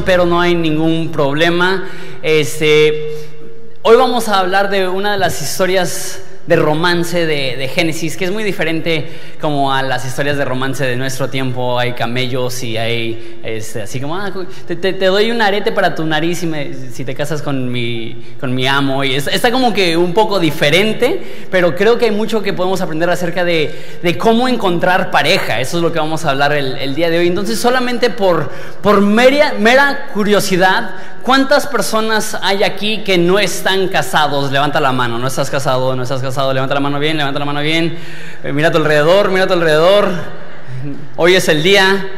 pero 0.00 0.24
no 0.24 0.40
hay 0.40 0.54
ningún 0.54 1.12
problema. 1.12 1.86
Este, 2.22 3.28
hoy 3.82 3.96
vamos 3.96 4.28
a 4.28 4.38
hablar 4.38 4.70
de 4.70 4.88
una 4.88 5.12
de 5.12 5.18
las 5.18 5.42
historias 5.42 6.22
de 6.46 6.56
romance 6.56 7.24
de, 7.24 7.68
Génesis, 7.68 8.16
que 8.16 8.24
es 8.24 8.32
muy 8.32 8.42
diferente 8.42 9.06
como 9.40 9.72
a 9.72 9.82
las 9.82 10.04
historias 10.04 10.36
de 10.36 10.44
romance 10.44 10.84
de 10.84 10.96
nuestro 10.96 11.28
tiempo. 11.28 11.78
Hay 11.78 11.92
camellos 11.92 12.62
y 12.62 12.76
hay, 12.76 13.40
este, 13.44 13.82
así 13.82 14.00
como, 14.00 14.16
ah, 14.16 14.32
te, 14.66 14.92
doy 14.92 15.30
un 15.30 15.40
arete 15.40 15.70
para 15.70 15.94
tu 15.94 16.04
nariz 16.04 16.44
si 16.92 17.04
te 17.04 17.14
casas 17.14 17.42
con 17.42 17.70
mi, 17.70 18.34
con 18.40 18.54
mi 18.54 18.66
amo. 18.66 19.04
Y 19.04 19.14
está, 19.14 19.52
como 19.52 19.72
que 19.72 19.96
un 19.96 20.12
poco 20.12 20.40
diferente, 20.40 21.46
pero 21.50 21.76
creo 21.76 21.96
que 21.96 22.06
hay 22.06 22.10
mucho 22.10 22.42
que 22.42 22.52
podemos 22.52 22.80
aprender 22.80 23.08
acerca 23.08 23.44
de, 23.44 23.98
de 24.02 24.18
cómo 24.18 24.48
encontrar 24.48 25.10
pareja. 25.10 25.60
Eso 25.60 25.76
es 25.76 25.82
lo 25.82 25.92
que 25.92 26.00
vamos 26.00 26.24
a 26.24 26.30
hablar 26.30 26.52
el, 26.52 26.94
día 26.94 27.08
de 27.08 27.18
hoy. 27.18 27.28
Entonces, 27.28 27.60
solamente 27.60 28.10
por, 28.10 28.50
por 28.82 29.00
mera, 29.00 29.54
mera 29.58 30.08
curiosidad, 30.12 30.90
¿cuántas 31.22 31.66
personas 31.68 32.36
hay 32.42 32.64
aquí 32.64 33.04
que 33.04 33.16
no 33.16 33.38
están 33.38 33.88
casados? 33.88 34.50
Levanta 34.50 34.80
la 34.80 34.92
mano, 34.92 35.18
no 35.18 35.28
estás 35.28 35.48
casado, 35.48 35.94
no 35.94 36.02
estás 36.02 36.20
casado 36.20 36.31
levanta 36.52 36.74
la 36.74 36.80
mano 36.80 36.98
bien, 36.98 37.16
levanta 37.16 37.38
la 37.38 37.44
mano 37.44 37.60
bien. 37.60 37.96
Eh, 38.42 38.52
mira 38.52 38.68
a 38.68 38.70
tu 38.72 38.78
alrededor, 38.78 39.30
mira 39.30 39.44
a 39.44 39.46
tu 39.46 39.52
alrededor. 39.52 40.08
Hoy 41.16 41.34
es 41.34 41.48
el 41.48 41.62
día. 41.62 42.08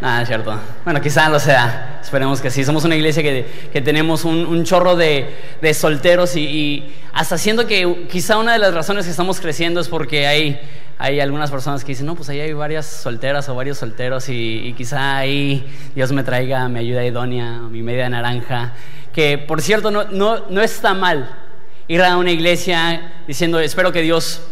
Nada, 0.00 0.22
es 0.22 0.28
cierto. 0.28 0.54
Bueno, 0.84 1.00
quizá 1.00 1.28
lo 1.28 1.40
sea. 1.40 2.00
Esperemos 2.02 2.40
que 2.40 2.50
sí. 2.50 2.64
Somos 2.64 2.84
una 2.84 2.94
iglesia 2.94 3.22
que, 3.22 3.68
que 3.72 3.80
tenemos 3.80 4.24
un, 4.24 4.64
chorro 4.64 4.96
de, 4.96 5.36
de 5.60 5.74
solteros 5.74 6.36
y, 6.36 6.94
hasta 7.12 7.36
siendo 7.36 7.66
que 7.66 8.06
quizá 8.10 8.38
una 8.38 8.52
de 8.52 8.58
las 8.58 8.74
razones 8.74 9.04
que 9.04 9.10
estamos 9.10 9.40
creciendo 9.40 9.80
es 9.80 9.88
porque 9.88 10.26
hay, 10.26 10.60
hay 10.98 11.20
algunas 11.20 11.50
personas 11.50 11.82
que 11.84 11.92
dicen, 11.92 12.06
no, 12.06 12.14
pues 12.14 12.28
ahí 12.28 12.40
hay 12.40 12.52
varias 12.52 12.86
solteras 12.86 13.48
o 13.48 13.54
varios 13.54 13.78
solteros 13.78 14.28
y, 14.28 14.74
quizá 14.76 15.16
ahí 15.16 15.66
Dios 15.94 16.12
me 16.12 16.22
traiga 16.22 16.68
mi 16.68 16.80
ayuda 16.80 17.04
idónea, 17.04 17.58
mi 17.58 17.82
media 17.82 18.08
naranja. 18.08 18.74
Que 19.12 19.38
por 19.38 19.60
cierto, 19.60 19.90
no, 19.90 20.04
no, 20.04 20.44
no 20.48 20.60
está 20.60 20.94
mal 20.94 21.47
ir 21.88 22.02
a 22.02 22.18
una 22.18 22.30
iglesia 22.30 23.12
diciendo, 23.26 23.58
espero 23.58 23.90
que 23.90 24.02
Dios 24.02 24.42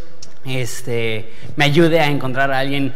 este, 0.46 1.32
me 1.56 1.66
ayude 1.66 2.00
a 2.00 2.06
encontrar 2.06 2.50
a 2.50 2.58
alguien. 2.58 2.92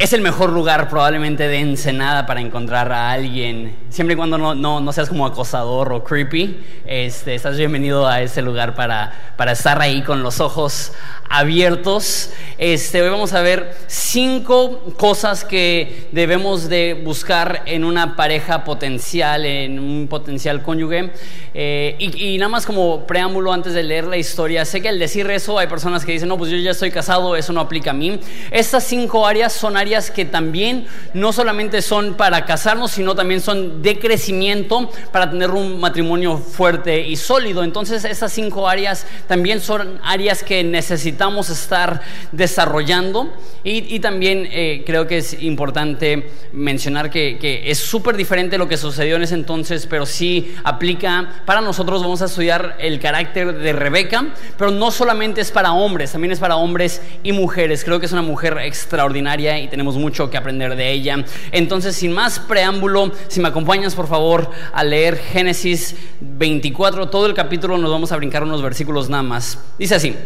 Es 0.00 0.14
el 0.14 0.22
mejor 0.22 0.48
lugar 0.48 0.88
probablemente 0.88 1.46
de 1.46 1.58
Ensenada 1.58 2.24
para 2.24 2.40
encontrar 2.40 2.90
a 2.90 3.10
alguien, 3.10 3.76
siempre 3.90 4.14
y 4.14 4.16
cuando 4.16 4.38
no, 4.38 4.54
no, 4.54 4.80
no 4.80 4.92
seas 4.94 5.10
como 5.10 5.26
acosador 5.26 5.92
o 5.92 6.02
creepy, 6.02 6.58
este, 6.86 7.34
estás 7.34 7.58
bienvenido 7.58 8.08
a 8.08 8.22
ese 8.22 8.40
lugar 8.40 8.74
para, 8.74 9.34
para 9.36 9.52
estar 9.52 9.78
ahí 9.82 10.00
con 10.00 10.22
los 10.22 10.40
ojos 10.40 10.92
abiertos. 11.28 12.30
Este, 12.56 13.02
hoy 13.02 13.10
vamos 13.10 13.34
a 13.34 13.42
ver 13.42 13.76
cinco 13.88 14.80
cosas 14.96 15.44
que 15.44 16.08
debemos 16.12 16.70
de 16.70 17.00
buscar 17.04 17.62
en 17.66 17.84
una 17.84 18.16
pareja 18.16 18.64
potencial, 18.64 19.44
en 19.44 19.78
un 19.78 20.08
potencial 20.08 20.62
cónyuge. 20.62 21.12
Eh, 21.52 21.96
y, 21.98 22.38
nada 22.38 22.48
más 22.48 22.64
como 22.64 23.06
preámbulo 23.06 23.52
antes 23.52 23.74
de 23.74 23.82
leer 23.82 24.04
la 24.04 24.16
historia, 24.16 24.64
sé 24.64 24.80
que 24.80 24.88
al 24.88 24.98
decir 24.98 25.30
eso 25.30 25.58
hay 25.58 25.66
personas 25.66 26.04
que 26.04 26.12
dicen, 26.12 26.28
no, 26.28 26.38
pues 26.38 26.50
yo 26.50 26.56
ya 26.56 26.70
estoy 26.70 26.90
casado, 26.90 27.36
eso 27.36 27.52
no 27.52 27.60
aplica 27.60 27.90
a 27.90 27.94
mí. 27.94 28.18
Estas 28.50 28.84
cinco 28.84 29.26
áreas 29.26 29.52
son 29.52 29.76
áreas 29.76 29.89
que 30.10 30.24
también 30.24 30.86
no 31.14 31.32
solamente 31.32 31.82
son 31.82 32.14
para 32.14 32.44
casarnos, 32.44 32.92
sino 32.92 33.14
también 33.14 33.40
son 33.40 33.82
de 33.82 33.98
crecimiento 33.98 34.90
para 35.10 35.30
tener 35.30 35.50
un 35.50 35.80
matrimonio 35.80 36.38
fuerte 36.38 37.06
y 37.06 37.16
sólido. 37.16 37.64
Entonces, 37.64 38.04
estas 38.04 38.32
cinco 38.32 38.68
áreas 38.68 39.06
también 39.26 39.60
son 39.60 40.00
áreas 40.04 40.44
que 40.44 40.62
necesitamos 40.62 41.50
estar 41.50 42.02
desarrollando 42.32 43.32
y, 43.64 44.00
también 44.00 44.48
eh, 44.50 44.82
creo 44.86 45.06
que 45.06 45.18
es 45.18 45.42
importante 45.42 46.30
mencionar 46.52 47.10
que, 47.10 47.36
que 47.38 47.70
es 47.70 47.78
súper 47.78 48.16
diferente 48.16 48.56
lo 48.56 48.68
que 48.68 48.76
sucedió 48.76 49.16
en 49.16 49.22
ese 49.22 49.34
entonces, 49.34 49.86
pero 49.86 50.06
sí 50.06 50.54
aplica 50.64 51.42
para 51.44 51.60
nosotros. 51.60 52.02
Vamos 52.02 52.22
a 52.22 52.26
estudiar 52.26 52.76
el 52.78 53.00
carácter 53.00 53.58
de 53.58 53.72
Rebeca, 53.72 54.32
pero 54.56 54.70
no 54.70 54.90
solamente 54.90 55.40
es 55.40 55.50
para 55.50 55.72
hombres, 55.72 56.12
también 56.12 56.32
es 56.32 56.38
para 56.38 56.56
hombres 56.56 57.02
y 57.22 57.32
mujeres. 57.32 57.84
Creo 57.84 58.00
que 58.00 58.06
es 58.06 58.12
una 58.12 58.22
mujer 58.22 58.58
extraordinaria 58.62 59.58
y 59.58 59.68
tenemos 59.68 59.79
mucho 59.82 60.30
que 60.30 60.36
aprender 60.36 60.76
de 60.76 60.90
ella. 60.90 61.24
Entonces, 61.52 61.96
sin 61.96 62.12
más 62.12 62.38
preámbulo, 62.38 63.12
si 63.28 63.40
me 63.40 63.48
acompañas 63.48 63.94
por 63.94 64.06
favor 64.06 64.50
a 64.72 64.84
leer 64.84 65.16
Génesis 65.16 65.96
24, 66.20 67.08
todo 67.08 67.26
el 67.26 67.34
capítulo 67.34 67.78
nos 67.78 67.90
vamos 67.90 68.12
a 68.12 68.16
brincar 68.16 68.42
unos 68.42 68.62
versículos 68.62 69.08
nada 69.08 69.22
más. 69.22 69.58
Dice 69.78 69.94
así. 69.94 70.16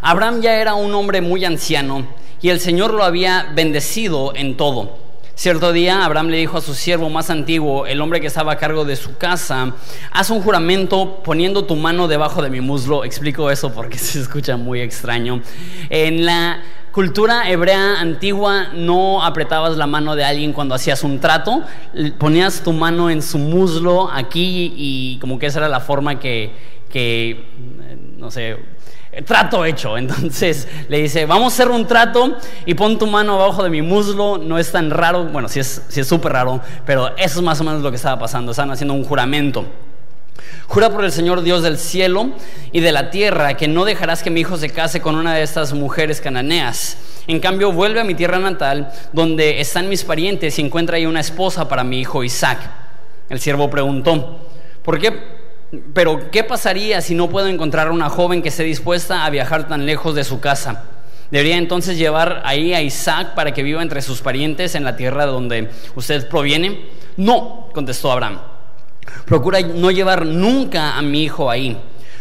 Abraham 0.00 0.40
ya 0.42 0.60
era 0.60 0.74
un 0.74 0.94
hombre 0.94 1.20
muy 1.20 1.44
anciano 1.44 2.06
y 2.42 2.50
el 2.50 2.60
Señor 2.60 2.92
lo 2.92 3.04
había 3.04 3.52
bendecido 3.54 4.32
en 4.36 4.56
todo. 4.56 5.04
Cierto 5.36 5.72
día 5.72 6.04
Abraham 6.04 6.28
le 6.28 6.36
dijo 6.36 6.58
a 6.58 6.60
su 6.60 6.74
siervo 6.74 7.10
más 7.10 7.28
antiguo, 7.28 7.86
el 7.86 8.00
hombre 8.00 8.20
que 8.20 8.28
estaba 8.28 8.52
a 8.52 8.56
cargo 8.56 8.84
de 8.84 8.94
su 8.94 9.16
casa, 9.16 9.74
haz 10.12 10.30
un 10.30 10.40
juramento 10.40 11.22
poniendo 11.24 11.64
tu 11.64 11.74
mano 11.74 12.06
debajo 12.06 12.40
de 12.40 12.50
mi 12.50 12.60
muslo. 12.60 13.04
Explico 13.04 13.50
eso 13.50 13.72
porque 13.72 13.98
se 13.98 14.20
escucha 14.20 14.56
muy 14.56 14.80
extraño. 14.80 15.42
En 15.90 16.24
la 16.24 16.62
cultura 16.94 17.50
hebrea 17.50 18.00
antigua 18.00 18.68
no 18.72 19.24
apretabas 19.24 19.76
la 19.76 19.88
mano 19.88 20.14
de 20.14 20.24
alguien 20.24 20.52
cuando 20.52 20.76
hacías 20.76 21.02
un 21.02 21.18
trato, 21.18 21.64
ponías 22.18 22.62
tu 22.62 22.72
mano 22.72 23.10
en 23.10 23.20
su 23.20 23.38
muslo 23.38 24.08
aquí 24.12 24.72
y 24.76 25.18
como 25.18 25.40
que 25.40 25.46
esa 25.46 25.58
era 25.58 25.68
la 25.68 25.80
forma 25.80 26.20
que, 26.20 26.52
que 26.88 27.46
no 28.16 28.30
sé, 28.30 28.56
trato 29.26 29.64
hecho. 29.64 29.98
Entonces 29.98 30.68
le 30.88 30.98
dice, 30.98 31.26
vamos 31.26 31.52
a 31.52 31.54
hacer 31.56 31.68
un 31.68 31.84
trato 31.86 32.36
y 32.64 32.74
pon 32.74 32.96
tu 32.96 33.08
mano 33.08 33.42
abajo 33.42 33.64
de 33.64 33.70
mi 33.70 33.82
muslo. 33.82 34.38
No 34.38 34.56
es 34.56 34.70
tan 34.70 34.90
raro, 34.90 35.24
bueno, 35.24 35.48
sí 35.48 35.58
es 35.58 36.06
súper 36.06 36.32
raro, 36.32 36.60
pero 36.86 37.08
eso 37.16 37.40
es 37.40 37.42
más 37.42 37.60
o 37.60 37.64
menos 37.64 37.82
lo 37.82 37.90
que 37.90 37.96
estaba 37.96 38.20
pasando. 38.20 38.52
Estaban 38.52 38.70
haciendo 38.70 38.94
un 38.94 39.02
juramento. 39.02 39.64
Jura 40.66 40.90
por 40.90 41.04
el 41.04 41.12
Señor 41.12 41.42
Dios 41.42 41.62
del 41.62 41.78
cielo 41.78 42.30
y 42.72 42.80
de 42.80 42.92
la 42.92 43.10
tierra 43.10 43.56
que 43.56 43.68
no 43.68 43.84
dejarás 43.84 44.22
que 44.22 44.30
mi 44.30 44.40
hijo 44.40 44.56
se 44.56 44.70
case 44.70 45.00
con 45.00 45.16
una 45.16 45.34
de 45.34 45.42
estas 45.42 45.72
mujeres 45.72 46.20
cananeas. 46.20 46.96
En 47.26 47.40
cambio, 47.40 47.72
vuelve 47.72 48.00
a 48.00 48.04
mi 48.04 48.14
tierra 48.14 48.38
natal, 48.38 48.92
donde 49.12 49.60
están 49.60 49.88
mis 49.88 50.04
parientes, 50.04 50.58
y 50.58 50.62
encuentra 50.62 50.96
ahí 50.96 51.06
una 51.06 51.20
esposa 51.20 51.68
para 51.68 51.84
mi 51.84 52.00
hijo 52.00 52.22
Isaac. 52.22 52.58
El 53.30 53.40
siervo 53.40 53.70
preguntó, 53.70 54.40
¿por 54.82 54.98
qué 54.98 55.44
pero, 55.92 56.30
¿qué 56.30 56.44
pasaría 56.44 57.00
si 57.00 57.14
no 57.14 57.28
puedo 57.28 57.48
encontrar 57.48 57.90
una 57.90 58.08
joven 58.08 58.42
que 58.42 58.48
esté 58.48 58.62
dispuesta 58.62 59.24
a 59.24 59.30
viajar 59.30 59.66
tan 59.68 59.86
lejos 59.86 60.14
de 60.14 60.24
su 60.24 60.40
casa? 60.40 60.84
¿Debería 61.30 61.56
entonces 61.56 61.98
llevar 61.98 62.42
ahí 62.44 62.74
a 62.74 62.82
Isaac 62.82 63.34
para 63.34 63.52
que 63.52 63.62
viva 63.62 63.82
entre 63.82 64.02
sus 64.02 64.20
parientes 64.20 64.74
en 64.74 64.84
la 64.84 64.96
tierra 64.96 65.26
de 65.26 65.32
donde 65.32 65.70
usted 65.96 66.28
proviene? 66.28 66.86
No, 67.16 67.70
contestó 67.72 68.12
Abraham. 68.12 68.40
Procura 69.26 69.60
no 69.60 69.90
llevar 69.90 70.26
nunca 70.26 70.96
a 70.96 71.02
mi 71.02 71.24
hijo 71.24 71.50
ahí. 71.50 71.78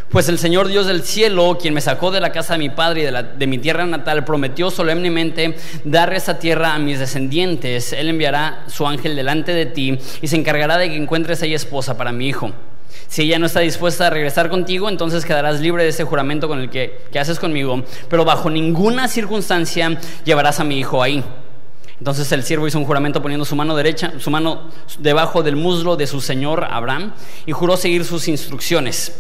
Pues 0.10 0.30
el 0.30 0.38
Señor 0.38 0.68
Dios 0.68 0.86
del 0.86 1.02
cielo, 1.02 1.58
quien 1.60 1.74
me 1.74 1.82
sacó 1.82 2.12
de 2.12 2.22
la 2.22 2.32
casa 2.32 2.54
de 2.54 2.60
mi 2.60 2.70
padre 2.70 3.02
y 3.02 3.04
de, 3.06 3.12
la, 3.12 3.24
de 3.24 3.48
mi 3.48 3.58
tierra 3.58 3.86
natal, 3.86 4.24
prometió 4.24 4.70
solemnemente 4.70 5.56
dar 5.86 6.14
esa 6.14 6.38
tierra 6.38 6.76
a 6.76 6.80
mis 6.80 7.00
descendientes. 7.00 7.94
Él 7.94 8.10
enviará 8.10 8.64
su 8.68 8.86
ángel 8.86 9.16
delante 9.16 9.54
de 9.54 9.66
ti 9.66 9.98
y 10.22 10.28
se 10.28 10.36
encargará 10.36 10.78
de 10.78 10.90
que 10.90 10.98
encuentres 10.98 11.42
ahí 11.42 11.56
esposa 11.56 11.98
para 11.98 12.12
mi 12.12 12.28
hijo. 12.28 12.52
Si 13.08 13.24
ella 13.24 13.40
no 13.40 13.46
está 13.46 13.60
dispuesta 13.60 14.08
a 14.08 14.10
regresar 14.10 14.50
contigo, 14.50 14.90
entonces 14.90 15.26
quedarás 15.26 15.62
libre 15.62 15.84
de 15.84 15.90
ese 15.90 16.04
juramento 16.04 16.48
con 16.48 16.60
el 16.60 16.70
que, 16.70 17.00
haces 17.20 17.40
conmigo, 17.40 17.84
pero 18.10 18.26
bajo 18.26 18.50
ninguna 18.50 19.08
circunstancia 19.08 20.00
llevarás 20.26 20.60
a 20.60 20.64
mi 20.64 20.80
hijo 20.80 21.02
ahí. 21.02 21.24
Entonces 22.00 22.32
el 22.32 22.44
siervo 22.44 22.68
hizo 22.68 22.80
un 22.80 22.86
juramento 22.86 23.22
poniendo 23.22 23.46
su 23.46 23.56
mano 23.56 23.76
derecha, 23.76 24.14
su 24.20 24.30
mano 24.30 24.70
debajo 25.00 25.44
del 25.44 25.56
muslo 25.56 25.96
de 25.96 26.08
su 26.08 26.22
señor 26.22 26.68
Abraham 26.70 27.14
y 27.46 27.52
juró 27.52 27.78
seguir 27.78 28.04
sus 28.06 28.28
instrucciones. 28.28 29.14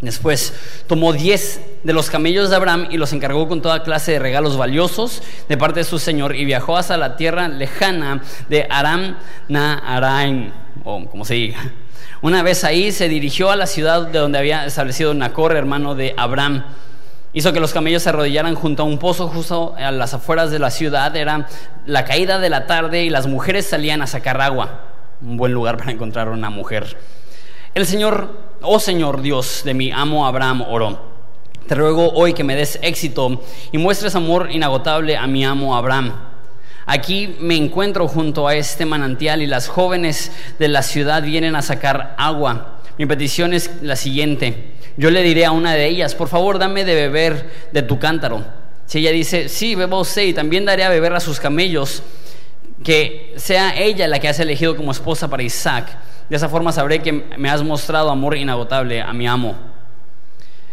Después 0.00 0.52
tomó 0.86 1.12
diez 1.12 1.60
de 1.82 1.92
los 1.92 2.10
camellos 2.10 2.50
de 2.50 2.56
Abraham 2.56 2.88
y 2.90 2.98
los 2.98 3.12
encargó 3.12 3.48
con 3.48 3.62
toda 3.62 3.82
clase 3.82 4.12
de 4.12 4.18
regalos 4.18 4.56
valiosos 4.56 5.22
de 5.48 5.56
parte 5.56 5.80
de 5.80 5.84
su 5.84 5.98
señor 5.98 6.36
y 6.36 6.44
viajó 6.44 6.76
hasta 6.76 6.96
la 6.96 7.16
tierra 7.16 7.48
lejana 7.48 8.22
de 8.48 8.66
Aram 8.68 9.16
Naharaim, 9.48 10.50
o 10.84 11.06
como 11.06 11.24
se 11.24 11.34
diga. 11.34 11.72
Una 12.20 12.42
vez 12.42 12.64
ahí 12.64 12.92
se 12.92 13.08
dirigió 13.08 13.50
a 13.50 13.56
la 13.56 13.66
ciudad 13.66 14.06
de 14.08 14.18
donde 14.18 14.38
había 14.38 14.66
establecido 14.66 15.14
Nacor, 15.14 15.56
hermano 15.56 15.94
de 15.94 16.14
Abraham. 16.16 16.64
Hizo 17.34 17.52
que 17.52 17.60
los 17.60 17.72
camellos 17.72 18.04
se 18.04 18.08
arrodillaran 18.08 18.54
junto 18.54 18.82
a 18.82 18.86
un 18.86 18.98
pozo 18.98 19.28
justo 19.28 19.74
a 19.76 19.90
las 19.90 20.14
afueras 20.14 20.50
de 20.50 20.58
la 20.58 20.70
ciudad. 20.70 21.14
Era 21.16 21.46
la 21.84 22.04
caída 22.04 22.38
de 22.38 22.48
la 22.48 22.66
tarde 22.66 23.04
y 23.04 23.10
las 23.10 23.26
mujeres 23.26 23.66
salían 23.66 24.00
a 24.00 24.06
sacar 24.06 24.40
agua. 24.40 24.80
Un 25.20 25.36
buen 25.36 25.52
lugar 25.52 25.76
para 25.76 25.90
encontrar 25.90 26.28
una 26.28 26.48
mujer. 26.48 26.96
El 27.74 27.86
Señor, 27.86 28.30
oh 28.62 28.78
Señor 28.78 29.20
Dios 29.20 29.62
de 29.64 29.74
mi 29.74 29.90
amo 29.90 30.26
Abraham, 30.26 30.62
oró. 30.62 31.12
Te 31.66 31.74
ruego 31.74 32.12
hoy 32.12 32.32
que 32.32 32.44
me 32.44 32.56
des 32.56 32.78
éxito 32.82 33.42
y 33.72 33.78
muestres 33.78 34.14
amor 34.14 34.48
inagotable 34.50 35.16
a 35.16 35.26
mi 35.26 35.44
amo 35.44 35.76
Abraham 35.76 36.12
Aquí 36.86 37.34
me 37.40 37.56
encuentro 37.56 38.06
junto 38.08 38.46
a 38.46 38.54
este 38.54 38.84
manantial 38.84 39.40
y 39.40 39.46
las 39.46 39.68
jóvenes 39.68 40.30
de 40.58 40.68
la 40.68 40.82
ciudad 40.82 41.22
vienen 41.22 41.56
a 41.56 41.62
sacar 41.62 42.14
agua. 42.18 42.73
Mi 42.98 43.06
petición 43.06 43.52
es 43.52 43.70
la 43.82 43.96
siguiente. 43.96 44.72
Yo 44.96 45.10
le 45.10 45.22
diré 45.22 45.44
a 45.44 45.50
una 45.50 45.74
de 45.74 45.86
ellas, 45.86 46.14
por 46.14 46.28
favor, 46.28 46.58
dame 46.58 46.84
de 46.84 46.94
beber 46.94 47.50
de 47.72 47.82
tu 47.82 47.98
cántaro. 47.98 48.44
Si 48.86 48.98
ella 48.98 49.10
dice, 49.10 49.48
sí, 49.48 49.74
beba 49.74 49.98
usted 49.98 50.22
y 50.22 50.32
también 50.32 50.64
daré 50.64 50.84
a 50.84 50.88
beber 50.88 51.12
a 51.14 51.20
sus 51.20 51.40
camellos, 51.40 52.02
que 52.84 53.34
sea 53.36 53.76
ella 53.76 54.06
la 54.06 54.20
que 54.20 54.28
has 54.28 54.38
elegido 54.38 54.76
como 54.76 54.92
esposa 54.92 55.28
para 55.28 55.42
Isaac. 55.42 55.98
De 56.28 56.36
esa 56.36 56.48
forma 56.48 56.70
sabré 56.70 57.00
que 57.00 57.12
me 57.36 57.50
has 57.50 57.62
mostrado 57.62 58.10
amor 58.10 58.36
inagotable 58.36 59.00
a 59.00 59.12
mi 59.12 59.26
amo. 59.26 59.56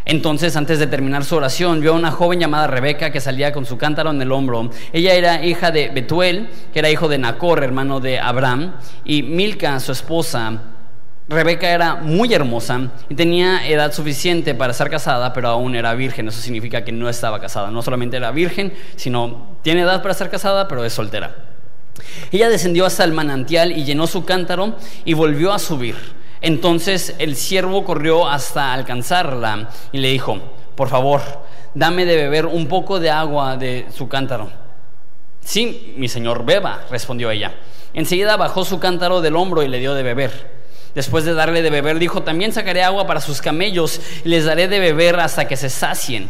Entonces, 0.05 0.55
antes 0.55 0.79
de 0.79 0.87
terminar 0.87 1.23
su 1.23 1.35
oración, 1.35 1.79
vio 1.79 1.93
a 1.93 1.95
una 1.95 2.11
joven 2.11 2.39
llamada 2.39 2.67
Rebeca 2.67 3.11
que 3.11 3.21
salía 3.21 3.53
con 3.53 3.65
su 3.65 3.77
cántaro 3.77 4.09
en 4.09 4.21
el 4.21 4.31
hombro. 4.31 4.69
Ella 4.93 5.13
era 5.13 5.45
hija 5.45 5.71
de 5.71 5.89
Betuel, 5.89 6.49
que 6.73 6.79
era 6.79 6.89
hijo 6.89 7.07
de 7.07 7.17
Nacor, 7.17 7.63
hermano 7.63 7.99
de 7.99 8.19
Abraham, 8.19 8.73
y 9.05 9.23
Milca, 9.23 9.79
su 9.79 9.91
esposa. 9.91 10.59
Rebeca 11.27 11.69
era 11.69 11.95
muy 11.95 12.33
hermosa 12.33 12.91
y 13.07 13.15
tenía 13.15 13.65
edad 13.67 13.93
suficiente 13.93 14.53
para 14.53 14.73
ser 14.73 14.89
casada, 14.89 15.31
pero 15.31 15.49
aún 15.49 15.75
era 15.75 15.93
virgen. 15.93 16.27
Eso 16.27 16.41
significa 16.41 16.83
que 16.83 16.91
no 16.91 17.07
estaba 17.07 17.39
casada. 17.39 17.71
No 17.71 17.81
solamente 17.81 18.17
era 18.17 18.31
virgen, 18.31 18.73
sino 18.95 19.57
tiene 19.61 19.81
edad 19.81 20.01
para 20.01 20.13
ser 20.13 20.29
casada, 20.29 20.67
pero 20.67 20.83
es 20.83 20.93
soltera. 20.93 21.35
Ella 22.31 22.49
descendió 22.49 22.85
hasta 22.85 23.03
el 23.03 23.13
manantial 23.13 23.71
y 23.71 23.85
llenó 23.85 24.07
su 24.07 24.25
cántaro 24.25 24.75
y 25.05 25.13
volvió 25.13 25.53
a 25.53 25.59
subir. 25.59 25.95
Entonces 26.41 27.15
el 27.19 27.35
siervo 27.35 27.85
corrió 27.85 28.27
hasta 28.27 28.73
alcanzarla 28.73 29.69
y 29.91 29.99
le 29.99 30.09
dijo, 30.09 30.39
por 30.75 30.89
favor, 30.89 31.21
dame 31.75 32.05
de 32.05 32.15
beber 32.15 32.47
un 32.47 32.67
poco 32.67 32.99
de 32.99 33.11
agua 33.11 33.57
de 33.57 33.85
su 33.95 34.09
cántaro. 34.09 34.49
Sí, 35.41 35.93
mi 35.97 36.07
señor, 36.07 36.43
beba, 36.45 36.81
respondió 36.89 37.29
ella. 37.31 37.53
Enseguida 37.93 38.37
bajó 38.37 38.65
su 38.65 38.79
cántaro 38.79 39.21
del 39.21 39.35
hombro 39.35 39.63
y 39.63 39.67
le 39.67 39.79
dio 39.79 39.93
de 39.93 40.03
beber. 40.03 40.60
Después 40.95 41.23
de 41.25 41.33
darle 41.33 41.61
de 41.61 41.69
beber, 41.69 41.99
dijo, 41.99 42.23
también 42.23 42.51
sacaré 42.51 42.83
agua 42.83 43.07
para 43.07 43.21
sus 43.21 43.41
camellos 43.41 44.01
y 44.25 44.29
les 44.29 44.45
daré 44.45 44.67
de 44.67 44.79
beber 44.79 45.19
hasta 45.19 45.47
que 45.47 45.55
se 45.55 45.69
sacien. 45.69 46.29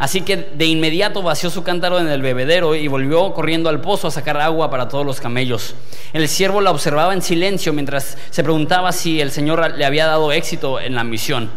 Así 0.00 0.22
que 0.22 0.38
de 0.54 0.64
inmediato 0.64 1.20
vació 1.20 1.50
su 1.50 1.62
cántaro 1.62 2.00
en 2.00 2.08
el 2.08 2.22
bebedero 2.22 2.74
y 2.74 2.88
volvió 2.88 3.34
corriendo 3.34 3.68
al 3.68 3.82
pozo 3.82 4.08
a 4.08 4.10
sacar 4.10 4.38
agua 4.38 4.70
para 4.70 4.88
todos 4.88 5.04
los 5.04 5.20
camellos. 5.20 5.74
El 6.14 6.26
siervo 6.26 6.62
la 6.62 6.70
observaba 6.70 7.12
en 7.12 7.20
silencio 7.20 7.74
mientras 7.74 8.16
se 8.30 8.42
preguntaba 8.42 8.92
si 8.92 9.20
el 9.20 9.30
Señor 9.30 9.76
le 9.76 9.84
había 9.84 10.06
dado 10.06 10.32
éxito 10.32 10.80
en 10.80 10.94
la 10.94 11.04
misión. 11.04 11.50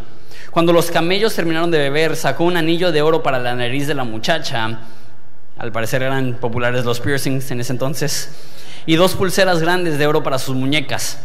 Cuando 0.52 0.74
los 0.74 0.92
camellos 0.92 1.34
terminaron 1.34 1.72
de 1.72 1.78
beber, 1.78 2.18
sacó 2.18 2.44
un 2.44 2.58
anillo 2.58 2.92
de 2.92 3.02
oro 3.02 3.24
para 3.24 3.40
la 3.40 3.56
nariz 3.56 3.88
de 3.88 3.94
la 3.94 4.04
muchacha. 4.04 4.82
Al 5.58 5.72
parecer 5.72 6.04
eran 6.04 6.34
populares 6.34 6.84
los 6.84 7.00
piercings 7.00 7.50
en 7.52 7.62
ese 7.62 7.72
entonces. 7.72 8.30
Y 8.86 8.98
dos 8.98 9.16
pulseras 9.16 9.62
grandes 9.62 9.98
de 9.98 10.06
oro 10.06 10.22
para 10.22 10.38
sus 10.38 10.54
muñecas. 10.54 11.18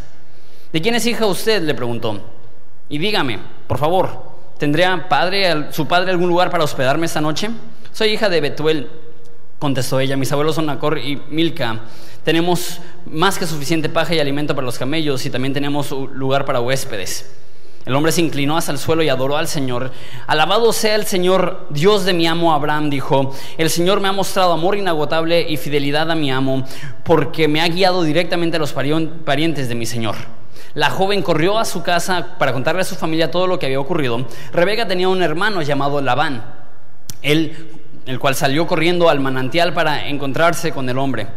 ¿De 0.71 0.81
quién 0.81 0.95
es 0.95 1.05
hija 1.05 1.25
usted? 1.25 1.61
le 1.63 1.73
preguntó. 1.73 2.19
Y 2.89 2.97
dígame, 2.97 3.39
por 3.67 3.77
favor, 3.77 4.29
¿Tendría 4.59 5.07
padre, 5.07 5.71
su 5.71 5.87
padre 5.87 6.11
algún 6.11 6.27
lugar 6.27 6.51
para 6.51 6.65
hospedarme 6.65 7.05
esta 7.05 7.21
noche? 7.21 7.49
Soy 7.93 8.09
hija 8.09 8.27
de 8.27 8.41
Betuel, 8.41 8.89
contestó 9.57 10.01
ella. 10.01 10.17
Mis 10.17 10.33
abuelos 10.33 10.55
son 10.55 10.65
Nacor 10.65 10.97
y 10.97 11.15
Milca. 11.29 11.79
Tenemos 12.25 12.81
más 13.05 13.39
que 13.39 13.47
suficiente 13.47 13.87
paja 13.87 14.15
y 14.15 14.19
alimento 14.19 14.53
para 14.53 14.65
los 14.65 14.77
camellos 14.77 15.25
y 15.25 15.29
también 15.29 15.53
tenemos 15.53 15.91
lugar 15.91 16.43
para 16.43 16.59
huéspedes. 16.59 17.33
El 17.85 17.95
hombre 17.95 18.11
se 18.11 18.19
inclinó 18.19 18.57
hasta 18.57 18.73
el 18.73 18.77
suelo 18.77 19.01
y 19.01 19.07
adoró 19.07 19.37
al 19.37 19.47
Señor. 19.47 19.93
Alabado 20.27 20.73
sea 20.73 20.95
el 20.95 21.05
Señor, 21.05 21.67
Dios 21.69 22.03
de 22.03 22.11
mi 22.11 22.27
amo 22.27 22.53
Abraham, 22.53 22.89
dijo. 22.89 23.33
El 23.57 23.69
Señor 23.69 24.01
me 24.01 24.09
ha 24.09 24.11
mostrado 24.11 24.51
amor 24.51 24.75
inagotable 24.75 25.49
y 25.49 25.55
fidelidad 25.55 26.11
a 26.11 26.15
mi 26.15 26.31
amo, 26.31 26.65
porque 27.05 27.47
me 27.47 27.61
ha 27.61 27.69
guiado 27.69 28.03
directamente 28.03 28.57
a 28.57 28.59
los 28.59 28.73
parientes 28.73 29.69
de 29.69 29.75
mi 29.75 29.85
Señor. 29.85 30.15
La 30.75 30.89
joven 30.89 31.21
corrió 31.21 31.57
a 31.57 31.65
su 31.65 31.81
casa 31.81 32.35
para 32.37 32.53
contarle 32.53 32.81
a 32.81 32.85
su 32.85 32.95
familia 32.95 33.31
todo 33.31 33.47
lo 33.47 33.57
que 33.57 33.65
había 33.65 33.79
ocurrido. 33.79 34.25
Rebeca 34.53 34.87
tenía 34.87 35.09
un 35.09 35.23
hermano 35.23 35.61
llamado 35.61 36.01
Labán, 36.01 36.43
el 37.21 38.19
cual 38.19 38.35
salió 38.35 38.67
corriendo 38.67 39.09
al 39.09 39.19
manantial 39.19 39.73
para 39.73 40.07
encontrarse 40.07 40.71
con 40.71 40.87
el 40.89 40.97
hombre. 40.97 41.27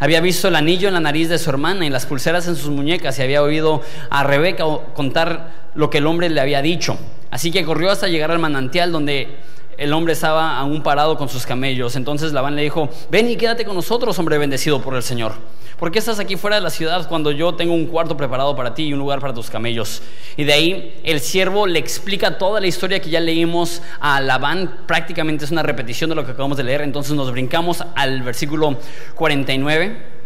Había 0.00 0.20
visto 0.20 0.46
el 0.46 0.54
anillo 0.54 0.88
en 0.88 0.94
la 0.94 1.00
nariz 1.00 1.28
de 1.28 1.38
su 1.38 1.50
hermana 1.50 1.84
y 1.84 1.90
las 1.90 2.06
pulseras 2.06 2.46
en 2.46 2.54
sus 2.54 2.70
muñecas 2.70 3.18
y 3.18 3.22
había 3.22 3.42
oído 3.42 3.82
a 4.10 4.22
Rebeca 4.22 4.64
contar 4.94 5.70
lo 5.74 5.90
que 5.90 5.98
el 5.98 6.06
hombre 6.06 6.30
le 6.30 6.40
había 6.40 6.62
dicho. 6.62 6.96
Así 7.30 7.50
que 7.50 7.64
corrió 7.64 7.90
hasta 7.90 8.06
llegar 8.06 8.30
al 8.30 8.38
manantial 8.38 8.92
donde 8.92 9.36
el 9.78 9.92
hombre 9.92 10.12
estaba 10.12 10.58
aún 10.58 10.82
parado 10.82 11.16
con 11.16 11.28
sus 11.28 11.46
camellos. 11.46 11.96
Entonces 11.96 12.32
Labán 12.32 12.56
le 12.56 12.62
dijo, 12.62 12.88
ven 13.10 13.30
y 13.30 13.36
quédate 13.36 13.64
con 13.64 13.76
nosotros, 13.76 14.18
hombre 14.18 14.36
bendecido 14.36 14.82
por 14.82 14.94
el 14.94 15.02
Señor. 15.02 15.32
¿Por 15.78 15.92
qué 15.92 16.00
estás 16.00 16.18
aquí 16.18 16.34
fuera 16.34 16.56
de 16.56 16.62
la 16.62 16.70
ciudad 16.70 17.08
cuando 17.08 17.30
yo 17.30 17.54
tengo 17.54 17.72
un 17.72 17.86
cuarto 17.86 18.16
preparado 18.16 18.56
para 18.56 18.74
ti 18.74 18.86
y 18.86 18.92
un 18.92 18.98
lugar 18.98 19.20
para 19.20 19.32
tus 19.32 19.48
camellos? 19.48 20.02
Y 20.36 20.42
de 20.42 20.52
ahí 20.52 21.00
el 21.04 21.20
siervo 21.20 21.68
le 21.68 21.78
explica 21.78 22.36
toda 22.36 22.60
la 22.60 22.66
historia 22.66 23.00
que 23.00 23.08
ya 23.08 23.20
leímos 23.20 23.80
a 24.00 24.20
Labán. 24.20 24.80
Prácticamente 24.88 25.44
es 25.44 25.52
una 25.52 25.62
repetición 25.62 26.10
de 26.10 26.16
lo 26.16 26.26
que 26.26 26.32
acabamos 26.32 26.56
de 26.56 26.64
leer. 26.64 26.82
Entonces 26.82 27.14
nos 27.14 27.30
brincamos 27.30 27.84
al 27.94 28.22
versículo 28.22 28.76
49. 29.14 30.18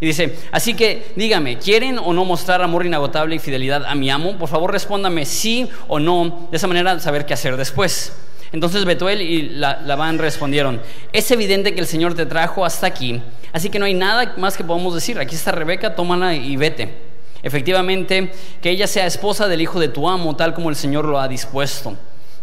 Y 0.00 0.06
dice, 0.06 0.38
así 0.52 0.74
que 0.74 1.12
dígame, 1.16 1.56
¿quieren 1.58 1.98
o 1.98 2.12
no 2.12 2.26
mostrar 2.26 2.60
amor 2.60 2.84
inagotable 2.84 3.34
y 3.34 3.38
fidelidad 3.38 3.86
a 3.86 3.94
mi 3.94 4.10
amo? 4.10 4.36
Por 4.36 4.50
favor 4.50 4.70
respóndame 4.70 5.24
sí 5.24 5.70
o 5.88 5.98
no, 5.98 6.48
de 6.50 6.56
esa 6.58 6.66
manera 6.66 7.00
saber 7.00 7.24
qué 7.24 7.32
hacer 7.32 7.56
después. 7.56 8.12
Entonces 8.52 8.84
Betuel 8.84 9.20
y 9.22 9.50
Labán 9.50 10.18
respondieron, 10.18 10.80
es 11.12 11.30
evidente 11.30 11.74
que 11.74 11.80
el 11.80 11.86
Señor 11.86 12.14
te 12.14 12.26
trajo 12.26 12.64
hasta 12.64 12.86
aquí, 12.86 13.22
así 13.52 13.68
que 13.68 13.78
no 13.78 13.84
hay 13.84 13.94
nada 13.94 14.34
más 14.36 14.56
que 14.56 14.64
podamos 14.64 14.94
decir. 14.94 15.18
Aquí 15.18 15.34
está 15.34 15.52
Rebeca, 15.52 15.94
tómala 15.94 16.34
y 16.34 16.56
vete. 16.56 17.08
Efectivamente, 17.42 18.32
que 18.60 18.70
ella 18.70 18.86
sea 18.86 19.06
esposa 19.06 19.46
del 19.48 19.60
hijo 19.60 19.78
de 19.78 19.88
tu 19.88 20.08
amo, 20.08 20.34
tal 20.34 20.54
como 20.54 20.70
el 20.70 20.76
Señor 20.76 21.04
lo 21.04 21.20
ha 21.20 21.28
dispuesto. 21.28 21.96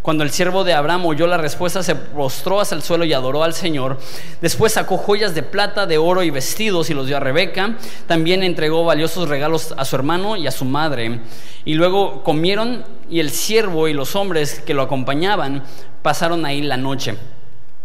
Cuando 0.05 0.23
el 0.23 0.29
siervo 0.29 0.63
de 0.63 0.73
Abraham 0.73 1.07
oyó 1.07 1.25
la 1.25 1.37
respuesta, 1.37 1.81
se 1.81 1.95
postró 1.95 2.59
hasta 2.59 2.75
el 2.75 2.83
suelo 2.83 3.05
y 3.05 3.13
adoró 3.13 3.43
al 3.43 3.55
Señor. 3.55 3.97
Después 4.39 4.73
sacó 4.73 4.97
joyas 4.97 5.33
de 5.33 5.41
plata, 5.41 5.87
de 5.87 5.97
oro 5.97 6.21
y 6.21 6.29
vestidos 6.29 6.91
y 6.91 6.93
los 6.93 7.07
dio 7.07 7.17
a 7.17 7.19
Rebeca. 7.19 7.75
También 8.05 8.43
entregó 8.43 8.85
valiosos 8.85 9.27
regalos 9.27 9.73
a 9.75 9.83
su 9.83 9.95
hermano 9.95 10.37
y 10.37 10.45
a 10.45 10.51
su 10.51 10.63
madre. 10.63 11.21
Y 11.65 11.73
luego 11.73 12.21
comieron 12.21 12.85
y 13.09 13.19
el 13.19 13.31
siervo 13.31 13.87
y 13.87 13.93
los 13.93 14.15
hombres 14.15 14.59
que 14.59 14.75
lo 14.75 14.83
acompañaban 14.83 15.63
pasaron 16.05 16.45
ahí 16.45 16.61
la 16.61 16.77
noche. 16.77 17.15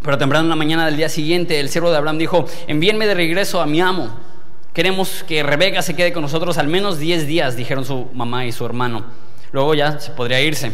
Pero 0.02 0.18
temprano 0.18 0.44
en 0.44 0.50
la 0.50 0.56
mañana 0.56 0.84
del 0.84 0.98
día 0.98 1.08
siguiente, 1.08 1.58
el 1.58 1.70
siervo 1.70 1.90
de 1.90 1.96
Abraham 1.96 2.18
dijo, 2.18 2.44
envíenme 2.66 3.06
de 3.06 3.14
regreso 3.14 3.62
a 3.62 3.66
mi 3.66 3.80
amo. 3.80 4.14
Queremos 4.74 5.24
que 5.26 5.42
Rebeca 5.42 5.80
se 5.80 5.96
quede 5.96 6.12
con 6.12 6.20
nosotros 6.20 6.58
al 6.58 6.68
menos 6.68 6.98
10 6.98 7.26
días, 7.26 7.56
dijeron 7.56 7.86
su 7.86 8.08
mamá 8.12 8.44
y 8.44 8.52
su 8.52 8.66
hermano. 8.66 9.06
Luego 9.52 9.74
ya 9.74 9.98
se 9.98 10.10
podría 10.10 10.38
irse. 10.42 10.70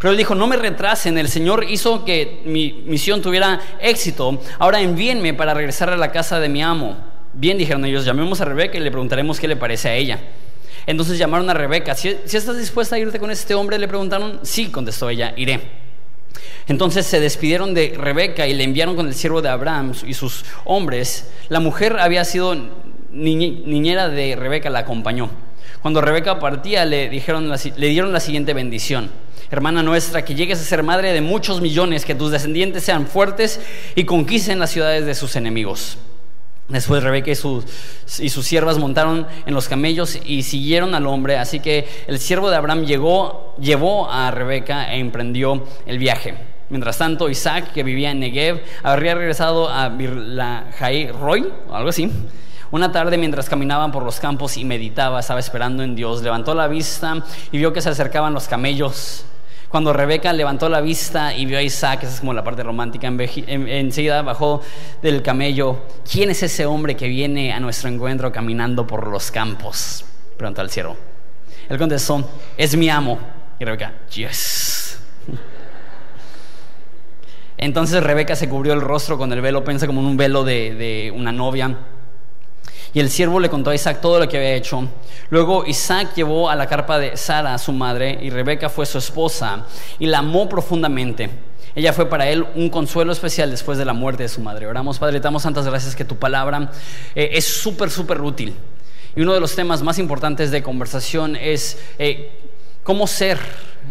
Pero 0.00 0.10
él 0.10 0.16
dijo, 0.16 0.34
no 0.34 0.48
me 0.48 0.56
retrasen, 0.56 1.16
el 1.18 1.28
Señor 1.28 1.66
hizo 1.68 2.04
que 2.04 2.42
mi 2.44 2.82
misión 2.84 3.22
tuviera 3.22 3.60
éxito. 3.80 4.42
Ahora 4.58 4.80
envíenme 4.80 5.34
para 5.34 5.54
regresar 5.54 5.90
a 5.90 5.96
la 5.96 6.10
casa 6.10 6.40
de 6.40 6.48
mi 6.48 6.64
amo. 6.64 6.96
Bien, 7.32 7.58
dijeron 7.58 7.84
ellos, 7.84 8.04
llamemos 8.04 8.40
a 8.40 8.44
Rebeca 8.44 8.76
y 8.76 8.80
le 8.80 8.90
preguntaremos 8.90 9.38
qué 9.38 9.46
le 9.46 9.54
parece 9.54 9.88
a 9.88 9.94
ella. 9.94 10.18
Entonces 10.84 11.16
llamaron 11.16 11.48
a 11.48 11.54
Rebeca. 11.54 11.94
Si, 11.94 12.16
si 12.24 12.36
estás 12.36 12.58
dispuesta 12.58 12.96
a 12.96 12.98
irte 12.98 13.20
con 13.20 13.30
este 13.30 13.54
hombre, 13.54 13.78
le 13.78 13.86
preguntaron. 13.86 14.40
Sí, 14.42 14.66
contestó 14.66 15.08
ella, 15.08 15.32
iré. 15.36 15.87
Entonces 16.66 17.06
se 17.06 17.20
despidieron 17.20 17.74
de 17.74 17.94
Rebeca 17.96 18.46
y 18.46 18.54
le 18.54 18.64
enviaron 18.64 18.96
con 18.96 19.06
el 19.06 19.14
siervo 19.14 19.42
de 19.42 19.48
Abraham 19.48 19.92
y 20.06 20.14
sus 20.14 20.44
hombres. 20.64 21.30
La 21.48 21.60
mujer 21.60 21.98
había 21.98 22.24
sido 22.24 22.56
niñera 23.10 24.08
de 24.08 24.36
Rebeca, 24.36 24.70
la 24.70 24.80
acompañó. 24.80 25.30
Cuando 25.82 26.00
Rebeca 26.00 26.38
partía 26.38 26.84
le, 26.84 27.08
dijeron, 27.08 27.50
le 27.50 27.88
dieron 27.88 28.12
la 28.12 28.20
siguiente 28.20 28.52
bendición. 28.52 29.10
Hermana 29.50 29.82
nuestra, 29.82 30.24
que 30.24 30.34
llegues 30.34 30.60
a 30.60 30.64
ser 30.64 30.82
madre 30.82 31.12
de 31.12 31.20
muchos 31.22 31.60
millones, 31.62 32.04
que 32.04 32.14
tus 32.14 32.30
descendientes 32.30 32.84
sean 32.84 33.06
fuertes 33.06 33.60
y 33.94 34.04
conquisten 34.04 34.58
las 34.58 34.70
ciudades 34.70 35.06
de 35.06 35.14
sus 35.14 35.36
enemigos. 35.36 35.96
Después 36.68 37.02
Rebeca 37.02 37.30
y 37.30 37.34
sus, 37.34 37.64
y 38.18 38.28
sus 38.28 38.44
siervas 38.44 38.78
montaron 38.78 39.26
en 39.46 39.54
los 39.54 39.68
camellos 39.68 40.18
y 40.24 40.42
siguieron 40.42 40.94
al 40.94 41.06
hombre. 41.06 41.38
Así 41.38 41.60
que 41.60 41.88
el 42.06 42.18
siervo 42.18 42.50
de 42.50 42.56
Abraham 42.56 42.84
llegó, 42.84 43.54
llevó 43.58 44.10
a 44.10 44.30
Rebeca 44.30 44.92
e 44.92 44.98
emprendió 44.98 45.64
el 45.86 45.98
viaje. 45.98 46.36
Mientras 46.68 46.98
tanto, 46.98 47.30
Isaac, 47.30 47.72
que 47.72 47.82
vivía 47.82 48.10
en 48.10 48.20
Negev, 48.20 48.60
habría 48.82 49.14
regresado 49.14 49.70
a 49.70 49.88
Birlahai 49.88 51.10
Roy, 51.12 51.50
o 51.70 51.74
algo 51.74 51.88
así. 51.88 52.12
Una 52.70 52.92
tarde, 52.92 53.16
mientras 53.16 53.48
caminaban 53.48 53.90
por 53.90 54.02
los 54.02 54.20
campos 54.20 54.58
y 54.58 54.64
meditaba, 54.66 55.20
estaba 55.20 55.40
esperando 55.40 55.82
en 55.82 55.96
Dios, 55.96 56.22
levantó 56.22 56.54
la 56.54 56.68
vista 56.68 57.24
y 57.50 57.56
vio 57.56 57.72
que 57.72 57.80
se 57.80 57.88
acercaban 57.88 58.34
los 58.34 58.46
camellos. 58.46 59.24
Cuando 59.68 59.92
Rebeca 59.92 60.32
levantó 60.32 60.68
la 60.70 60.80
vista 60.80 61.34
y 61.34 61.44
vio 61.44 61.58
a 61.58 61.62
Isaac, 61.62 62.02
esa 62.02 62.14
es 62.14 62.20
como 62.20 62.32
la 62.32 62.42
parte 62.42 62.62
romántica, 62.62 63.06
enseguida 63.06 64.22
bajó 64.22 64.62
del 65.02 65.22
camello. 65.22 65.82
¿Quién 66.10 66.30
es 66.30 66.42
ese 66.42 66.64
hombre 66.64 66.96
que 66.96 67.06
viene 67.06 67.52
a 67.52 67.60
nuestro 67.60 67.90
encuentro 67.90 68.32
caminando 68.32 68.86
por 68.86 69.06
los 69.08 69.30
campos? 69.30 70.06
Preguntó 70.38 70.62
al 70.62 70.70
siervo. 70.70 70.96
Él 71.68 71.76
contestó, 71.76 72.26
es 72.56 72.74
mi 72.76 72.88
amo. 72.88 73.18
Y 73.60 73.64
Rebeca, 73.64 73.92
yes. 74.14 74.98
Entonces 77.58 78.02
Rebeca 78.02 78.36
se 78.36 78.48
cubrió 78.48 78.72
el 78.72 78.80
rostro 78.80 79.18
con 79.18 79.32
el 79.32 79.40
velo, 79.42 79.64
piensa 79.64 79.86
como 79.86 80.00
en 80.00 80.06
un 80.06 80.16
velo 80.16 80.44
de, 80.44 81.12
una 81.14 81.32
novia. 81.32 81.76
Y 82.98 83.00
el 83.00 83.10
siervo 83.10 83.38
le 83.38 83.48
contó 83.48 83.70
a 83.70 83.76
Isaac 83.76 84.00
todo 84.00 84.18
lo 84.18 84.28
que 84.28 84.38
había 84.38 84.54
hecho. 84.54 84.88
Luego 85.30 85.64
Isaac 85.64 86.14
llevó 86.16 86.50
a 86.50 86.56
la 86.56 86.66
carpa 86.66 86.98
de 86.98 87.16
Sara, 87.16 87.56
su 87.58 87.70
madre, 87.70 88.18
y 88.20 88.28
Rebeca 88.28 88.68
fue 88.68 88.86
su 88.86 88.98
esposa, 88.98 89.66
y 90.00 90.06
la 90.06 90.18
amó 90.18 90.48
profundamente. 90.48 91.30
Ella 91.76 91.92
fue 91.92 92.06
para 92.06 92.28
él 92.28 92.44
un 92.56 92.70
consuelo 92.70 93.12
especial 93.12 93.52
después 93.52 93.78
de 93.78 93.84
la 93.84 93.92
muerte 93.92 94.24
de 94.24 94.28
su 94.28 94.40
madre. 94.40 94.66
Oramos, 94.66 94.98
Padre, 94.98 95.20
te 95.20 95.22
damos 95.22 95.44
tantas 95.44 95.64
gracias 95.64 95.94
que 95.94 96.04
tu 96.04 96.16
palabra 96.16 96.72
eh, 97.14 97.30
es 97.34 97.44
súper, 97.44 97.88
súper 97.88 98.20
útil. 98.20 98.52
Y 99.14 99.20
uno 99.20 99.32
de 99.32 99.38
los 99.38 99.54
temas 99.54 99.80
más 99.80 100.00
importantes 100.00 100.50
de 100.50 100.64
conversación 100.64 101.36
es 101.36 101.78
eh, 102.00 102.32
cómo 102.82 103.06
ser 103.06 103.38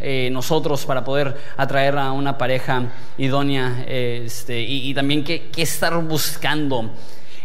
eh, 0.01 0.27
nosotros 0.33 0.85
para 0.85 1.05
poder 1.05 1.33
atraer 1.55 1.97
a 1.97 2.11
una 2.11 2.37
pareja 2.37 2.91
idónea 3.17 3.85
este, 3.87 4.59
y, 4.59 4.93
también 4.93 5.23
qué, 5.23 5.49
estar 5.55 5.97
buscando 6.03 6.91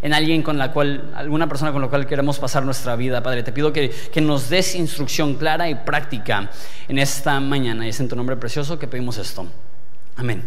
en 0.02 0.12
alguien 0.12 0.42
con 0.42 0.58
la 0.58 0.72
cual, 0.72 1.12
alguna 1.14 1.48
persona 1.48 1.72
con 1.72 1.80
la 1.80 1.88
cual 1.88 2.06
queremos 2.06 2.38
pasar 2.38 2.64
nuestra 2.64 2.96
vida, 2.96 3.22
Padre. 3.22 3.44
Te 3.44 3.52
pido 3.52 3.72
que, 3.72 3.88
que, 3.90 4.20
nos 4.20 4.50
des 4.50 4.74
instrucción 4.74 5.36
clara 5.36 5.70
y 5.70 5.76
práctica 5.76 6.50
en 6.88 6.98
esta 6.98 7.38
mañana. 7.38 7.86
Y 7.86 7.90
es 7.90 8.00
en 8.00 8.08
tu 8.08 8.16
nombre 8.16 8.36
precioso 8.36 8.78
que 8.78 8.88
pedimos 8.88 9.16
esto. 9.16 9.46
Amén. 10.16 10.42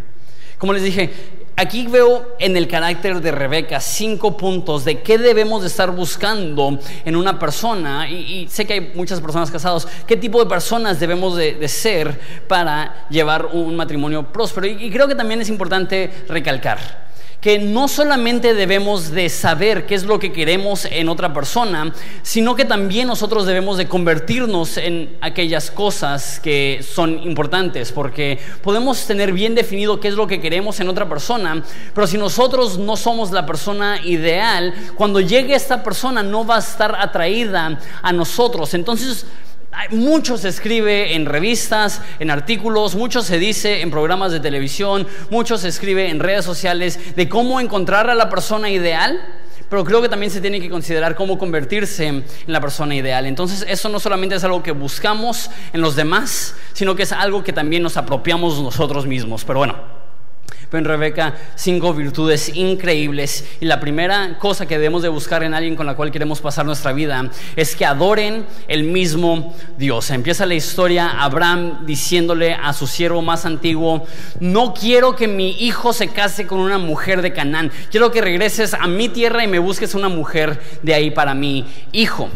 Como 0.57 0.73
les 0.73 0.83
dije, 0.83 1.11
aquí 1.55 1.87
veo 1.87 2.35
en 2.37 2.57
el 2.57 2.67
carácter 2.67 3.21
de 3.21 3.31
Rebeca 3.31 3.79
cinco 3.79 4.35
puntos 4.35 4.83
de 4.83 5.01
qué 5.01 5.17
debemos 5.17 5.61
de 5.61 5.67
estar 5.67 5.91
buscando 5.91 6.77
en 7.05 7.15
una 7.15 7.39
persona. 7.39 8.09
Y, 8.09 8.47
sé 8.49 8.65
que 8.65 8.73
hay 8.73 8.91
muchas 8.93 9.21
personas 9.21 9.49
casadas. 9.49 9.87
¿Qué 10.05 10.17
tipo 10.17 10.43
de 10.43 10.49
personas 10.49 10.99
debemos 10.99 11.37
de, 11.37 11.65
ser 11.69 12.19
para 12.47 13.07
llevar 13.09 13.47
un 13.53 13.75
matrimonio 13.75 14.23
próspero? 14.33 14.67
y 14.67 14.91
creo 14.91 15.07
que 15.07 15.15
también 15.15 15.39
es 15.39 15.47
importante 15.47 16.11
recalcar 16.27 17.04
que 17.45 17.59
no 17.59 17.87
solamente 17.87 18.55
debemos 18.55 19.11
de 19.11 19.29
saber 19.29 19.85
qué 19.85 19.93
es 19.93 20.03
lo 20.03 20.17
que 20.17 20.33
queremos 20.33 20.85
en 20.85 21.09
otra 21.09 21.31
persona, 21.31 21.93
sino 22.23 22.55
que 22.55 22.65
también 22.65 23.07
nosotros 23.07 23.45
debemos 23.45 23.77
de 23.77 23.87
convertirnos 23.87 24.77
en 24.77 25.15
aquellas 25.21 25.69
cosas 25.69 26.39
que 26.39 26.83
son 26.83 27.21
importantes, 27.21 27.91
porque 27.91 28.39
podemos 28.63 29.05
tener 29.05 29.31
bien 29.31 29.53
definido 29.53 29.99
qué 29.99 30.07
es 30.07 30.15
lo 30.15 30.25
que 30.25 30.41
queremos 30.41 30.79
en 30.79 30.89
otra 30.89 31.07
persona, 31.07 31.63
pero 31.93 32.07
si 32.07 32.17
nosotros 32.17 32.79
no 32.79 32.97
somos 32.97 33.29
la 33.29 33.45
persona 33.45 34.01
ideal, 34.03 34.73
cuando 34.95 35.19
llegue 35.19 35.53
esta 35.53 35.83
persona 35.83 36.23
no 36.23 36.47
va 36.47 36.55
a 36.55 36.59
estar 36.61 36.95
atraída 36.99 37.79
a 38.01 38.11
nosotros. 38.11 38.73
Entonces, 38.73 39.23
mucho 39.91 40.37
se 40.37 40.49
escribe 40.49 41.15
en 41.15 41.25
revistas, 41.25 42.01
en 42.19 42.31
artículos, 42.31 42.95
mucho 42.95 43.21
se 43.21 43.39
dice 43.39 43.81
en 43.81 43.91
programas 43.91 44.31
de 44.31 44.39
televisión, 44.39 45.07
mucho 45.29 45.57
se 45.57 45.67
escribe 45.67 46.09
en 46.09 46.19
redes 46.19 46.45
sociales 46.45 47.15
de 47.15 47.29
cómo 47.29 47.59
encontrar 47.59 48.09
a 48.09 48.15
la 48.15 48.29
persona 48.29 48.69
ideal, 48.69 49.19
pero 49.69 49.83
creo 49.83 50.01
que 50.01 50.09
también 50.09 50.31
se 50.31 50.41
tiene 50.41 50.59
que 50.59 50.69
considerar 50.69 51.15
cómo 51.15 51.37
convertirse 51.37 52.07
en 52.07 52.25
la 52.47 52.61
persona 52.61 52.95
ideal. 52.95 53.25
Entonces 53.25 53.65
eso 53.67 53.89
no 53.89 53.99
solamente 53.99 54.35
es 54.35 54.43
algo 54.43 54.61
que 54.61 54.71
buscamos 54.71 55.49
en 55.73 55.81
los 55.81 55.95
demás, 55.95 56.55
sino 56.73 56.95
que 56.95 57.03
es 57.03 57.11
algo 57.11 57.43
que 57.43 57.53
también 57.53 57.83
nos 57.83 57.97
apropiamos 57.97 58.61
nosotros 58.61 59.05
mismos. 59.05 59.43
Pero 59.43 59.59
bueno 59.59 59.94
en 60.71 60.85
Rebeca 60.85 61.35
cinco 61.55 61.93
virtudes 61.93 62.55
increíbles. 62.55 63.45
Y 63.59 63.65
la 63.65 63.79
primera 63.79 64.37
cosa 64.39 64.65
que 64.65 64.75
debemos 64.75 65.01
de 65.01 65.09
buscar 65.09 65.43
en 65.43 65.53
alguien 65.53 65.75
con 65.75 65.85
la 65.85 65.95
cual 65.95 66.11
queremos 66.11 66.41
pasar 66.41 66.65
nuestra 66.65 66.93
vida 66.93 67.29
es 67.55 67.75
que 67.75 67.85
adoren 67.85 68.45
el 68.67 68.83
mismo 68.83 69.55
Dios. 69.77 70.09
Empieza 70.11 70.45
la 70.45 70.55
historia 70.55 71.21
Abraham 71.21 71.85
diciéndole 71.85 72.53
a 72.53 72.73
su 72.73 72.87
siervo 72.87 73.21
más 73.21 73.45
antiguo, 73.45 74.05
no 74.39 74.73
quiero 74.73 75.15
que 75.15 75.27
mi 75.27 75.51
hijo 75.59 75.93
se 75.93 76.09
case 76.09 76.47
con 76.47 76.59
una 76.59 76.77
mujer 76.77 77.21
de 77.21 77.33
Canaán. 77.33 77.71
Quiero 77.91 78.11
que 78.11 78.21
regreses 78.21 78.73
a 78.73 78.87
mi 78.87 79.09
tierra 79.09 79.43
y 79.43 79.47
me 79.47 79.59
busques 79.59 79.95
una 79.95 80.09
mujer 80.09 80.61
de 80.81 80.93
ahí 80.93 81.11
para 81.11 81.33
mi 81.33 81.65
hijo. 81.91 82.29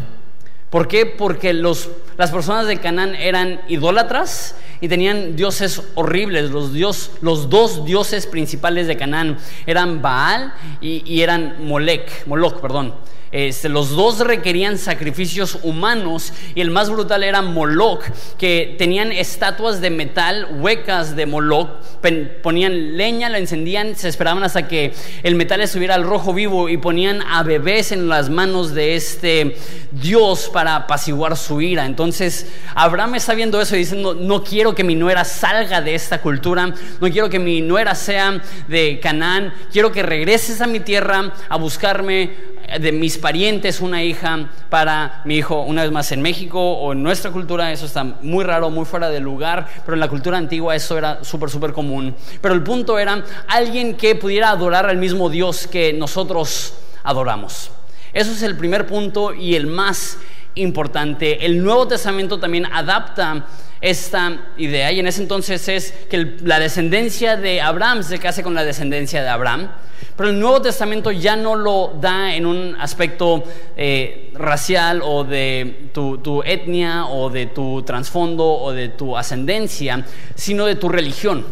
¿Por 0.70 0.86
qué? 0.86 1.04
Porque 1.04 1.52
los, 1.52 1.88
las 2.16 2.30
personas 2.30 2.66
de 2.68 2.78
Canaán 2.78 3.16
eran 3.16 3.60
idólatras 3.66 4.54
y 4.80 4.88
tenían 4.88 5.36
dioses 5.36 5.82
horribles. 5.94 6.50
Los, 6.50 6.72
dios, 6.72 7.12
los 7.20 7.50
dos 7.50 7.84
dioses 7.84 8.26
principales 8.26 8.86
de 8.86 8.96
Canaán 8.96 9.38
eran 9.66 10.02
Baal 10.02 10.54
y, 10.80 11.20
eran 11.20 11.66
Molec, 11.66 12.26
Moloch, 12.26 12.60
perdón. 12.60 12.94
Este, 13.32 13.68
los 13.68 13.90
dos 13.90 14.18
requerían 14.18 14.76
sacrificios 14.76 15.58
humanos 15.62 16.32
y 16.56 16.62
el 16.62 16.72
más 16.72 16.90
brutal 16.90 17.22
era 17.22 17.42
Moloch, 17.42 18.02
que 18.38 18.74
tenían 18.76 19.12
estatuas 19.12 19.80
de 19.80 19.90
metal 19.90 20.48
huecas 20.58 21.14
de 21.14 21.26
Moloch, 21.26 21.68
ponían 22.42 22.96
leña, 22.96 23.28
la 23.28 23.38
encendían, 23.38 23.94
se 23.94 24.08
esperaban 24.08 24.42
hasta 24.42 24.66
que 24.66 24.92
el 25.22 25.36
metal 25.36 25.60
estuviera 25.60 25.94
al 25.94 26.02
rojo 26.02 26.34
vivo 26.34 26.68
y 26.68 26.76
ponían 26.76 27.22
a 27.22 27.44
bebés 27.44 27.92
en 27.92 28.08
las 28.08 28.30
manos 28.30 28.74
de 28.74 28.96
este 28.96 29.56
Dios 29.92 30.50
para 30.52 30.74
apaciguar 30.74 31.36
su 31.36 31.60
ira. 31.60 31.86
Entonces 31.86 32.50
Abraham 32.74 33.14
está 33.14 33.34
viendo 33.34 33.60
eso 33.60 33.76
y 33.76 33.80
diciendo, 33.80 34.14
no 34.14 34.42
quiero 34.42 34.69
que 34.74 34.84
mi 34.84 34.94
nuera 34.94 35.24
salga 35.24 35.80
de 35.80 35.94
esta 35.94 36.20
cultura, 36.20 36.66
no 36.66 37.10
quiero 37.10 37.28
que 37.28 37.38
mi 37.38 37.60
nuera 37.60 37.94
sea 37.94 38.40
de 38.68 39.00
Canaán, 39.00 39.52
quiero 39.72 39.92
que 39.92 40.02
regreses 40.02 40.60
a 40.60 40.66
mi 40.66 40.80
tierra 40.80 41.32
a 41.48 41.56
buscarme 41.56 42.50
de 42.78 42.92
mis 42.92 43.18
parientes 43.18 43.80
una 43.80 44.04
hija 44.04 44.48
para 44.68 45.22
mi 45.24 45.36
hijo, 45.36 45.62
una 45.62 45.82
vez 45.82 45.90
más 45.90 46.12
en 46.12 46.22
México 46.22 46.60
o 46.60 46.92
en 46.92 47.02
nuestra 47.02 47.32
cultura, 47.32 47.72
eso 47.72 47.86
está 47.86 48.04
muy 48.04 48.44
raro, 48.44 48.70
muy 48.70 48.84
fuera 48.84 49.08
de 49.08 49.20
lugar, 49.20 49.66
pero 49.84 49.94
en 49.94 50.00
la 50.00 50.08
cultura 50.08 50.38
antigua 50.38 50.76
eso 50.76 50.96
era 50.96 51.24
súper, 51.24 51.50
súper 51.50 51.72
común. 51.72 52.14
Pero 52.40 52.54
el 52.54 52.62
punto 52.62 52.98
era 52.98 53.24
alguien 53.48 53.96
que 53.96 54.14
pudiera 54.14 54.50
adorar 54.50 54.86
al 54.86 54.98
mismo 54.98 55.28
Dios 55.28 55.66
que 55.66 55.92
nosotros 55.92 56.74
adoramos. 57.02 57.72
Eso 58.12 58.32
es 58.32 58.42
el 58.42 58.56
primer 58.56 58.86
punto 58.86 59.34
y 59.34 59.54
el 59.54 59.66
más 59.66 60.18
importante. 60.54 61.44
El 61.44 61.62
Nuevo 61.62 61.88
Testamento 61.88 62.38
también 62.38 62.66
adapta 62.66 63.46
esta 63.80 64.52
idea 64.58 64.92
y 64.92 65.00
en 65.00 65.06
ese 65.06 65.22
entonces 65.22 65.68
es 65.68 65.92
que 66.10 66.36
la 66.42 66.58
descendencia 66.58 67.36
de 67.36 67.60
Abraham 67.60 68.02
se 68.02 68.18
case 68.18 68.42
con 68.42 68.54
la 68.54 68.64
descendencia 68.64 69.22
de 69.22 69.28
Abraham. 69.28 69.70
Pero 70.16 70.30
el 70.30 70.38
Nuevo 70.38 70.60
Testamento 70.60 71.10
ya 71.10 71.34
no 71.34 71.56
lo 71.56 71.94
da 71.98 72.34
en 72.34 72.44
un 72.44 72.76
aspecto 72.78 73.42
eh, 73.74 74.30
racial 74.34 75.00
o 75.02 75.24
de 75.24 75.88
tu, 75.94 76.42
etnia 76.44 77.06
o 77.06 77.30
de 77.30 77.46
tu 77.46 77.82
trasfondo 77.84 78.44
o 78.44 78.72
de 78.72 78.90
tu 78.90 79.16
ascendencia, 79.16 80.04
sino 80.34 80.66
de 80.66 80.74
tu 80.74 80.90
religión. 80.90 81.46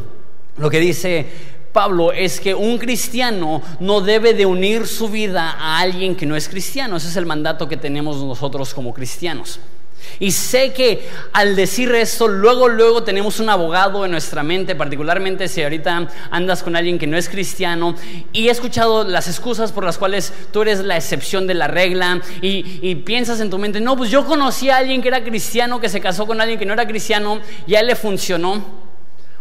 Lo 0.58 0.68
que 0.68 0.80
dice 0.80 1.26
Pablo 1.72 2.12
es 2.12 2.40
que 2.40 2.54
un 2.54 2.76
cristiano 2.76 3.62
no 3.80 4.02
debe 4.02 4.34
de 4.34 4.44
unir 4.44 4.86
su 4.86 5.08
vida 5.08 5.52
a 5.58 5.78
alguien 5.78 6.14
que 6.14 6.26
no 6.26 6.36
es 6.36 6.46
cristiano. 6.46 6.96
Ese 6.96 7.08
es 7.08 7.16
el 7.16 7.24
mandato 7.24 7.68
que 7.68 7.78
tenemos 7.78 8.22
nosotros 8.22 8.74
como 8.74 8.92
cristianos. 8.92 9.60
Y 10.20 10.32
sé 10.32 10.72
que 10.72 11.08
al 11.32 11.56
decir 11.56 11.92
esto, 11.94 12.28
luego, 12.28 12.68
luego 12.68 13.02
tenemos 13.02 13.40
un 13.40 13.48
abogado 13.50 14.04
en 14.04 14.10
nuestra 14.10 14.42
mente, 14.42 14.74
particularmente 14.74 15.48
si 15.48 15.62
ahorita 15.62 16.08
andas 16.30 16.62
con 16.62 16.76
alguien 16.76 16.98
que 16.98 17.06
no 17.06 17.16
es 17.16 17.28
cristiano, 17.28 17.94
y 18.32 18.48
he 18.48 18.50
escuchado 18.50 19.04
las 19.04 19.28
excusas 19.28 19.72
por 19.72 19.84
las 19.84 19.98
cuales 19.98 20.32
tú 20.52 20.62
eres 20.62 20.80
la 20.80 20.96
excepción 20.96 21.46
de 21.46 21.54
la 21.54 21.68
regla, 21.68 22.20
y, 22.40 22.94
piensas 23.04 23.40
en 23.40 23.50
tu 23.50 23.58
mente, 23.58 23.80
no, 23.80 23.96
pues 23.96 24.10
yo 24.10 24.26
conocí 24.26 24.70
a 24.70 24.78
alguien 24.78 25.00
que 25.00 25.08
era 25.08 25.22
cristiano, 25.22 25.80
que 25.80 25.88
se 25.88 26.00
casó 26.00 26.26
con 26.26 26.40
alguien 26.40 26.58
que 26.58 26.66
no 26.66 26.72
era 26.72 26.86
cristiano, 26.86 27.40
y 27.66 27.74
a 27.74 27.80
él 27.80 27.86
le 27.86 27.96
funcionó. 27.96 28.88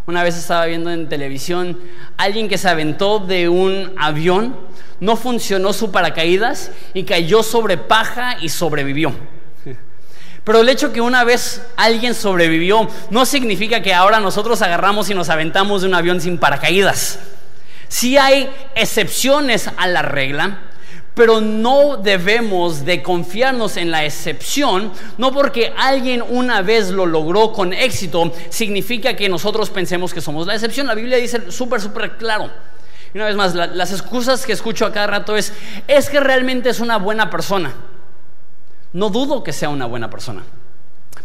Una 0.05 0.24
vez 0.24 0.38
estaba 0.38 0.65
viendo 0.67 0.89
en 0.89 1.09
televisión 1.09 1.77
alguien 2.15 2.47
que 2.47 2.57
se 2.57 2.69
aventó 2.69 3.19
de 3.19 3.50
un 3.50 3.93
avión, 3.97 4.55
no 5.01 5.17
funcionó 5.17 5.74
su 5.74 5.91
paracaídas 5.91 6.71
y 6.93 7.03
cayó 7.03 7.43
sobre 7.43 7.77
paja 7.77 8.38
y 8.39 8.47
sobrevivió. 8.47 9.13
Pero 10.48 10.62
el 10.62 10.70
hecho 10.70 10.94
que 10.94 11.01
una 11.01 11.25
vez 11.25 11.62
alguien 11.75 12.16
sobrevivió 12.16 12.88
no 13.10 13.25
significa 13.25 13.82
que 13.82 13.94
ahora 13.94 14.22
nosotros 14.22 14.62
agarramos 14.62 15.10
y 15.10 15.13
nos 15.13 15.27
aventamos 15.27 15.82
de 15.82 15.89
un 15.89 15.94
avión 15.94 16.22
sin 16.22 16.38
paracaídas. 16.38 17.20
Sí 17.89 18.18
hay 18.18 18.50
excepciones 18.74 19.70
a 19.75 19.88
la 19.88 20.04
regla, 20.04 20.60
pero 21.16 21.42
no 21.42 21.98
debemos 21.98 22.86
de 22.86 23.04
confiarnos 23.04 23.75
en 23.75 23.92
la 23.92 24.06
excepción, 24.06 24.94
no 25.18 25.34
porque 25.34 25.74
alguien 25.75 26.24
una 26.25 26.62
vez 26.62 26.92
lo 26.92 27.06
logró 27.06 27.51
con 27.51 27.74
éxito, 27.74 28.32
significa 28.50 29.18
que 29.18 29.27
nosotros 29.27 29.70
pensemos 29.70 30.13
que 30.13 30.22
somos 30.22 30.48
la 30.48 30.54
excepción. 30.54 30.88
La 30.88 30.96
Biblia 30.96 31.18
dice 31.18 31.51
súper, 31.51 31.82
súper 31.82 32.16
claro. 32.16 32.50
Y 33.13 33.18
una 33.18 33.25
vez 33.25 33.36
más, 33.36 33.54
las 33.54 33.92
excusas 33.92 34.46
que 34.46 34.54
escucho 34.54 34.86
a 34.86 34.94
cada 34.94 35.08
rato 35.08 35.36
es, 35.36 35.51
es 35.89 36.10
que 36.10 36.22
realmente 36.22 36.70
es 36.70 36.80
una 36.80 36.96
buena 36.96 37.30
persona. 37.30 37.74
No 38.98 39.12
dudo 39.12 39.44
que 39.44 39.54
sea 39.54 39.70
una 39.70 39.86
buena 39.86 40.10
persona. 40.10 40.42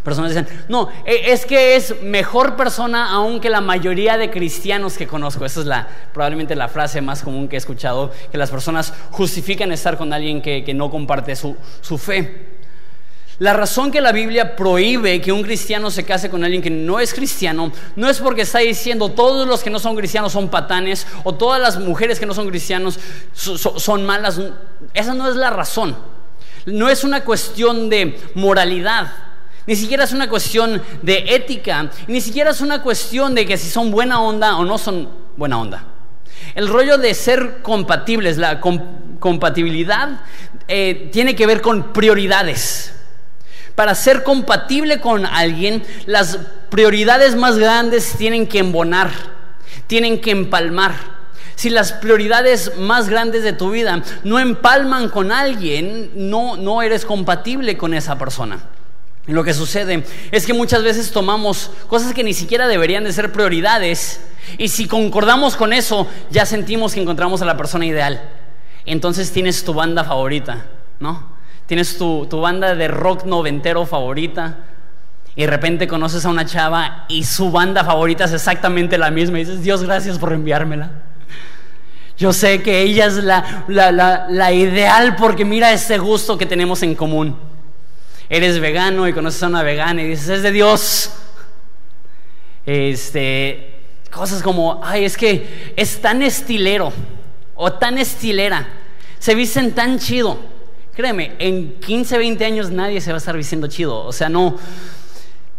Personas 0.04 0.34
dicen, 0.34 0.46
no, 0.68 0.90
e, 1.06 1.32
es 1.32 1.46
que 1.46 1.74
es 1.74 2.02
mejor 2.02 2.54
persona 2.54 3.10
aún 3.10 3.40
que 3.40 3.48
la 3.48 3.62
mayoría 3.62 4.18
de 4.18 4.30
cristianos 4.30 4.98
que 4.98 5.06
conozco. 5.06 5.46
Esa 5.46 5.60
es 5.60 5.66
la, 5.66 5.88
probablemente 6.12 6.54
la 6.54 6.68
frase 6.68 7.00
más 7.00 7.22
común 7.22 7.48
que 7.48 7.56
he 7.56 7.58
escuchado, 7.58 8.12
que 8.30 8.36
las 8.36 8.50
personas 8.50 8.92
justifican 9.10 9.72
estar 9.72 9.96
con 9.96 10.12
alguien 10.12 10.42
que, 10.42 10.70
no 10.74 10.90
comparte 10.90 11.34
su, 11.34 11.56
su 11.80 11.96
fe. 11.96 12.50
La 13.38 13.54
razón 13.54 13.90
que 13.90 14.02
la 14.02 14.12
Biblia 14.12 14.54
prohíbe 14.54 15.22
que 15.22 15.32
un 15.32 15.42
cristiano 15.42 15.90
se 15.90 16.04
case 16.04 16.28
con 16.28 16.44
alguien 16.44 16.60
que 16.60 16.68
no 16.68 17.00
es 17.00 17.14
cristiano 17.14 17.72
no 17.96 18.10
es 18.10 18.18
porque 18.18 18.42
está 18.42 18.58
diciendo 18.58 19.08
todos 19.08 19.48
los 19.48 19.62
que 19.62 19.70
no 19.70 19.78
son 19.78 19.96
cristianos 19.96 20.32
son 20.32 20.50
patanes 20.50 21.06
o 21.24 21.34
todas 21.34 21.58
las 21.58 21.78
mujeres 21.78 22.20
que 22.20 22.26
no 22.26 22.34
son 22.34 22.50
cristianos 22.50 23.00
son 23.32 24.04
malas. 24.04 24.38
Esa 24.92 25.14
no 25.14 25.26
es 25.26 25.36
la 25.36 25.48
razón. 25.48 25.96
No 26.66 26.88
es 26.88 27.04
una 27.04 27.24
cuestión 27.24 27.88
de 27.88 28.18
moralidad, 28.34 29.12
Ni 29.64 29.76
siquiera 29.76 30.02
es 30.02 30.12
una 30.12 30.28
cuestión 30.28 30.82
de 31.02 31.24
ética, 31.28 31.88
ni 32.08 32.20
siquiera 32.20 32.50
es 32.50 32.60
una 32.60 32.82
cuestión 32.82 33.32
de 33.32 33.46
que 33.46 33.56
si 33.56 33.70
son 33.70 33.92
buena 33.92 34.20
onda 34.20 34.56
o 34.56 34.64
no 34.64 34.76
son 34.76 35.08
buena 35.36 35.60
onda. 35.60 35.84
El 36.56 36.66
rollo 36.68 36.98
de 36.98 37.14
ser 37.14 37.62
compatibles, 37.62 38.38
la 38.38 38.60
compatibilidad, 38.60 40.20
eh, 40.66 41.10
tiene 41.12 41.36
que 41.36 41.46
ver 41.46 41.60
con 41.60 41.92
prioridades. 41.92 42.92
Para 43.76 43.94
ser 43.94 44.22
compatible 44.24 45.00
con 45.00 45.24
alguien, 45.24 45.84
las 46.06 46.38
prioridades 46.68 47.36
más 47.36 47.56
grandes 47.56 48.14
tienen 48.18 48.46
que 48.46 48.58
embonar, 48.58 49.10
tienen 49.86 50.20
que 50.20 50.32
empalmar. 50.32 51.21
Si 51.54 51.70
las 51.70 51.92
prioridades 51.92 52.76
más 52.78 53.08
grandes 53.08 53.42
de 53.42 53.52
tu 53.52 53.70
vida 53.70 54.02
no 54.24 54.38
empalman 54.38 55.08
con 55.08 55.32
alguien, 55.32 56.10
no, 56.14 56.56
no 56.56 56.82
eres 56.82 57.04
compatible 57.04 57.76
con 57.76 57.94
esa 57.94 58.18
persona. 58.18 58.58
lo 59.26 59.44
que 59.44 59.54
sucede 59.54 60.04
es 60.32 60.46
que 60.46 60.52
muchas 60.52 60.82
veces 60.82 61.12
tomamos 61.12 61.70
cosas 61.88 62.12
que 62.12 62.24
ni 62.24 62.34
siquiera 62.34 62.66
deberían 62.66 63.04
de 63.04 63.12
ser 63.12 63.30
prioridades 63.30 64.20
y 64.58 64.68
si 64.68 64.86
concordamos 64.88 65.56
con 65.56 65.72
eso, 65.72 66.08
ya 66.30 66.44
sentimos 66.46 66.94
que 66.94 67.00
encontramos 67.00 67.42
a 67.42 67.44
la 67.44 67.56
persona 67.56 67.86
ideal. 67.86 68.20
Entonces 68.84 69.30
tienes 69.30 69.64
tu 69.64 69.74
banda 69.74 70.04
favorita, 70.04 70.66
¿no? 70.98 71.30
Tienes 71.66 71.96
tu, 71.96 72.26
tu 72.26 72.40
banda 72.40 72.74
de 72.74 72.88
rock 72.88 73.24
noventero 73.24 73.86
favorita 73.86 74.58
y 75.34 75.42
de 75.42 75.46
repente 75.46 75.86
conoces 75.86 76.26
a 76.26 76.28
una 76.28 76.44
chava 76.44 77.06
y 77.08 77.24
su 77.24 77.50
banda 77.50 77.84
favorita 77.84 78.24
es 78.24 78.32
exactamente 78.32 78.98
la 78.98 79.10
misma 79.10 79.38
y 79.38 79.44
dices, 79.44 79.62
Dios, 79.62 79.82
gracias 79.82 80.18
por 80.18 80.32
enviármela. 80.32 80.90
Yo 82.22 82.32
sé 82.32 82.62
que 82.62 82.82
ella 82.82 83.06
es 83.06 83.14
la, 83.16 84.52
ideal 84.52 85.16
porque 85.16 85.44
mira 85.44 85.72
ese 85.72 85.98
gusto 85.98 86.38
que 86.38 86.46
tenemos 86.46 86.80
en 86.84 86.94
común. 86.94 87.36
Eres 88.28 88.60
vegano 88.60 89.08
y 89.08 89.12
conoces 89.12 89.42
a 89.42 89.48
una 89.48 89.64
vegana 89.64 90.02
y 90.02 90.10
dices, 90.10 90.28
es 90.28 90.42
de 90.44 90.52
Dios. 90.52 91.10
Este, 92.64 93.80
cosas 94.08 94.40
como, 94.40 94.80
ay, 94.84 95.04
es 95.04 95.16
que 95.16 95.72
es 95.74 96.00
tan 96.00 96.22
estilero 96.22 96.92
o 97.56 97.72
tan 97.72 97.98
estilera. 97.98 98.68
Se 99.18 99.34
visten 99.34 99.72
tan 99.72 99.98
chido. 99.98 100.38
Créeme, 100.94 101.32
en 101.40 101.80
15, 101.80 102.18
20 102.18 102.44
años 102.44 102.70
nadie 102.70 103.00
se 103.00 103.10
va 103.10 103.16
a 103.16 103.18
estar 103.18 103.36
vistiendo 103.36 103.66
chido. 103.66 103.98
O 104.04 104.12
sea, 104.12 104.28
no, 104.28 104.56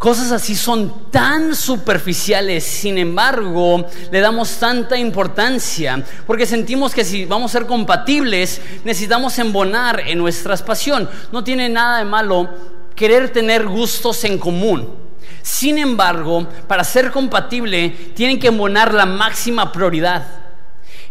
Cosas 0.03 0.33
así 0.33 0.53
son 0.53 1.09
tan 1.09 1.55
superficiales, 1.55 2.65
sin 2.65 2.97
embargo, 2.97 3.87
le 4.11 4.19
damos 4.19 4.57
tanta 4.57 4.97
importancia, 4.97 6.03
porque 6.27 6.45
sentimos 6.45 6.93
que 6.93 7.05
si 7.05 7.23
vamos 7.23 7.49
a 7.55 7.59
ser 7.59 7.65
compatibles, 7.65 8.59
necesitamos 8.83 9.39
embonar 9.39 10.01
en 10.01 10.17
nuestra 10.17 10.57
pasión. 10.57 11.09
No 11.31 11.41
tiene 11.41 11.69
nada 11.69 11.99
de 11.99 12.03
malo 12.03 12.49
querer 12.97 13.29
tener 13.29 13.65
gustos 13.65 14.25
en 14.25 14.37
común. 14.39 14.93
Sin 15.41 15.77
embargo, 15.77 16.49
para 16.67 16.83
ser 16.83 17.09
compatible, 17.09 17.89
tienen 18.13 18.41
que 18.41 18.47
embonar 18.47 18.93
la 18.93 19.05
máxima 19.05 19.71
prioridad. 19.71 20.27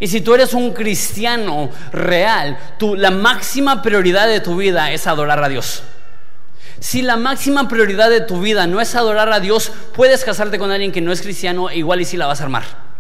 Y 0.01 0.07
si 0.07 0.21
tú 0.21 0.35
eres 0.35 0.53
un 0.53 0.75
cristiano 0.75 1.71
real, 1.93 2.59
la 2.99 3.11
máxima 3.11 3.81
prioridad 3.81 4.29
de 4.29 4.41
tu 4.41 4.55
vida 4.55 4.93
es 4.93 5.07
adorar 5.07 5.43
a 5.43 5.49
Dios. 5.49 5.83
Si 6.83 7.01
la 7.01 7.17
máxima 7.17 7.69
prioridad 7.69 8.11
de 8.11 8.21
tu 8.21 8.41
vida 8.41 8.67
no 8.67 8.81
es 8.81 8.97
adorar 8.97 9.33
a 9.33 9.39
Dios, 9.39 9.71
puedes 9.95 10.25
casarte 10.25 10.59
con 10.59 10.73
alguien 10.73 10.91
que 10.91 11.01
no 11.01 11.13
es 11.13 11.23
cristiano, 11.23 11.71
igual 11.71 12.01
y 12.01 12.05
si 12.05 12.17
la 12.17 12.27
vas 12.27 12.41
a 12.41 12.45
armar. 12.45 12.92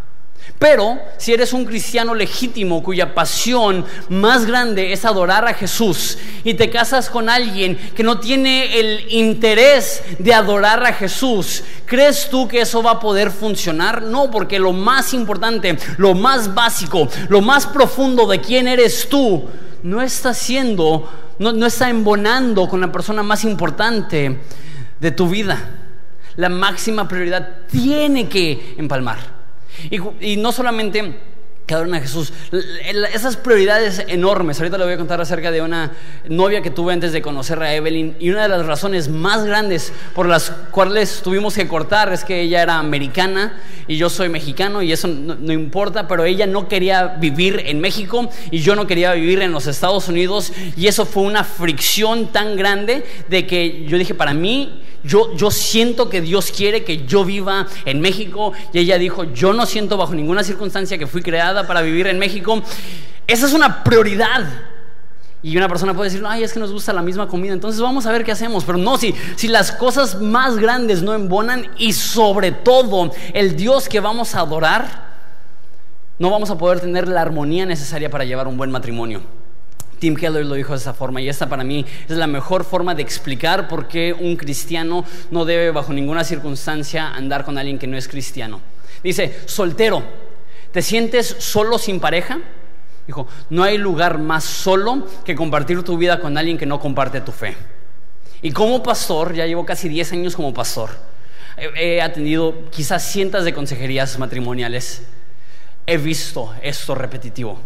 Pero 0.58 0.98
si 1.18 1.32
eres 1.32 1.52
un 1.52 1.64
cristiano 1.64 2.14
legítimo 2.14 2.82
cuya 2.82 3.14
pasión 3.14 3.84
más 4.08 4.46
grande 4.46 4.92
es 4.92 5.04
adorar 5.04 5.46
a 5.46 5.54
Jesús 5.54 6.18
y 6.44 6.54
te 6.54 6.70
casas 6.70 7.10
con 7.10 7.28
alguien 7.28 7.76
que 7.96 8.04
no 8.04 8.20
tiene 8.20 8.78
el 8.78 9.12
interés 9.12 10.02
de 10.18 10.32
adorar 10.32 10.84
a 10.86 10.92
Jesús, 10.92 11.64
¿crees 11.84 12.28
tú 12.30 12.46
que 12.46 12.60
eso 12.60 12.82
va 12.82 12.92
a 12.92 13.00
poder 13.00 13.32
funcionar? 13.32 14.02
No, 14.02 14.30
porque 14.30 14.60
lo 14.60 14.72
más 14.72 15.12
importante, 15.14 15.76
lo 15.96 16.14
más 16.14 16.54
básico, 16.54 17.08
lo 17.28 17.40
más 17.40 17.66
profundo 17.66 18.26
de 18.26 18.40
quién 18.40 18.68
eres 18.68 19.08
tú, 19.08 19.48
no 19.82 20.00
está 20.00 20.32
siendo 20.32 21.08
no, 21.38 21.66
está 21.66 21.90
embonando 21.90 22.68
con 22.68 22.80
la 22.80 22.92
persona 22.92 23.22
más 23.22 23.44
importante 23.44 24.38
de 25.00 25.10
tu 25.10 25.28
vida. 25.28 25.58
La 26.36 26.48
máxima 26.48 27.08
prioridad 27.08 27.66
tiene 27.70 28.28
que 28.28 28.74
empalmar. 28.78 29.41
Y, 29.90 30.00
y 30.20 30.36
no 30.36 30.52
solamente 30.52 31.14
que 31.66 31.74
adoran 31.74 31.94
a 31.94 32.00
Jesús. 32.00 32.32
Esas 33.12 33.36
prioridades 33.36 34.04
enormes, 34.08 34.58
ahorita 34.58 34.78
le 34.78 34.84
voy 34.84 34.94
a 34.94 34.96
contar 34.96 35.20
acerca 35.20 35.50
de 35.50 35.62
una 35.62 35.92
novia 36.28 36.60
que 36.60 36.70
tuve 36.70 36.92
antes 36.92 37.12
de 37.12 37.22
conocer 37.22 37.62
a 37.62 37.74
Evelyn 37.74 38.16
y 38.18 38.30
una 38.30 38.42
de 38.42 38.48
las 38.48 38.66
razones 38.66 39.08
más 39.08 39.44
grandes 39.44 39.92
por 40.14 40.26
las 40.26 40.50
cuales 40.70 41.20
tuvimos 41.22 41.54
que 41.54 41.68
cortar 41.68 42.12
es 42.12 42.24
que 42.24 42.40
ella 42.40 42.62
era 42.62 42.78
americana 42.78 43.60
y 43.86 43.96
yo 43.96 44.10
soy 44.10 44.28
mexicano 44.28 44.82
y 44.82 44.92
eso 44.92 45.06
no, 45.08 45.52
importa, 45.52 46.08
pero 46.08 46.24
ella 46.24 46.46
no 46.46 46.68
quería 46.68 47.06
vivir 47.06 47.62
en 47.66 47.80
México 47.80 48.28
y 48.50 48.58
yo 48.58 48.74
no 48.74 48.86
quería 48.86 49.12
vivir 49.12 49.40
en 49.40 49.52
los 49.52 49.66
Estados 49.66 50.08
Unidos 50.08 50.52
y 50.76 50.88
eso 50.88 51.06
fue 51.06 51.22
una 51.22 51.44
fricción 51.44 52.32
tan 52.32 52.56
grande 52.56 53.04
de 53.28 53.46
que 53.46 53.84
yo 53.86 53.98
dije, 53.98 54.14
para 54.14 54.34
mí 54.34 54.82
yo, 55.04 55.34
yo 55.36 55.50
siento 55.50 56.08
que 56.08 56.20
Dios 56.20 56.52
quiere 56.52 56.84
que 56.84 57.06
yo 57.06 57.24
viva 57.24 57.66
en 57.84 58.00
México. 58.00 58.52
Y 58.72 58.78
ella 58.78 58.98
dijo, 58.98 59.24
yo 59.24 59.52
no 59.52 59.66
siento 59.66 59.96
bajo 59.96 60.14
ninguna 60.14 60.44
circunstancia 60.44 60.98
que 60.98 61.06
fui 61.06 61.22
creada 61.22 61.66
para 61.66 61.82
vivir 61.82 62.06
en 62.06 62.18
México. 62.18 62.62
Esa 63.26 63.46
es 63.46 63.52
una 63.52 63.82
prioridad. 63.84 64.46
Y 65.44 65.56
una 65.56 65.68
persona 65.68 65.92
puede 65.92 66.10
decir, 66.10 66.24
ay, 66.26 66.44
es 66.44 66.52
que 66.52 66.60
nos 66.60 66.70
gusta 66.70 66.92
la 66.92 67.02
misma 67.02 67.26
comida, 67.26 67.52
entonces 67.52 67.80
vamos 67.80 68.06
a 68.06 68.12
ver 68.12 68.24
qué 68.24 68.30
hacemos. 68.30 68.62
Pero 68.64 68.78
no, 68.78 68.96
si, 68.96 69.12
si 69.34 69.48
las 69.48 69.72
cosas 69.72 70.20
más 70.20 70.56
grandes 70.56 71.02
no 71.02 71.14
embonan 71.14 71.68
y 71.78 71.92
sobre 71.94 72.52
todo 72.52 73.10
el 73.34 73.56
Dios 73.56 73.88
que 73.88 73.98
vamos 73.98 74.36
a 74.36 74.40
adorar, 74.40 75.12
no 76.20 76.30
vamos 76.30 76.50
a 76.50 76.58
poder 76.58 76.78
tener 76.78 77.08
la 77.08 77.22
armonía 77.22 77.66
necesaria 77.66 78.08
para 78.08 78.24
llevar 78.24 78.46
un 78.46 78.56
buen 78.56 78.70
matrimonio. 78.70 79.20
Tim 80.02 80.16
Keller 80.16 80.44
lo 80.44 80.56
dijo 80.56 80.72
de 80.72 80.78
esa 80.78 80.94
forma 80.94 81.20
y 81.20 81.28
esta 81.28 81.48
para 81.48 81.62
mí 81.62 81.86
es 82.08 82.16
la 82.16 82.26
mejor 82.26 82.64
forma 82.64 82.92
de 82.92 83.02
explicar 83.02 83.68
por 83.68 83.86
qué 83.86 84.12
un 84.12 84.34
cristiano 84.34 85.04
no 85.30 85.44
debe 85.44 85.70
bajo 85.70 85.92
ninguna 85.92 86.24
circunstancia 86.24 87.14
andar 87.14 87.44
con 87.44 87.56
alguien 87.56 87.78
que 87.78 87.86
no 87.86 87.96
es 87.96 88.08
cristiano. 88.08 88.60
Dice, 89.04 89.42
soltero, 89.46 90.02
¿te 90.72 90.82
sientes 90.82 91.36
solo 91.38 91.78
sin 91.78 92.00
pareja? 92.00 92.40
Dijo, 93.06 93.28
no 93.48 93.62
hay 93.62 93.78
lugar 93.78 94.18
más 94.18 94.42
solo 94.42 95.06
que 95.24 95.36
compartir 95.36 95.84
tu 95.84 95.96
vida 95.96 96.18
con 96.18 96.36
alguien 96.36 96.58
que 96.58 96.66
no 96.66 96.80
comparte 96.80 97.20
tu 97.20 97.30
fe. 97.30 97.56
Y 98.42 98.50
como 98.50 98.82
pastor, 98.82 99.32
ya 99.34 99.46
llevo 99.46 99.64
casi 99.64 99.88
10 99.88 100.14
años 100.14 100.34
como 100.34 100.52
pastor, 100.52 100.90
he 101.76 102.02
atendido 102.02 102.68
quizás 102.72 103.08
cientos 103.08 103.44
de 103.44 103.54
consejerías 103.54 104.18
matrimoniales, 104.18 105.04
he 105.86 105.96
visto 105.96 106.52
esto 106.60 106.96
repetitivo. 106.96 107.60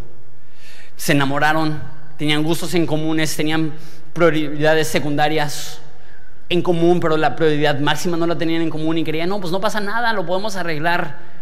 Se 0.97 1.13
enamoraron, 1.13 1.96
tenían 2.17 2.43
gustos 2.43 2.73
en 2.73 2.85
comunes, 2.85 3.35
tenían 3.35 3.73
prioridades 4.13 4.87
secundarias 4.87 5.79
en 6.49 6.61
común, 6.61 6.99
pero 6.99 7.17
la 7.17 7.35
prioridad 7.35 7.79
máxima 7.79 8.17
no 8.17 8.25
la 8.25 8.37
tenían 8.37 8.61
en 8.61 8.69
común 8.69 8.97
y 8.97 9.03
creían, 9.03 9.29
no, 9.29 9.39
pues 9.39 9.51
no 9.51 9.61
pasa 9.61 9.79
nada, 9.79 10.13
lo 10.13 10.25
podemos 10.25 10.55
arreglar 10.55 11.36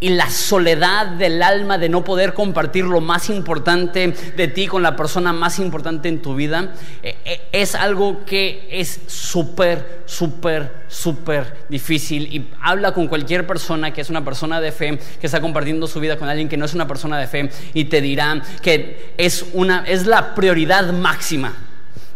y 0.00 0.10
la 0.10 0.28
soledad 0.28 1.06
del 1.06 1.42
alma 1.42 1.78
de 1.78 1.88
no 1.88 2.04
poder 2.04 2.34
compartir 2.34 2.84
lo 2.84 3.00
más 3.00 3.30
importante 3.30 4.12
de 4.36 4.48
ti 4.48 4.66
con 4.66 4.82
la 4.82 4.96
persona 4.96 5.32
más 5.32 5.58
importante 5.58 6.08
en 6.08 6.20
tu 6.20 6.34
vida, 6.34 6.74
eh, 7.02 7.16
eh, 7.24 7.40
es 7.52 7.74
algo 7.74 8.24
que 8.24 8.68
es 8.70 9.00
súper, 9.06 10.02
súper, 10.06 10.84
súper 10.88 11.64
difícil. 11.68 12.34
Y 12.34 12.48
habla 12.60 12.92
con 12.92 13.08
cualquier 13.08 13.46
persona 13.46 13.92
que 13.92 14.00
es 14.00 14.10
una 14.10 14.24
persona 14.24 14.60
de 14.60 14.72
fe, 14.72 14.98
que 15.20 15.26
está 15.26 15.40
compartiendo 15.40 15.86
su 15.86 16.00
vida 16.00 16.16
con 16.16 16.28
alguien 16.28 16.48
que 16.48 16.56
no 16.56 16.64
es 16.64 16.74
una 16.74 16.86
persona 16.86 17.18
de 17.18 17.26
fe, 17.26 17.50
y 17.72 17.84
te 17.84 18.00
dirá 18.00 18.42
que 18.62 19.14
es, 19.16 19.46
una, 19.52 19.84
es 19.86 20.06
la 20.06 20.34
prioridad 20.34 20.92
máxima 20.92 21.54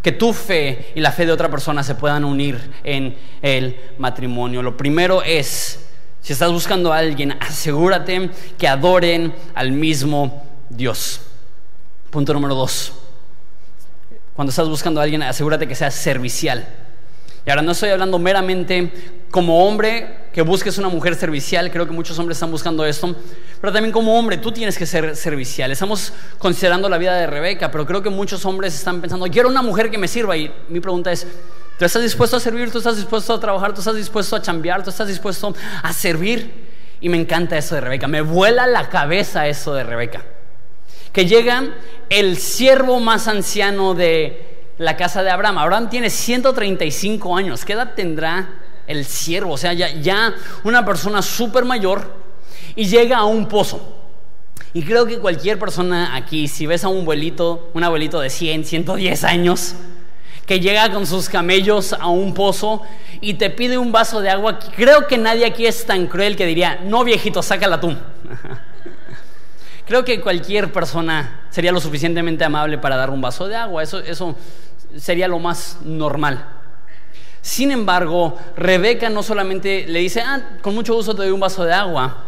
que 0.03 0.12
tu 0.12 0.33
fe 0.33 0.93
y 0.95 1.01
la 1.01 1.11
fe 1.11 1.27
de 1.27 1.33
otra 1.33 1.51
persona 1.51 1.83
se 1.83 1.95
puedan 1.95 2.25
unir 2.25 2.59
en 2.85 3.17
el 3.43 3.77
matrimonio. 3.99 4.62
Lo 4.62 4.77
primero 4.77 5.23
es 5.23 5.88
si 6.29 6.35
estás 6.35 6.53
buscando 6.53 6.93
a 6.93 6.99
alguien, 6.99 7.35
asegúrate 7.41 8.29
que 8.59 8.69
adoren 8.69 9.33
al 9.55 9.73
mismo 9.73 10.45
Dios. 10.69 11.23
Punto 12.11 12.35
número 12.35 12.55
dos. 12.55 12.93
Cuando 14.35 14.51
estás 14.51 14.69
buscando 14.69 15.01
a 15.01 15.05
alguien, 15.05 15.23
asegúrate 15.23 15.67
que 15.67 15.75
sea 15.75 15.91
servicial. 15.91 16.69
Y 17.47 17.49
ahora 17.49 17.62
no 17.62 17.73
estoy 17.73 17.88
hablando 17.88 18.19
meramente 18.19 18.93
como 19.31 19.67
hombre 19.67 20.27
que 20.35 20.43
busques 20.43 20.77
una 20.77 20.91
mujer 20.91 21.14
servicial, 21.14 21.71
creo 21.71 21.87
que 21.87 21.95
muchos 21.95 22.19
hombres 22.19 22.37
están 22.37 22.51
buscando 22.51 22.85
esto, 22.85 23.17
pero 23.62 23.73
también 23.73 23.91
como 23.91 24.19
hombre 24.19 24.37
tú 24.37 24.53
tienes 24.53 24.77
que 24.77 24.85
ser 24.85 25.17
servicial. 25.17 25.73
Estamos 25.73 26.12
considerando 26.37 26.91
la 26.91 26.99
vida 26.99 27.14
de 27.14 27.27
Rebeca, 27.27 27.71
pero 27.71 27.87
creo 27.87 28.03
que 28.03 28.11
muchos 28.11 28.45
hombres 28.45 28.75
están 28.75 29.01
pensando, 29.01 29.25
quiero 29.29 29.49
una 29.49 29.62
mujer 29.62 29.91
que 29.91 29.97
me 29.97 30.09
sirva 30.09 30.37
y 30.37 30.53
mi 30.69 30.81
pregunta 30.81 31.11
es, 31.11 31.27
Tú 31.79 31.85
estás 31.85 32.03
dispuesto 32.03 32.37
a 32.37 32.41
servir, 32.41 32.73
tú 32.73 32.79
estás 32.79 32.97
dispuesto 32.97 33.33
a 33.33 33.38
trabajar, 33.38 33.73
tú 33.73 33.81
estás 33.81 33.95
dispuesto 33.95 34.35
a 34.35 34.43
chambear, 34.43 34.83
tú 34.83 34.91
estás 34.91 35.07
dispuesto 35.07 35.55
a 35.83 35.93
servir. 35.93 36.67
Y 37.01 37.09
me 37.09 37.17
encanta 37.17 37.57
eso 37.57 37.77
de 37.77 37.81
Rebeca, 37.81 38.09
me 38.09 38.21
vuela 38.21 38.67
la 38.67 38.88
cabeza 38.88 39.47
eso 39.47 39.73
de 39.75 39.85
Rebeca. 39.85 40.25
Que 41.12 41.27
llega 41.27 41.75
el 42.11 42.37
siervo 42.37 42.99
más 42.99 43.29
anciano 43.29 43.95
de 43.95 44.73
la 44.79 44.97
casa 44.97 45.23
de 45.23 45.31
Abraham. 45.31 45.59
Abraham 45.59 45.88
tiene 45.88 46.11
135 46.11 47.37
años. 47.37 47.64
¿Qué 47.64 47.75
edad 47.75 47.95
tendrá 47.95 48.49
el 48.88 49.05
siervo? 49.05 49.53
O 49.53 49.57
sea, 49.57 49.73
ya, 49.73 50.35
una 50.64 50.85
persona 50.85 51.23
súper 51.23 51.64
mayor 51.64 52.12
y 52.75 52.87
llega 52.87 53.19
a 53.19 53.25
un 53.25 53.47
pozo. 53.47 53.97
Y 54.75 54.83
creo 54.83 55.07
que 55.07 55.19
cualquier 55.19 55.61
persona 55.61 56.17
aquí, 56.17 56.49
si 56.49 56.67
ves 56.67 56.83
a 56.83 56.88
un 56.88 57.03
abuelito, 57.03 57.71
un 57.75 57.85
abuelito 57.85 58.21
de 58.21 58.31
100, 58.31 58.64
110 58.64 59.25
años, 59.25 59.75
que 60.49 60.61
llega 60.61 60.91
con 60.91 61.07
sus 61.07 61.29
camellos 61.29 61.93
a 61.93 62.07
un 62.07 62.33
pozo 62.33 62.81
y 63.21 63.35
te 63.35 63.51
pide 63.51 63.77
un 63.77 63.93
vaso 63.93 64.23
de 64.23 64.31
agua, 64.31 64.59
creo 64.59 65.07
que 65.07 65.19
nadie 65.19 65.45
aquí 65.45 65.67
es 65.67 65.85
tan 65.85 66.07
cruel 66.07 66.37
que 66.37 66.47
diría, 66.47 66.81
no 66.83 67.05
viejito, 67.05 67.43
sácala 67.43 67.79
tú. 67.79 67.95
creo 69.87 70.07
que 70.07 70.23
cualquier 70.23 70.73
persona 70.73 71.43
sería 71.51 71.71
lo 71.71 71.81
suficientemente 71.81 72.47
amable 72.47 72.79
para 72.79 72.97
dar 72.97 73.11
un 73.11 73.21
vaso 73.21 73.47
de 73.47 73.57
agua, 73.57 73.83
eso, 73.83 73.99
eso 73.99 74.37
sería 74.97 75.29
lo 75.29 75.39
más 75.39 75.81
normal. 75.85 76.43
Sin 77.43 77.71
embargo, 77.71 78.39
Rebeca 78.57 79.11
no 79.11 79.23
solamente 79.23 79.85
le 79.87 79.99
dice, 79.99 80.23
ah, 80.23 80.57
con 80.63 80.75
mucho 80.75 80.95
gusto 80.95 81.15
te 81.15 81.25
doy 81.25 81.31
un 81.31 81.41
vaso 81.41 81.63
de 81.67 81.75
agua, 81.75 82.25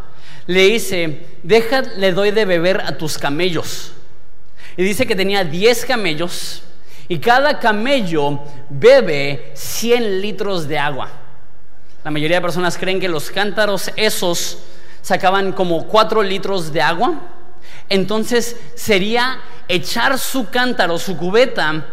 le 0.47 0.67
dice, 0.67 1.27
deja, 1.43 1.81
le 1.97 2.13
doy 2.13 2.33
de 2.33 2.45
beber 2.45 2.83
a 2.83 2.99
tus 2.99 3.17
camellos. 3.17 3.93
Y 4.77 4.83
dice 4.83 5.07
que 5.07 5.17
tenía 5.17 5.43
10 5.43 5.87
camellos 5.87 6.65
y 7.11 7.19
cada 7.19 7.59
camello 7.59 8.39
bebe 8.69 9.51
100 9.55 10.21
litros 10.21 10.69
de 10.69 10.79
agua. 10.79 11.09
La 12.05 12.13
mayoría 12.13 12.37
de 12.37 12.43
personas 12.43 12.79
creen 12.79 13.01
que 13.01 13.09
los 13.09 13.33
cántaros 13.33 13.91
esos 13.97 14.59
sacaban 15.03 15.51
como 15.51 15.89
4 15.89 16.23
litros 16.23 16.73
de 16.73 16.81
agua. 16.81 17.15
Entonces 17.89 18.55
sería 18.77 19.41
echar 19.67 20.21
su 20.21 20.51
cántaro, 20.51 20.99
su 20.99 21.17
cubeta, 21.17 21.85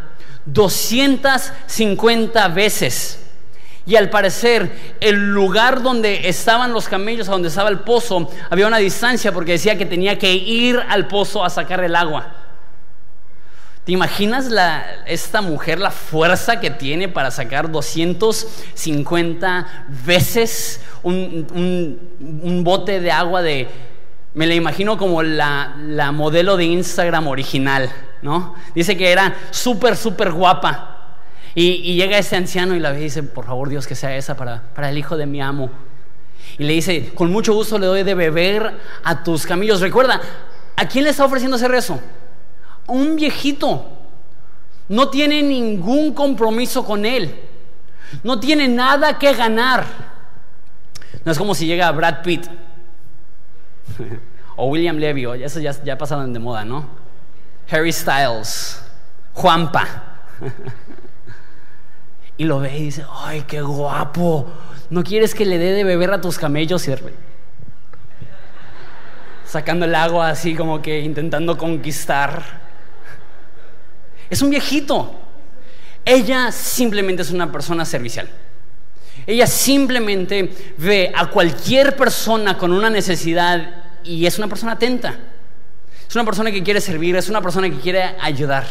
250 0.46 2.48
veces. 2.50 3.20
Y 3.88 3.96
al 3.96 4.12
parecer, 4.12 4.96
el 5.00 5.34
lugar 5.34 5.82
donde 5.82 6.30
estaban 6.30 6.74
los 6.74 6.88
camellos, 6.88 7.28
a 7.28 7.32
donde 7.32 7.48
estaba 7.48 7.70
el 7.70 7.80
pozo, 7.80 8.30
había 8.52 8.68
una 8.68 8.78
distancia 8.78 9.32
porque 9.32 9.54
decía 9.54 9.80
que 9.80 9.88
tenía 9.88 10.20
que 10.20 10.32
ir 10.32 10.80
al 10.88 11.08
pozo 11.08 11.44
a 11.44 11.50
sacar 11.50 11.84
el 11.84 11.96
agua. 11.96 12.47
¿Te 13.88 13.94
imaginas 13.94 14.50
esta 15.06 15.40
mujer, 15.40 15.80
la 15.80 15.92
fuerza 15.92 16.60
que 16.60 16.70
tiene 16.70 17.08
para 17.08 17.32
sacar 17.32 17.72
250 17.72 19.86
veces 20.06 20.82
un, 21.04 22.62
bote 22.66 23.00
de 23.00 23.10
agua 23.10 23.42
de... 23.42 23.70
Me 24.34 24.46
la 24.46 24.56
imagino 24.56 24.98
como 24.98 25.24
la, 25.24 26.12
modelo 26.14 26.58
de 26.58 26.66
Instagram 26.66 27.30
original, 27.30 27.90
¿no? 28.22 28.56
Dice 28.76 28.98
que 28.98 29.10
era 29.10 29.34
súper, 29.52 29.96
súper 29.96 30.34
guapa. 30.34 31.16
Y, 31.56 31.96
llega 31.96 32.18
este 32.18 32.36
anciano 32.36 32.76
y 32.76 32.82
la 32.82 32.92
dice, 32.92 33.24
por 33.24 33.46
favor 33.46 33.70
Dios 33.70 33.88
que 33.88 33.96
sea 33.96 34.18
esa 34.18 34.36
para, 34.36 34.64
para 34.76 34.90
el 34.90 34.98
hijo 34.98 35.16
de 35.16 35.28
mi 35.28 35.42
amo. 35.42 35.70
Y 36.58 36.66
le 36.66 36.74
dice, 36.74 37.14
con 37.16 37.32
mucho 37.32 37.54
gusto 37.54 37.80
le 37.80 37.86
doy 37.86 38.04
de 38.04 38.16
beber 38.16 38.82
a 39.06 39.24
tus 39.24 39.46
camellos. 39.46 39.80
Recuerda, 39.80 40.20
¿a 40.76 40.88
quién 40.90 41.06
le 41.06 41.12
está 41.12 41.24
ofreciendo 41.24 41.56
hacer 41.56 41.74
eso? 41.74 42.02
Un 42.88 43.16
viejito. 43.16 43.86
No 44.90 45.10
tiene 45.10 45.42
ningún 45.42 46.14
compromiso 46.14 46.86
con 46.86 47.06
él. 47.06 47.36
No 48.24 48.40
tiene 48.40 48.68
nada 48.68 49.20
que 49.20 49.34
ganar. 49.34 49.86
No 51.26 51.32
es 51.32 51.38
como 51.38 51.54
si 51.54 51.66
llega 51.66 51.92
Brad 51.92 52.22
Pitt 52.24 52.48
o 54.56 54.68
William 54.68 54.98
Levy, 54.98 55.26
eso 55.44 55.60
ya, 55.60 55.72
ya 55.84 55.98
pasaron 55.98 56.32
de 56.32 56.40
moda, 56.40 56.64
¿no? 56.64 56.88
Harry 57.70 57.92
Styles, 57.92 58.82
Juanpa. 59.34 59.86
y 62.38 62.46
lo 62.46 62.60
ve 62.60 62.78
y 62.78 62.84
dice, 62.84 63.06
ay, 63.12 63.44
qué 63.48 63.62
guapo. 63.62 64.48
¿No 64.90 65.04
quieres 65.04 65.36
que 65.36 65.46
le 65.46 65.58
dé 65.58 65.74
de 65.74 65.84
beber 65.84 66.12
a 66.12 66.22
tus 66.22 66.38
camellos? 66.38 66.88
Y 66.88 66.94
sacando 69.44 69.86
el 69.86 69.96
agua 69.96 70.30
así 70.30 70.56
como 70.56 70.82
que 70.82 71.02
intentando 71.02 71.58
conquistar. 71.58 72.67
Es 74.30 74.42
un 74.42 74.50
viejito. 74.50 75.14
Ella 76.04 76.52
simplemente 76.52 77.22
es 77.22 77.32
una 77.32 77.52
persona 77.52 77.86
servicial. 77.86 78.30
Ella 79.26 79.48
simplemente 79.48 80.50
ve 80.78 81.12
a 81.14 81.30
cualquier 81.30 81.96
persona 81.96 82.58
con 82.58 82.72
una 82.72 82.90
necesidad 82.90 83.84
y 84.04 84.26
es 84.26 84.38
una 84.38 84.48
persona 84.48 84.74
atenta. 84.74 85.18
Es 86.08 86.16
una 86.16 86.24
persona 86.24 86.52
que 86.52 86.64
quiere 86.64 86.80
servir, 86.80 87.16
es 87.18 87.28
una 87.28 87.42
persona 87.42 87.70
que 87.70 87.78
quiere 87.78 88.02
ayudar. 88.22 88.66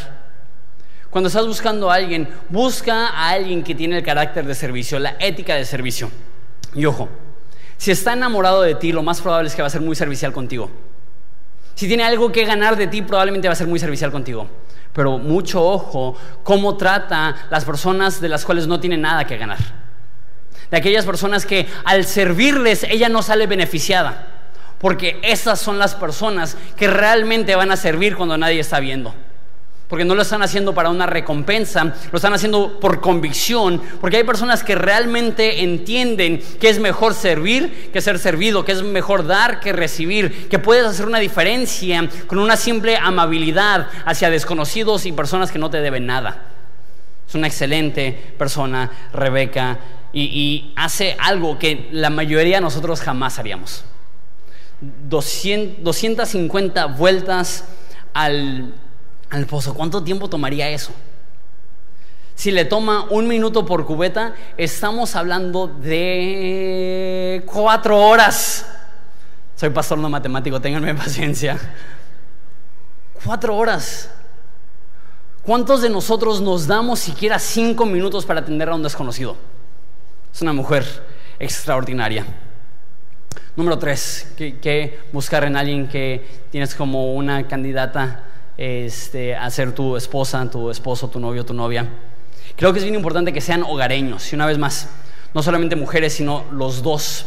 Cuando 1.11 1.29
estás 1.29 1.47
buscando 1.47 1.91
a 1.91 1.95
alguien, 1.95 2.29
busca 2.49 3.09
a 3.09 3.31
alguien 3.31 3.63
que 3.63 3.75
tiene 3.75 3.99
el 3.99 4.03
carácter 4.03 4.47
de 4.47 4.55
servicio, 4.55 4.99
la 4.99 5.17
ética 5.19 5.55
de 5.55 5.65
servicio. 5.65 6.11
Y 6.75 6.87
ojo, 6.87 7.09
si 7.77 7.91
está 7.91 8.15
enamorado 8.15 8.63
de 8.63 8.75
ti, 8.75 8.93
lo 8.93 9.03
más 9.03 9.21
probable 9.21 9.49
es 9.49 9.55
que 9.55 9.63
va 9.63 9.69
a 9.69 9.71
ser 9.71 9.83
muy 9.83 9.95
servicial 9.95 10.33
contigo. 10.33 10.71
Si 11.75 11.87
tiene 11.87 12.05
algo 12.05 12.33
que 12.33 12.47
ganar 12.47 12.77
de 12.77 12.87
ti, 12.87 13.03
probablemente 13.03 13.49
va 13.49 13.53
a 13.53 13.57
ser 13.57 13.67
muy 13.67 13.79
servicial 13.79 14.11
contigo 14.11 14.49
pero 14.97 15.19
mucho 15.19 15.63
ojo 15.63 16.17
cómo 16.43 16.79
trata 16.79 17.37
las 17.51 17.67
personas 17.67 18.19
de 18.19 18.31
las 18.31 18.47
cuales 18.47 18.67
no 18.67 18.81
tiene 18.81 18.97
nada 18.97 19.27
que 19.27 19.37
ganar. 19.37 19.59
De 20.71 20.77
aquellas 20.79 21.05
personas 21.05 21.45
que 21.45 21.69
al 21.85 22.07
servirles 22.07 22.83
ella 22.85 23.11
no 23.11 23.21
sale 23.21 23.47
beneficiada, 23.47 24.27
porque 24.79 25.21
esas 25.23 25.61
son 25.61 25.79
las 25.79 25.95
personas 25.95 26.57
que 26.79 26.89
realmente 26.89 27.55
van 27.55 27.71
a 27.71 27.77
servir 27.77 28.17
cuando 28.17 28.39
nadie 28.39 28.59
está 28.59 28.81
viendo. 28.81 29.15
Porque 29.89 30.05
no 30.05 30.17
lo 30.17 30.23
están 30.23 30.43
haciendo 30.43 30.75
para 30.75 30.91
una 30.91 31.07
recompensa, 31.07 31.95
lo 32.11 32.17
están 32.17 32.35
haciendo 32.35 32.81
por 32.81 33.01
convicción, 33.01 33.81
porque 34.01 34.17
hay 34.17 34.25
personas 34.25 34.65
que 34.65 34.75
realmente 34.75 35.63
entienden 35.63 36.43
que 36.61 36.69
es 36.69 36.81
mejor 36.81 37.15
servir 37.15 37.91
que 37.93 38.01
ser 38.01 38.19
servido, 38.19 38.65
que 38.65 38.73
es 38.73 38.83
mejor 38.83 39.27
dar 39.27 39.61
que 39.61 39.73
recibir, 39.73 40.49
que 40.49 40.59
puedes 40.59 40.85
hacer 40.85 41.07
una 41.07 41.21
diferencia 41.21 42.09
con 42.27 42.41
una 42.41 42.57
simple 42.57 42.97
amabilidad 42.97 43.89
hacia 44.05 44.29
desconocidos 44.29 45.07
y 45.07 45.13
personas 45.13 45.53
que 45.53 45.61
no 45.61 45.71
te 45.71 45.81
deben 45.81 46.07
nada. 46.07 46.47
Es 47.29 47.35
una 47.35 47.47
excelente 47.47 48.35
persona, 48.37 48.91
Rebeca, 49.13 49.79
y, 50.13 50.73
hace 50.77 51.17
algo 51.19 51.59
que 51.59 51.89
la 51.93 52.11
mayoría 52.11 52.57
de 52.57 52.63
nosotros 52.63 53.01
jamás 53.01 53.39
haríamos. 53.39 53.85
250 54.81 56.87
vueltas 56.87 57.65
al 58.15 58.75
al 59.37 59.47
pozo. 59.47 59.75
¿Cuánto 59.75 60.03
tiempo 60.03 60.29
tomaría 60.29 60.69
eso? 60.71 60.93
Si 62.35 62.51
le 62.51 62.65
toma 62.65 63.07
un 63.11 63.29
minuto 63.29 63.65
por 63.65 63.87
cubeta, 63.87 64.35
estamos 64.57 65.15
hablando 65.17 65.67
de 65.69 67.43
cuatro 67.47 67.99
horas. 67.99 68.67
Soy 69.55 69.71
pastor 69.71 69.99
no 69.99 70.09
matemático, 70.09 70.61
ténganme 70.61 70.95
paciencia. 70.97 71.59
Cuatro 73.25 73.57
horas. 73.57 74.11
¿Cuántos 75.43 75.81
de 75.81 75.91
nosotros 75.91 76.41
nos 76.41 76.67
damos 76.67 76.99
siquiera 76.99 77.39
cinco 77.39 77.87
minutos 77.87 78.27
para 78.27 78.41
atender 78.41 78.69
a 78.69 78.75
un 78.75 78.83
desconocido? 78.83 79.37
Es 80.35 80.43
una 80.43 80.53
mujer 80.53 80.85
extraordinaria. 81.39 82.27
Número 83.55 83.79
tres, 83.79 84.35
que, 84.37 85.01
buscar 85.13 85.45
en 85.45 85.57
alguien 85.57 85.89
que 85.89 86.27
tienes 86.51 86.75
como 86.75 87.15
una 87.15 87.47
candidata 87.49 88.25
este, 88.57 89.35
a 89.35 89.51
ser 89.51 89.73
tu 89.73 89.97
esposa, 89.97 90.49
tu 90.51 90.71
esposo, 90.71 91.09
tu 91.09 91.21
novio, 91.21 91.45
tu 91.45 91.55
novia. 91.55 91.89
Creo 92.57 92.73
que 92.73 92.79
es 92.79 92.85
bien 92.85 92.95
importante 92.95 93.33
que 93.33 93.41
sean 93.41 93.63
hogareños. 93.63 94.33
Y 94.33 94.37
una 94.37 94.47
vez 94.47 94.59
más, 94.59 94.89
no 95.35 95.43
solamente 95.43 95.77
mujeres, 95.77 96.15
sino 96.15 96.45
los 96.51 96.83
dos. 96.83 97.27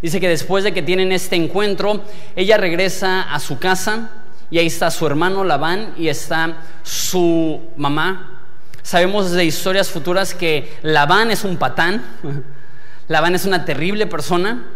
Dice 0.00 0.20
que 0.20 0.28
después 0.28 0.62
de 0.62 0.72
que 0.72 0.82
tienen 0.82 1.10
este 1.10 1.34
encuentro, 1.36 2.02
ella 2.36 2.56
regresa 2.56 3.22
a 3.22 3.40
su 3.40 3.58
casa 3.58 4.10
y 4.50 4.58
ahí 4.58 4.66
está 4.66 4.90
su 4.90 5.06
hermano 5.06 5.42
Labán 5.42 5.94
y 5.96 6.08
está 6.08 6.58
su 6.84 7.60
mamá. 7.76 8.42
Sabemos 8.82 9.32
de 9.32 9.44
historias 9.44 9.90
futuras 9.90 10.34
que 10.34 10.72
Labán 10.82 11.30
es 11.32 11.44
un 11.44 11.56
patán, 11.56 12.04
Labán 13.08 13.34
es 13.34 13.44
una 13.44 13.64
terrible 13.64 14.06
persona, 14.06 14.66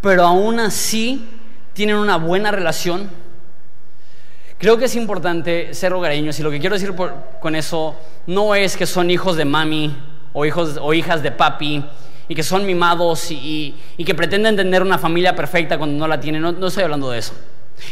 pero 0.00 0.24
aún 0.24 0.58
así 0.58 1.28
tienen 1.74 1.96
una 1.96 2.16
buena 2.16 2.50
relación 2.50 3.10
Creo 4.60 4.76
que 4.76 4.84
es 4.84 4.94
importante 4.94 5.72
ser 5.72 5.94
hogareños 5.94 6.38
y 6.38 6.42
lo 6.42 6.50
que 6.50 6.60
quiero 6.60 6.76
decir 6.76 6.92
con 7.40 7.56
eso 7.56 7.96
no 8.26 8.54
es 8.54 8.76
que 8.76 8.84
son 8.84 9.10
hijos 9.10 9.38
de 9.38 9.46
mami 9.46 9.96
o, 10.34 10.44
hijos, 10.44 10.78
o 10.82 10.92
hijas 10.92 11.22
de 11.22 11.32
papi 11.32 11.82
y 12.28 12.34
que 12.34 12.42
son 12.42 12.66
mimados 12.66 13.30
y, 13.30 13.74
que 14.04 14.14
pretenden 14.14 14.56
tener 14.56 14.82
una 14.82 14.98
familia 14.98 15.34
perfecta 15.34 15.78
cuando 15.78 15.98
no 15.98 16.06
la 16.06 16.20
tienen. 16.20 16.42
No, 16.42 16.52
no 16.52 16.66
estoy 16.66 16.82
hablando 16.82 17.10
de 17.10 17.20
eso. 17.20 17.32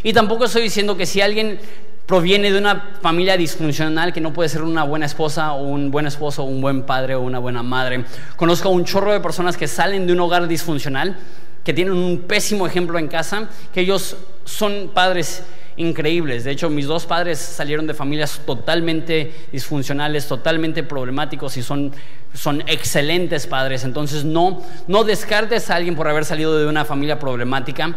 Y 0.03 0.13
tampoco 0.13 0.45
estoy 0.45 0.61
diciendo 0.61 0.95
que 0.95 1.07
si 1.07 1.23
alguien 1.23 1.59
proviene 2.05 2.53
de 2.53 2.59
una 2.59 2.99
familia 3.01 3.39
disfuncional 3.39 4.13
que 4.13 4.21
no 4.21 4.35
puede 4.35 4.51
ser 4.51 4.61
una 4.61 4.85
buena 4.85 5.07
esposa 5.07 5.55
o 5.55 5.63
un 5.63 5.91
buen 5.91 6.07
esposo 6.07 6.43
o 6.43 6.47
un 6.47 6.61
buen 6.61 6.83
padre 6.83 7.15
o 7.15 7.23
una 7.23 7.39
buena 7.39 7.63
madre. 7.63 8.05
Conozco 8.37 8.69
a 8.69 8.73
un 8.73 8.85
chorro 8.85 9.15
de 9.15 9.21
personas 9.21 9.57
que 9.57 9.69
salen 9.69 10.07
de 10.07 10.13
un 10.13 10.21
hogar 10.21 10.47
disfuncional, 10.47 11.17
que 11.65 11.73
tienen 11.73 11.95
un 11.95 12.21
pésimo 12.21 12.67
ejemplo 12.67 12.99
en 12.99 13.09
casa, 13.09 13.49
que 13.73 13.81
ellos 13.81 14.17
son 14.45 14.91
padres 14.93 15.43
increíbles. 15.79 16.45
De 16.45 16.51
hecho, 16.51 16.69
mis 16.69 16.87
dos 16.87 17.07
padres 17.07 17.39
salieron 17.39 17.87
de 17.87 17.95
familias 17.95 18.41
totalmente 18.45 19.49
disfuncionales, 19.51 20.27
totalmente 20.29 20.83
problemáticos 20.83 21.57
y 21.57 21.63
son, 21.63 21.93
son 22.35 22.63
excelentes 22.67 23.47
padres. 23.47 23.85
Entonces, 23.85 24.25
no, 24.25 24.63
no 24.87 25.05
descartes 25.05 25.71
a 25.71 25.77
alguien 25.77 25.97
por 25.97 26.09
haber 26.09 26.25
salido 26.25 26.59
de 26.59 26.67
una 26.67 26.85
familia 26.85 27.19
problemática. 27.19 27.97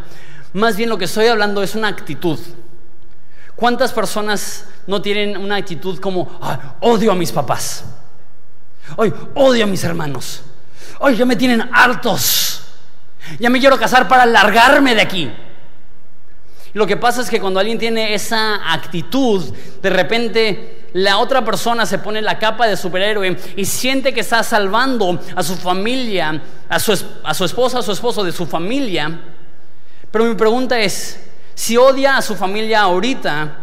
Más 0.54 0.78
bien 0.78 0.89
lo 0.89 0.98
que 0.98 1.06
estoy 1.06 1.28
hablando 1.28 1.63
es 1.63 1.76
una 1.76 1.89
actitud. 1.89 2.39
¿Cuántas 3.56 3.91
personas 3.91 4.65
no 4.88 5.02
tienen 5.02 5.38
una 5.38 5.58
actitud 5.58 6.00
como, 6.00 6.39
odio 6.80 7.12
a 7.12 7.15
mis 7.15 7.32
papás? 7.32 7.84
Hoy 8.96 9.13
odio 9.36 9.65
a 9.65 9.67
mis 9.67 9.84
hermanos. 9.84 10.41
Hoy 11.00 11.15
ya 11.15 11.26
me 11.26 11.36
tienen 11.36 11.70
hartos. 11.74 12.63
Ya 13.39 13.50
me 13.50 13.60
quiero 13.60 13.78
casar 13.78 14.08
para 14.08 14.26
largarme 14.26 14.96
de 14.96 15.02
aquí. 15.02 15.32
Lo 16.74 16.88
que 16.88 16.98
pasa 16.98 17.22
es 17.22 17.30
que 17.30 17.42
cuando 17.42 17.60
alguien 17.60 17.78
tiene 17.78 18.14
esa 18.14 18.72
actitud, 18.72 19.44
de 19.82 19.90
repente 19.90 20.88
la 20.94 21.18
otra 21.18 21.44
persona 21.44 21.86
se 21.86 22.00
pone 22.00 22.22
la 22.22 22.40
capa 22.40 22.68
de 22.68 22.78
superhéroe 22.78 23.38
y 23.56 23.66
siente 23.66 24.14
que 24.14 24.22
está 24.22 24.44
salvando 24.44 25.20
a 25.36 25.44
su 25.44 25.56
familia, 25.56 26.42
a 26.70 26.80
su, 26.80 26.98
a 27.24 27.34
su 27.34 27.46
esposa, 27.46 27.80
a 27.80 27.82
su 27.82 27.92
esposo 27.92 28.24
de 28.24 28.32
su 28.32 28.46
familia. 28.46 29.20
Pero 30.12 30.26
mi 30.26 30.36
pregunta 30.36 30.80
es, 30.80 31.20
si 31.56 31.78
odia 31.78 32.18
a 32.18 32.22
su 32.22 32.36
familia 32.36 32.82
ahorita, 32.82 33.58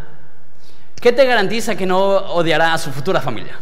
¿qué 1.00 1.12
te 1.12 1.24
garantiza 1.24 1.74
que 1.74 1.86
no 1.86 1.98
odiará 1.98 2.74
a 2.74 2.78
su 2.78 2.90
futura 2.90 3.20
familia? 3.20 3.58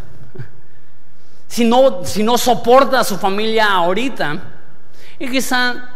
Si 1.49 1.65
no, 1.65 2.05
si 2.05 2.23
no 2.23 2.37
soporta 2.37 3.01
a 3.01 3.05
su 3.05 3.17
familia 3.17 3.73
ahorita, 3.73 4.41
y 5.19 5.31
quizá 5.31 5.96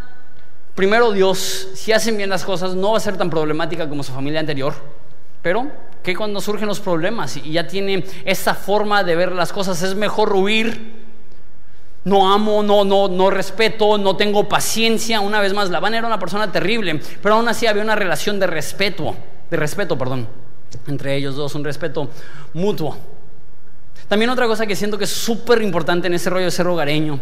primero 0.75 1.13
Dios, 1.13 1.69
si 1.75 1.93
hacen 1.93 2.17
bien 2.17 2.31
las 2.31 2.45
cosas, 2.45 2.75
no 2.75 2.93
va 2.93 2.99
a 2.99 3.01
ser 3.01 3.17
tan 3.17 3.31
problemática 3.31 3.89
como 3.89 4.03
su 4.03 4.13
familia 4.13 4.41
anterior. 4.41 4.75
Pero 5.43 5.71
que 6.03 6.15
cuando 6.15 6.41
surgen 6.41 6.69
los 6.69 6.81
problemas 6.81 7.37
y 7.37 7.53
ya 7.53 7.67
tiene 7.67 8.05
esa 8.25 8.55
forma 8.55 9.05
de 9.05 9.17
ver 9.17 9.33
las 9.33 9.53
cosas, 9.53 9.83
es 9.83 9.95
mejor 9.95 10.35
huir. 10.35 11.01
No 12.05 12.33
amo, 12.33 12.63
no, 12.63 12.85
no, 12.85 13.09
no 13.09 13.31
respeto, 13.31 13.99
no 13.99 14.17
tengo 14.17 14.49
paciencia. 14.49 15.21
Una 15.21 15.41
vez 15.41 15.53
más, 15.53 15.71
Labán 15.71 15.95
era 15.95 16.07
una 16.07 16.19
persona 16.19 16.51
terrible, 16.51 17.01
pero 17.23 17.35
aún 17.35 17.49
así 17.49 17.67
había 17.67 17.83
una 17.83 17.95
relación 17.95 18.41
de 18.41 18.47
respeto, 18.47 19.15
de 19.51 19.57
respeto, 19.57 19.99
perdón, 19.99 20.27
entre 20.87 21.17
ellos 21.17 21.37
dos, 21.37 21.55
un 21.55 21.65
respeto 21.65 22.09
mutuo. 22.55 22.97
También 24.09 24.31
otra 24.31 24.47
cosa 24.47 24.67
que 24.67 24.75
siento 24.75 24.97
que 24.97 25.05
es 25.05 25.11
súper 25.11 25.63
importante 25.63 26.07
en 26.07 26.15
ese 26.15 26.31
rollo 26.31 26.47
de 26.47 26.51
ser 26.51 26.67
hogareño 26.67 27.21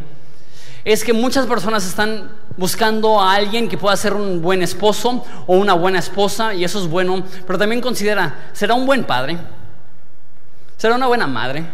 es 0.93 1.05
que 1.05 1.13
muchas 1.13 1.47
personas 1.47 1.87
están 1.87 2.31
buscando 2.57 3.21
a 3.21 3.35
alguien 3.35 3.69
que 3.69 3.77
pueda 3.77 3.95
ser 3.95 4.15
un 4.15 4.41
buen 4.41 4.63
esposo 4.63 5.23
o 5.47 5.55
una 5.55 5.75
buena 5.75 5.99
esposa, 5.99 6.55
y 6.55 6.65
eso 6.65 6.81
es 6.83 6.89
bueno, 6.89 7.23
pero 7.47 7.59
también 7.59 7.83
considera, 7.83 8.51
¿será 8.55 8.73
un 8.73 8.87
buen 8.87 9.05
padre? 9.05 9.37
¿Será 10.79 10.95
una 10.95 11.07
buena 11.07 11.27
madre? 11.27 11.67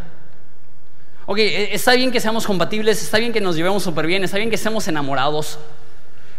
Ok, 1.26 1.38
e, 1.38 1.72
está 1.72 1.94
bien 1.94 2.10
que 2.10 2.18
seamos 2.18 2.44
compatibles, 2.44 3.00
está 3.00 3.18
bien 3.18 3.32
que 3.32 3.40
nos 3.40 3.54
llevemos 3.54 3.84
súper 3.84 4.04
bien, 4.08 4.24
está 4.24 4.36
bien 4.36 4.50
que 4.50 4.56
estemos 4.56 4.88
enamorados, 4.88 5.60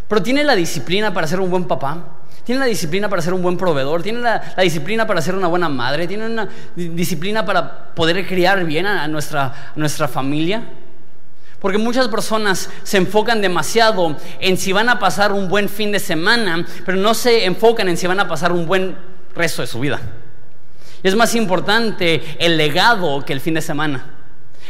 pero 0.10 0.22
¿tiene 0.22 0.44
la 0.44 0.56
disciplina 0.56 1.14
para 1.14 1.28
ser 1.28 1.40
un 1.40 1.50
buen 1.50 1.64
papá? 1.64 2.04
¿Tiene 2.44 2.60
la 2.60 2.68
disciplina 2.68 3.08
para 3.08 3.22
ser 3.22 3.34
un 3.34 3.42
buen 3.42 3.56
proveedor? 3.56 4.04
¿Tiene 4.04 4.20
la, 4.20 4.54
disciplina 4.62 5.08
para 5.08 5.22
ser 5.22 5.34
una 5.34 5.48
buena 5.48 5.70
madre? 5.70 6.08
¿Tiene 6.08 6.26
una 6.26 6.50
disciplina 6.76 7.46
para 7.46 7.96
poder 7.96 8.28
criar 8.28 8.66
bien 8.66 8.86
a 8.86 9.08
nuestra, 9.08 9.46
a 9.46 9.74
nuestra 9.78 10.10
familia? 10.10 10.62
Porque 11.66 11.80
muchas 11.80 12.08
personas 12.10 12.70
se 12.84 12.98
enfocan 12.98 13.42
demasiado 13.42 14.16
en 14.40 14.56
si 14.56 14.72
van 14.72 14.88
a 14.88 15.00
pasar 15.00 15.32
un 15.32 15.50
buen 15.50 15.68
fin 15.68 15.92
de 15.92 15.98
semana, 15.98 16.64
pero 16.86 16.96
no 16.96 17.16
se 17.16 17.46
enfocan 17.46 17.90
en 17.90 17.98
si 17.98 18.06
van 18.06 18.20
a 18.20 18.28
pasar 18.28 18.52
un 18.52 18.68
buen 18.68 18.96
resto 19.34 19.64
de 19.64 19.68
su 19.68 19.80
vida. 19.80 20.00
Es 21.02 21.16
más 21.16 21.34
importante 21.34 22.22
el 22.38 22.58
legado 22.58 23.26
que 23.26 23.34
el 23.34 23.42
fin 23.42 23.56
de 23.56 23.64
semana. 23.64 24.14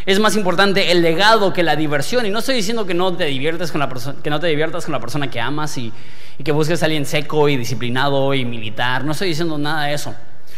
Es 0.06 0.22
más 0.22 0.38
importante 0.38 0.90
el 0.90 1.02
legado 1.02 1.52
que 1.52 1.64
la 1.64 1.76
diversión. 1.76 2.26
Y 2.28 2.30
no 2.30 2.40
estoy 2.40 2.56
diciendo 2.56 2.86
que 2.86 2.94
no 2.94 3.14
te 3.14 3.26
diviertas 3.26 3.74
con 3.74 3.80
la, 3.80 3.90
que 4.24 4.30
no 4.30 4.40
te 4.40 4.48
diviertas 4.48 4.86
con 4.86 4.94
la 4.94 5.02
persona 5.02 5.30
que 5.30 5.42
amas 5.42 5.78
y, 5.78 5.92
y 6.38 6.46
que 6.46 6.54
busques 6.54 6.82
a 6.82 6.86
alguien 6.86 7.06
seco 7.06 7.50
y 7.50 7.58
disciplinado 7.58 8.34
y 8.34 8.46
militar. 8.46 9.04
No 9.04 9.12
estoy 9.12 9.28
diciendo 9.28 9.58
nada 9.58 9.88
de 9.88 9.96
eso. 9.96 10.16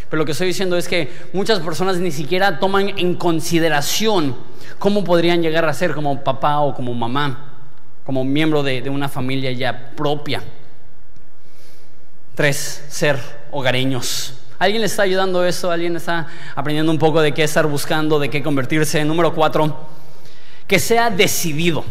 Pero 0.09 0.19
lo 0.19 0.25
que 0.25 0.31
estoy 0.31 0.47
diciendo 0.47 0.77
es 0.77 0.87
que 0.87 1.11
muchas 1.33 1.59
personas 1.59 1.97
ni 1.97 2.11
siquiera 2.11 2.59
toman 2.59 2.97
en 2.97 3.15
consideración 3.15 4.35
cómo 4.79 5.03
podrían 5.03 5.41
llegar 5.41 5.65
a 5.65 5.73
ser 5.73 5.93
como 5.93 6.23
papá 6.23 6.59
o 6.61 6.73
como 6.73 6.93
mamá, 6.93 7.53
como 8.05 8.23
miembro 8.23 8.63
de, 8.63 8.89
una 8.89 9.09
familia 9.09 9.51
ya 9.51 9.91
propia. 9.95 10.41
Tres, 12.35 12.85
ser 12.87 13.19
hogareños. 13.51 14.33
¿Alguien 14.59 14.81
le 14.81 14.87
está 14.87 15.03
ayudando 15.03 15.43
eso? 15.45 15.71
¿Alguien 15.71 15.95
está 15.95 16.27
aprendiendo 16.55 16.91
un 16.91 16.99
poco 16.99 17.21
de 17.21 17.33
qué 17.33 17.43
estar 17.43 17.67
buscando, 17.67 18.17
de 18.17 18.29
qué 18.29 18.41
convertirse? 18.41 19.03
Número 19.03 19.33
cuatro, 19.33 19.87
que 20.67 20.79
sea 20.79 21.09
decidido. 21.09 21.83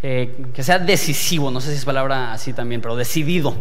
Eh, 0.00 0.46
que 0.54 0.62
sea 0.62 0.78
decisivo, 0.78 1.50
no 1.50 1.60
sé 1.60 1.72
si 1.72 1.76
es 1.76 1.84
palabra 1.84 2.32
así 2.32 2.52
también, 2.52 2.80
pero 2.80 2.96
decidido. 2.96 3.54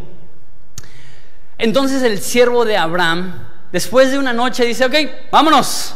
Entonces 1.58 2.04
el 2.04 2.20
siervo 2.20 2.65
de 2.65 2.78
Abraham, 2.78 3.34
después 3.72 4.12
de 4.12 4.20
una 4.20 4.34
noche, 4.34 4.65
dice, 4.65 4.86
ok, 4.86 4.96
vámonos. 5.32 5.96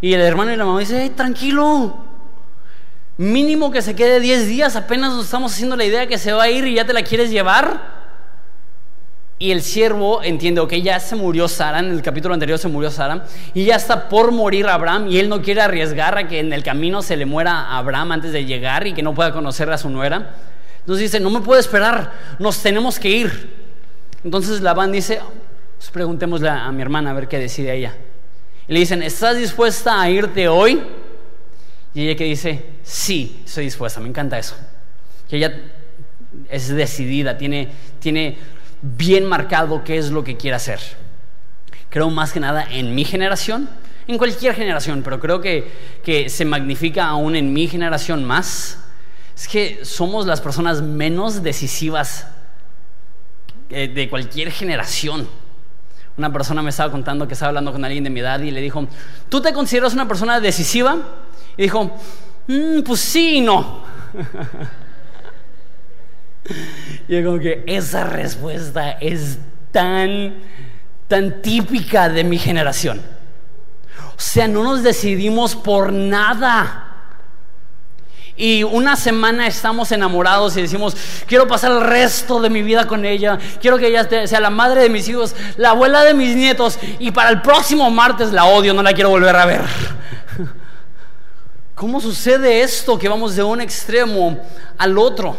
Y 0.00 0.12
el 0.12 0.20
hermano 0.20 0.52
y 0.52 0.56
la 0.56 0.64
mamá 0.64 0.80
dice, 0.80 1.10
tranquilo, 1.10 2.04
mínimo 3.18 3.70
que 3.70 3.82
se 3.82 3.94
quede 3.94 4.20
10 4.20 4.46
días, 4.46 4.76
apenas 4.76 5.12
nos 5.12 5.24
estamos 5.24 5.52
haciendo 5.52 5.76
la 5.76 5.84
idea 5.84 6.06
que 6.06 6.18
se 6.18 6.32
va 6.32 6.44
a 6.44 6.50
ir 6.50 6.66
y 6.66 6.74
ya 6.74 6.84
te 6.84 6.92
la 6.92 7.02
quieres 7.02 7.30
llevar. 7.30 7.96
Y 9.38 9.52
el 9.52 9.60
siervo 9.60 10.22
entiende, 10.22 10.62
ok, 10.62 10.72
ya 10.74 10.98
se 10.98 11.14
murió 11.14 11.46
Sara, 11.46 11.80
en 11.80 11.90
el 11.90 12.00
capítulo 12.00 12.32
anterior 12.32 12.58
se 12.58 12.68
murió 12.68 12.90
Sara, 12.90 13.26
y 13.52 13.66
ya 13.66 13.76
está 13.76 14.08
por 14.08 14.32
morir 14.32 14.66
Abraham, 14.66 15.08
y 15.08 15.18
él 15.18 15.28
no 15.28 15.42
quiere 15.42 15.60
arriesgar 15.60 16.16
a 16.16 16.26
que 16.26 16.40
en 16.40 16.54
el 16.54 16.62
camino 16.62 17.02
se 17.02 17.18
le 17.18 17.26
muera 17.26 17.52
a 17.52 17.76
Abraham 17.76 18.12
antes 18.12 18.32
de 18.32 18.46
llegar 18.46 18.86
y 18.86 18.94
que 18.94 19.02
no 19.02 19.14
pueda 19.14 19.34
conocer 19.34 19.70
a 19.70 19.76
su 19.76 19.90
nuera. 19.90 20.36
Entonces 20.80 21.02
dice, 21.02 21.20
no 21.20 21.28
me 21.28 21.40
puedo 21.40 21.60
esperar, 21.60 22.12
nos 22.38 22.62
tenemos 22.62 22.98
que 22.98 23.10
ir. 23.10 23.65
Entonces 24.26 24.60
Labán 24.60 24.90
dice, 24.90 25.20
pues 25.76 25.88
preguntémosle 25.90 26.48
a 26.48 26.72
mi 26.72 26.82
hermana 26.82 27.12
a 27.12 27.14
ver 27.14 27.28
qué 27.28 27.38
decide 27.38 27.72
ella. 27.72 27.94
Y 28.66 28.72
le 28.72 28.80
dicen, 28.80 29.00
¿estás 29.04 29.36
dispuesta 29.36 30.00
a 30.00 30.10
irte 30.10 30.48
hoy? 30.48 30.82
Y 31.94 32.02
ella 32.02 32.18
que 32.18 32.24
dice, 32.24 32.60
sí, 32.82 33.44
estoy 33.46 33.66
dispuesta, 33.66 34.00
me 34.00 34.08
encanta 34.08 34.36
eso. 34.36 34.56
Que 35.28 35.36
ella 35.36 35.56
es 36.50 36.74
decidida, 36.74 37.38
tiene, 37.38 37.68
tiene 38.00 38.36
bien 38.82 39.24
marcado 39.26 39.84
qué 39.84 39.96
es 39.96 40.10
lo 40.10 40.24
que 40.24 40.36
quiere 40.36 40.56
hacer. 40.56 40.80
Creo 41.88 42.10
más 42.10 42.32
que 42.32 42.40
nada 42.40 42.66
en 42.68 42.96
mi 42.96 43.04
generación, 43.04 43.70
en 44.08 44.18
cualquier 44.18 44.56
generación, 44.56 45.02
pero 45.04 45.20
creo 45.20 45.40
que, 45.40 45.70
que 46.02 46.30
se 46.30 46.44
magnifica 46.44 47.06
aún 47.06 47.36
en 47.36 47.52
mi 47.52 47.68
generación 47.68 48.24
más. 48.24 48.80
Es 49.36 49.46
que 49.46 49.84
somos 49.84 50.26
las 50.26 50.40
personas 50.40 50.82
menos 50.82 51.44
decisivas 51.44 52.26
eh, 53.70 53.88
de 53.88 54.08
cualquier 54.08 54.50
generación. 54.50 55.28
Una 56.16 56.32
persona 56.32 56.62
me 56.62 56.70
estaba 56.70 56.90
contando 56.90 57.28
que 57.28 57.34
estaba 57.34 57.48
hablando 57.48 57.72
con 57.72 57.84
alguien 57.84 58.04
de 58.04 58.10
mi 58.10 58.20
edad 58.20 58.40
y 58.40 58.50
le 58.50 58.60
dijo, 58.60 58.86
¿tú 59.28 59.40
te 59.40 59.52
consideras 59.52 59.92
una 59.92 60.08
persona 60.08 60.40
decisiva? 60.40 60.96
Y 61.56 61.64
dijo, 61.64 61.96
mm, 62.46 62.82
pues 62.82 63.00
sí 63.00 63.36
y 63.36 63.40
no. 63.40 63.82
y 67.08 67.14
yo 67.14 67.24
como 67.24 67.38
que 67.38 67.64
esa 67.66 68.04
respuesta 68.04 68.92
es 68.92 69.38
tan, 69.72 70.36
tan 71.08 71.42
típica 71.42 72.08
de 72.08 72.24
mi 72.24 72.38
generación. 72.38 73.00
O 74.16 74.20
sea, 74.20 74.48
no 74.48 74.64
nos 74.64 74.82
decidimos 74.82 75.54
por 75.54 75.92
nada 75.92 76.85
y 78.36 78.64
una 78.64 78.96
semana 78.96 79.46
estamos 79.46 79.90
enamorados 79.92 80.56
y 80.56 80.62
decimos, 80.62 80.94
quiero 81.26 81.48
pasar 81.48 81.72
el 81.72 81.80
resto 81.80 82.40
de 82.40 82.50
mi 82.50 82.62
vida 82.62 82.86
con 82.86 83.04
ella, 83.04 83.38
quiero 83.60 83.78
que 83.78 83.88
ella 83.88 84.26
sea 84.26 84.40
la 84.40 84.50
madre 84.50 84.82
de 84.82 84.90
mis 84.90 85.08
hijos, 85.08 85.34
la 85.56 85.70
abuela 85.70 86.04
de 86.04 86.12
mis 86.12 86.36
nietos, 86.36 86.78
y 86.98 87.12
para 87.12 87.30
el 87.30 87.40
próximo 87.40 87.90
martes 87.90 88.32
la 88.32 88.44
odio, 88.44 88.74
no 88.74 88.82
la 88.82 88.92
quiero 88.92 89.08
volver 89.08 89.34
a 89.34 89.46
ver. 89.46 89.62
¿Cómo 91.74 92.00
sucede 92.00 92.60
esto 92.60 92.98
que 92.98 93.08
vamos 93.08 93.36
de 93.36 93.42
un 93.42 93.60
extremo 93.60 94.38
al 94.76 94.98
otro? 94.98 95.36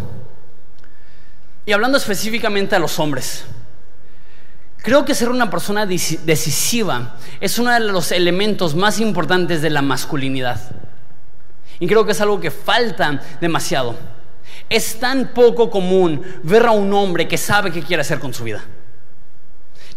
Y 1.67 1.73
hablando 1.73 1.97
específicamente 1.97 2.75
a 2.75 2.79
los 2.79 2.97
hombres, 2.97 3.43
creo 4.77 5.05
que 5.05 5.13
ser 5.13 5.29
una 5.29 5.49
persona 5.49 5.85
decisiva 5.85 7.17
es 7.41 7.59
uno 7.59 7.71
de 7.71 7.79
los 7.79 8.11
elementos 8.11 8.73
más 8.73 8.99
importantes 8.99 9.61
de 9.61 9.69
la 9.69 9.83
masculinidad. 9.83 10.86
Y 11.79 11.87
creo 11.87 12.05
que 12.05 12.11
es 12.11 12.21
algo 12.21 12.39
que 12.39 12.51
falta 12.51 13.21
demasiado. 13.39 13.95
Es 14.69 14.99
tan 14.99 15.29
poco 15.33 15.69
común 15.69 16.21
ver 16.43 16.65
a 16.65 16.71
un 16.71 16.91
hombre 16.93 17.27
que 17.27 17.37
sabe 17.37 17.71
qué 17.71 17.81
quiere 17.81 18.01
hacer 18.01 18.19
con 18.19 18.33
su 18.33 18.43
vida. 18.43 18.63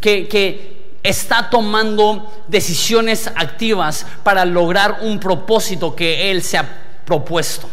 Que, 0.00 0.28
que 0.28 0.98
está 1.02 1.50
tomando 1.50 2.44
decisiones 2.48 3.26
activas 3.28 4.06
para 4.22 4.44
lograr 4.44 4.98
un 5.02 5.18
propósito 5.18 5.96
que 5.96 6.30
él 6.30 6.42
se 6.42 6.58
ha 6.58 6.68
propuesto. 7.04 7.68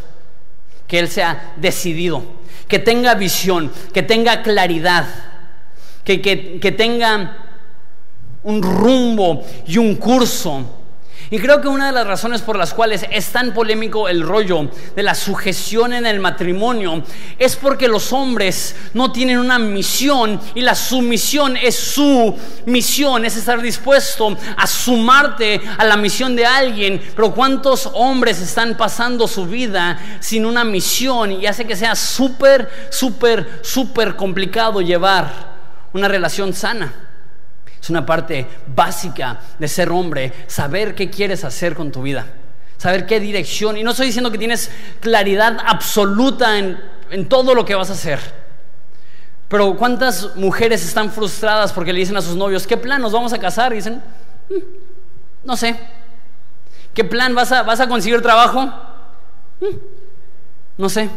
Que 0.87 0.99
él 0.99 1.09
se 1.09 1.23
ha 1.23 1.53
decidido. 1.57 2.23
Que 2.67 2.79
tenga 2.79 3.15
visión, 3.15 3.71
que 3.93 4.03
tenga 4.03 4.41
claridad 4.41 5.05
que, 6.07 6.21
que, 6.21 6.57
que 6.61 6.71
tenga 6.71 7.35
un 8.43 8.63
rumbo 8.63 9.43
y 9.65 9.77
un 9.77 9.95
curso. 9.95 10.65
Y 11.29 11.39
creo 11.39 11.59
que 11.59 11.67
una 11.67 11.87
de 11.87 11.91
las 11.91 12.07
razones 12.07 12.41
por 12.41 12.57
las 12.57 12.73
cuales 12.73 13.05
es 13.11 13.27
tan 13.33 13.53
polémico 13.53 14.07
el 14.07 14.21
rollo 14.21 14.69
de 14.95 15.03
la 15.03 15.13
sujeción 15.13 15.91
en 15.91 16.05
el 16.05 16.21
matrimonio 16.21 17.03
es 17.37 17.57
porque 17.57 17.89
los 17.89 18.13
hombres 18.13 18.75
no 18.93 19.11
tienen 19.11 19.37
una 19.37 19.59
misión 19.59 20.39
y 20.55 20.61
la 20.61 20.73
sumisión 20.73 21.57
es 21.57 21.75
su 21.75 22.33
misión, 22.65 23.25
es 23.25 23.35
estar 23.35 23.61
dispuesto 23.61 24.37
a 24.55 24.65
sumarte 24.67 25.61
a 25.77 25.83
la 25.83 25.97
misión 25.97 26.35
de 26.35 26.45
alguien. 26.45 27.01
Pero 27.15 27.33
¿cuántos 27.33 27.89
hombres 27.93 28.39
están 28.39 28.77
pasando 28.77 29.27
su 29.27 29.45
vida 29.45 29.99
sin 30.21 30.45
una 30.45 30.63
misión 30.63 31.33
y 31.33 31.45
hace 31.45 31.67
que 31.67 31.75
sea 31.75 31.95
súper, 31.95 32.69
súper, 32.89 33.59
súper 33.63 34.15
complicado 34.15 34.79
llevar 34.79 35.29
una 35.91 36.07
relación 36.07 36.53
sana? 36.53 37.06
Es 37.81 37.89
una 37.89 38.05
parte 38.05 38.47
básica 38.75 39.39
de 39.59 39.67
ser 39.67 39.91
hombre, 39.91 40.33
saber 40.47 40.95
qué 40.95 41.09
quieres 41.09 41.43
hacer 41.43 41.75
con 41.75 41.91
tu 41.91 42.01
vida, 42.01 42.25
saber 42.77 43.05
qué 43.05 43.19
dirección. 43.19 43.77
Y 43.77 43.83
no 43.83 43.91
estoy 43.91 44.07
diciendo 44.07 44.31
que 44.31 44.37
tienes 44.37 44.71
claridad 44.99 45.57
absoluta 45.65 46.57
en, 46.57 47.29
todo 47.29 47.55
lo 47.55 47.65
que 47.65 47.75
vas 47.75 47.89
a 47.89 47.93
hacer. 47.93 48.19
Pero 49.47 49.77
¿cuántas 49.77 50.35
mujeres 50.35 50.83
están 50.83 51.11
frustradas 51.11 51.71
porque 51.71 51.93
le 51.93 51.99
dicen 51.99 52.17
a 52.17 52.21
sus 52.21 52.35
novios, 52.35 52.67
¿qué 52.67 52.75
plan 52.75 53.01
nos 53.01 53.13
vamos 53.13 53.31
a 53.31 53.37
casar? 53.37 53.71
Y 53.71 53.77
dicen, 53.77 54.01
mm, 54.49 55.45
no 55.45 55.55
sé. 55.55 55.79
¿Qué 56.93 57.03
plan 57.03 57.33
vas 57.33 57.51
a, 57.51 57.63
vas 57.63 57.79
a 57.79 57.87
conseguir 57.87 58.21
trabajo? 58.21 58.65
Mm, 59.61 59.77
no 60.77 60.89
sé. 60.89 61.09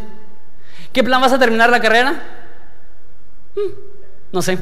¿Qué 0.92 1.02
plan 1.02 1.20
vas 1.20 1.32
a 1.32 1.38
terminar 1.38 1.70
la 1.70 1.80
carrera? 1.80 2.22
Mm, 3.56 3.70
no 4.32 4.42
sé. 4.42 4.58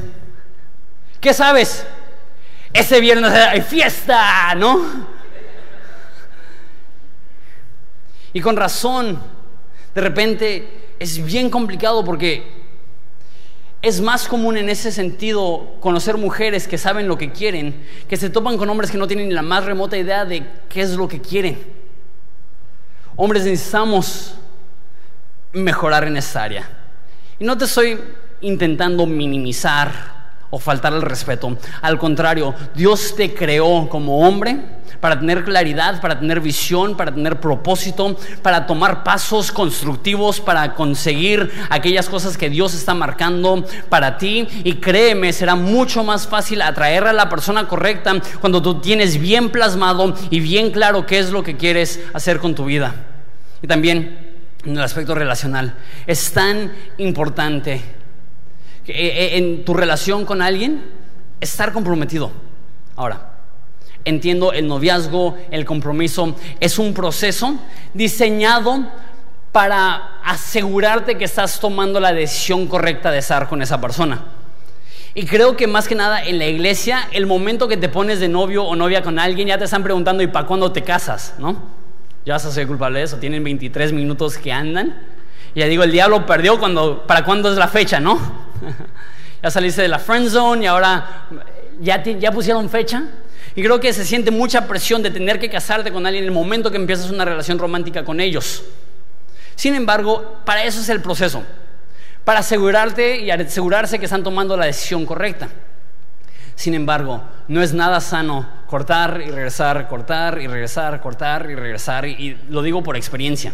¿Qué 1.19 1.33
sabes? 1.33 1.85
Ese 2.71 3.01
viernes 3.01 3.31
hay 3.31 3.61
fiesta, 3.61 4.55
¿no? 4.55 5.07
Y 8.31 8.41
con 8.41 8.55
razón, 8.55 9.19
de 9.93 10.01
repente 10.01 10.93
es 10.99 11.23
bien 11.23 11.49
complicado 11.49 12.05
porque 12.05 12.59
es 13.81 14.01
más 14.01 14.27
común 14.27 14.57
en 14.57 14.69
ese 14.69 14.91
sentido 14.91 15.77
conocer 15.79 16.17
mujeres 16.17 16.67
que 16.67 16.77
saben 16.77 17.07
lo 17.07 17.17
que 17.17 17.31
quieren, 17.31 17.85
que 18.07 18.17
se 18.17 18.29
topan 18.29 18.57
con 18.57 18.69
hombres 18.69 18.91
que 18.91 18.97
no 18.97 19.07
tienen 19.07 19.33
la 19.33 19.41
más 19.41 19.65
remota 19.65 19.97
idea 19.97 20.25
de 20.25 20.45
qué 20.69 20.81
es 20.81 20.91
lo 20.91 21.07
que 21.07 21.21
quieren. 21.21 21.57
Hombres 23.15 23.43
necesitamos 23.43 24.35
mejorar 25.51 26.05
en 26.05 26.17
esa 26.17 26.43
área. 26.43 26.69
Y 27.39 27.43
no 27.43 27.57
te 27.57 27.65
estoy 27.65 27.99
intentando 28.41 29.05
minimizar 29.05 30.18
o 30.49 30.59
faltar 30.59 30.93
el 30.93 31.01
respeto. 31.01 31.57
Al 31.81 31.97
contrario, 31.97 32.53
Dios 32.75 33.15
te 33.15 33.33
creó 33.33 33.87
como 33.89 34.27
hombre 34.27 34.79
para 34.99 35.19
tener 35.19 35.43
claridad, 35.43 36.01
para 36.01 36.19
tener 36.19 36.41
visión, 36.41 36.97
para 36.97 37.13
tener 37.13 37.39
propósito, 37.39 38.17
para 38.41 38.65
tomar 38.65 39.03
pasos 39.03 39.51
constructivos, 39.51 40.41
para 40.41 40.73
conseguir 40.73 41.51
aquellas 41.69 42.09
cosas 42.09 42.37
que 42.37 42.49
Dios 42.49 42.73
está 42.73 42.93
marcando 42.93 43.65
para 43.89 44.17
ti. 44.17 44.47
Y 44.63 44.73
créeme, 44.75 45.31
será 45.31 45.55
mucho 45.55 46.03
más 46.03 46.27
fácil 46.27 46.61
atraer 46.61 47.05
a 47.05 47.13
la 47.13 47.29
persona 47.29 47.67
correcta 47.67 48.19
cuando 48.39 48.61
tú 48.61 48.81
tienes 48.81 49.19
bien 49.19 49.49
plasmado 49.49 50.15
y 50.29 50.39
bien 50.39 50.71
claro 50.71 51.05
qué 51.05 51.19
es 51.19 51.31
lo 51.31 51.43
que 51.43 51.55
quieres 51.57 52.01
hacer 52.13 52.39
con 52.39 52.55
tu 52.55 52.65
vida. 52.65 52.95
Y 53.61 53.67
también 53.67 54.29
en 54.65 54.75
el 54.75 54.83
aspecto 54.83 55.15
relacional, 55.15 55.73
es 56.05 56.33
tan 56.33 56.73
importante 56.97 57.81
en 58.85 59.65
tu 59.65 59.73
relación 59.73 60.25
con 60.25 60.41
alguien, 60.41 60.81
estar 61.41 61.71
comprometido. 61.73 62.31
Ahora, 62.95 63.33
entiendo 64.05 64.53
el 64.53 64.67
noviazgo, 64.67 65.37
el 65.51 65.65
compromiso, 65.65 66.35
es 66.59 66.79
un 66.79 66.93
proceso 66.93 67.55
diseñado 67.93 68.85
para 69.51 70.19
asegurarte 70.23 71.17
que 71.17 71.25
estás 71.25 71.59
tomando 71.59 71.99
la 71.99 72.13
decisión 72.13 72.67
correcta 72.67 73.11
de 73.11 73.19
estar 73.19 73.47
con 73.47 73.61
esa 73.61 73.81
persona. 73.81 74.25
Y 75.15 75.25
creo 75.25 75.57
que 75.57 75.65
más 75.67 75.87
que 75.87 75.95
nada 75.95 76.23
en 76.23 76.37
la 76.37 76.45
iglesia, 76.45 77.07
el 77.11 77.25
momento 77.25 77.67
que 77.67 77.77
te 77.77 77.89
pones 77.89 78.19
de 78.19 78.27
novio 78.27 78.63
o 78.63 78.75
novia 78.75 79.01
con 79.01 79.17
alguien, 79.17 79.47
ya 79.47 79.57
te 79.57 79.65
están 79.65 79.83
preguntando, 79.83 80.21
¿y 80.21 80.27
para 80.27 80.45
cuándo 80.45 80.71
te 80.71 80.83
casas? 80.83 81.33
¿No? 81.39 81.57
Ya 82.25 82.33
vas 82.33 82.45
a 82.45 82.51
ser 82.51 82.67
culpable 82.67 82.99
de 82.99 83.05
eso, 83.05 83.17
tienen 83.17 83.43
23 83.43 83.91
minutos 83.91 84.37
que 84.37 84.51
andan. 84.51 85.01
Ya 85.55 85.65
digo, 85.65 85.83
el 85.83 85.91
diablo 85.91 86.25
perdió 86.27 86.59
cuando, 86.59 87.07
¿para 87.07 87.25
cuándo 87.25 87.51
es 87.51 87.57
la 87.57 87.67
fecha? 87.67 87.99
¿No? 87.99 88.48
Ya 89.43 89.51
saliste 89.51 89.81
de 89.81 89.87
la 89.87 89.99
friend 89.99 90.29
zone 90.29 90.63
y 90.63 90.67
ahora 90.67 91.27
ya, 91.79 92.31
pusieron 92.31 92.69
fecha. 92.69 93.03
Y 93.55 93.63
creo 93.63 93.79
que 93.79 93.91
se 93.93 94.05
siente 94.05 94.31
mucha 94.31 94.67
presión 94.67 95.01
de 95.01 95.09
tener 95.09 95.39
que 95.39 95.49
casarte 95.49 95.91
con 95.91 96.05
alguien 96.05 96.23
en 96.23 96.29
el 96.29 96.33
momento 96.33 96.69
que 96.71 96.77
empiezas 96.77 97.09
una 97.09 97.25
relación 97.25 97.57
romántica 97.57 98.03
con 98.03 98.19
ellos. 98.19 98.63
Sin 99.55 99.75
embargo, 99.75 100.39
para 100.45 100.63
eso 100.63 100.79
es 100.79 100.89
el 100.89 101.01
proceso. 101.01 101.43
Para 102.23 102.39
asegurarte 102.39 103.19
y 103.21 103.31
asegurarse 103.31 103.97
que 103.97 104.05
están 104.05 104.23
tomando 104.23 104.55
la 104.55 104.65
decisión 104.65 105.05
correcta. 105.05 105.49
Sin 106.55 106.73
embargo, 106.73 107.23
no 107.47 107.61
es 107.61 107.73
nada 107.73 108.01
sano 108.01 108.47
cortar 108.67 109.21
y 109.25 109.31
regresar, 109.31 109.87
cortar 109.87 110.39
y 110.41 110.47
regresar, 110.47 111.01
cortar 111.01 111.49
y 111.49 111.55
regresar. 111.55 112.05
y 112.05 112.37
lo 112.49 112.61
digo 112.61 112.83
por 112.83 112.95
experiencia. 112.95 113.53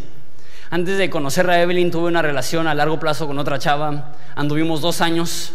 Antes 0.69 0.97
de 0.97 1.09
conocer 1.09 1.49
a 1.49 1.61
Evelyn 1.61 1.91
tuve 1.91 2.07
una 2.07 2.21
relación 2.21 2.67
a 2.67 2.73
largo 2.73 2.99
plazo 2.99 3.27
con 3.27 3.37
otra 3.37 3.59
chava, 3.59 4.13
anduvimos 4.35 4.81
dos 4.81 5.01
años 5.01 5.53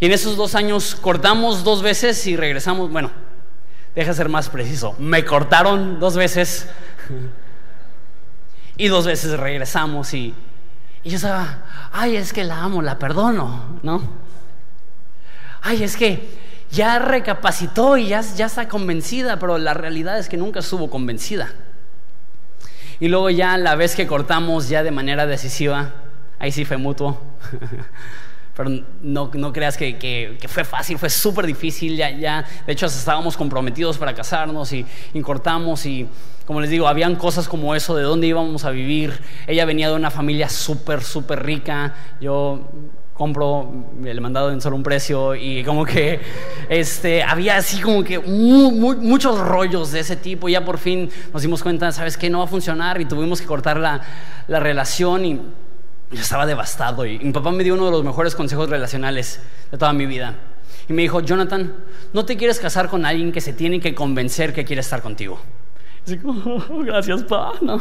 y 0.00 0.06
en 0.06 0.12
esos 0.12 0.36
dos 0.36 0.54
años 0.54 0.96
cortamos 0.96 1.62
dos 1.62 1.82
veces 1.82 2.26
y 2.26 2.36
regresamos, 2.36 2.90
bueno, 2.90 3.10
deja 3.94 4.12
ser 4.12 4.28
más 4.28 4.48
preciso, 4.48 4.94
me 4.98 5.24
cortaron 5.24 6.00
dos 6.00 6.16
veces 6.16 6.68
y 8.76 8.88
dos 8.88 9.06
veces 9.06 9.38
regresamos 9.38 10.14
y, 10.14 10.34
yo 11.04 11.16
estaba, 11.16 11.64
ay, 11.92 12.16
es 12.16 12.32
que 12.32 12.44
la 12.44 12.62
amo, 12.62 12.82
la 12.82 12.98
perdono, 12.98 13.78
¿no? 13.82 14.02
Ay, 15.62 15.82
es 15.82 15.96
que 15.96 16.38
ya 16.70 16.98
recapacitó 16.98 17.96
y 17.96 18.08
ya, 18.08 18.20
ya 18.20 18.46
está 18.46 18.68
convencida, 18.68 19.38
pero 19.38 19.58
la 19.58 19.74
realidad 19.74 20.18
es 20.18 20.28
que 20.28 20.36
nunca 20.36 20.60
estuvo 20.60 20.90
convencida. 20.90 21.52
Y 23.00 23.08
luego 23.08 23.30
ya 23.30 23.56
la 23.56 23.74
vez 23.74 23.96
que 23.96 24.06
cortamos 24.06 24.68
ya 24.68 24.82
de 24.82 24.90
manera 24.90 25.26
decisiva, 25.26 25.94
ahí 26.38 26.52
sí 26.52 26.64
fue 26.64 26.76
mutuo. 26.76 27.18
Pero 28.56 28.68
no, 29.00 29.30
no 29.32 29.52
creas 29.54 29.78
que, 29.78 29.96
que, 29.96 30.36
fue 30.46 30.64
fácil, 30.64 30.98
fue 30.98 31.08
súper 31.08 31.46
difícil. 31.46 31.96
Ya, 31.96 32.10
ya, 32.10 32.44
de 32.66 32.72
hecho, 32.72 32.86
estábamos 32.86 33.36
comprometidos 33.36 33.96
para 33.96 34.14
casarnos 34.14 34.72
y, 34.74 34.84
y 35.14 35.20
cortamos. 35.22 35.86
Y 35.86 36.06
como 36.44 36.60
les 36.60 36.68
digo, 36.68 36.86
habían 36.86 37.16
cosas 37.16 37.48
como 37.48 37.74
eso 37.74 37.96
de 37.96 38.02
dónde 38.02 38.26
íbamos 38.26 38.66
a 38.66 38.70
vivir. 38.70 39.18
Ella 39.46 39.64
venía 39.64 39.88
de 39.88 39.94
una 39.94 40.10
familia 40.10 40.50
súper, 40.50 41.02
súper 41.02 41.42
rica. 41.42 41.94
Yo 42.20 42.68
compro 43.20 43.70
el 44.02 44.18
mandado 44.22 44.50
en 44.50 44.62
solo 44.62 44.76
un 44.76 44.82
precio 44.82 45.34
y 45.34 45.62
como 45.62 45.84
que 45.84 46.20
este, 46.70 47.22
había 47.22 47.58
así 47.58 47.78
como 47.82 48.02
que 48.02 48.18
muchos 48.18 49.38
rollos 49.40 49.92
de 49.92 50.00
ese 50.00 50.16
tipo 50.16 50.48
y 50.48 50.52
ya 50.52 50.64
por 50.64 50.78
fin 50.78 51.10
nos 51.30 51.42
dimos 51.42 51.62
cuenta, 51.62 51.92
¿sabes 51.92 52.16
qué? 52.16 52.30
No 52.30 52.38
va 52.38 52.44
a 52.44 52.48
funcionar 52.48 52.98
y 52.98 53.04
tuvimos 53.04 53.42
que 53.42 53.46
cortar 53.46 53.76
la, 53.76 54.00
la 54.48 54.58
relación 54.58 55.26
y 55.26 55.34
yo 55.34 56.18
estaba 56.18 56.46
devastado 56.46 57.04
y, 57.04 57.18
mi 57.18 57.30
papá 57.30 57.50
me 57.50 57.62
dio 57.62 57.74
uno 57.74 57.84
de 57.84 57.90
los 57.90 58.04
mejores 58.04 58.34
consejos 58.34 58.70
relacionales 58.70 59.38
de 59.70 59.76
toda 59.76 59.92
mi 59.92 60.06
vida. 60.06 60.36
Y 60.88 60.94
me 60.94 61.02
dijo, 61.02 61.20
Jonathan, 61.20 61.74
no 62.14 62.24
te 62.24 62.38
quieres 62.38 62.58
casar 62.58 62.88
con 62.88 63.04
alguien 63.04 63.32
que 63.32 63.42
se 63.42 63.52
tiene 63.52 63.80
que 63.80 63.94
convencer 63.94 64.54
que 64.54 64.64
quiere 64.64 64.80
estar 64.80 65.02
contigo. 65.02 65.38
así 66.06 66.16
como, 66.16 66.64
gracias, 66.84 67.22
pa. 67.24 67.52
No. 67.60 67.78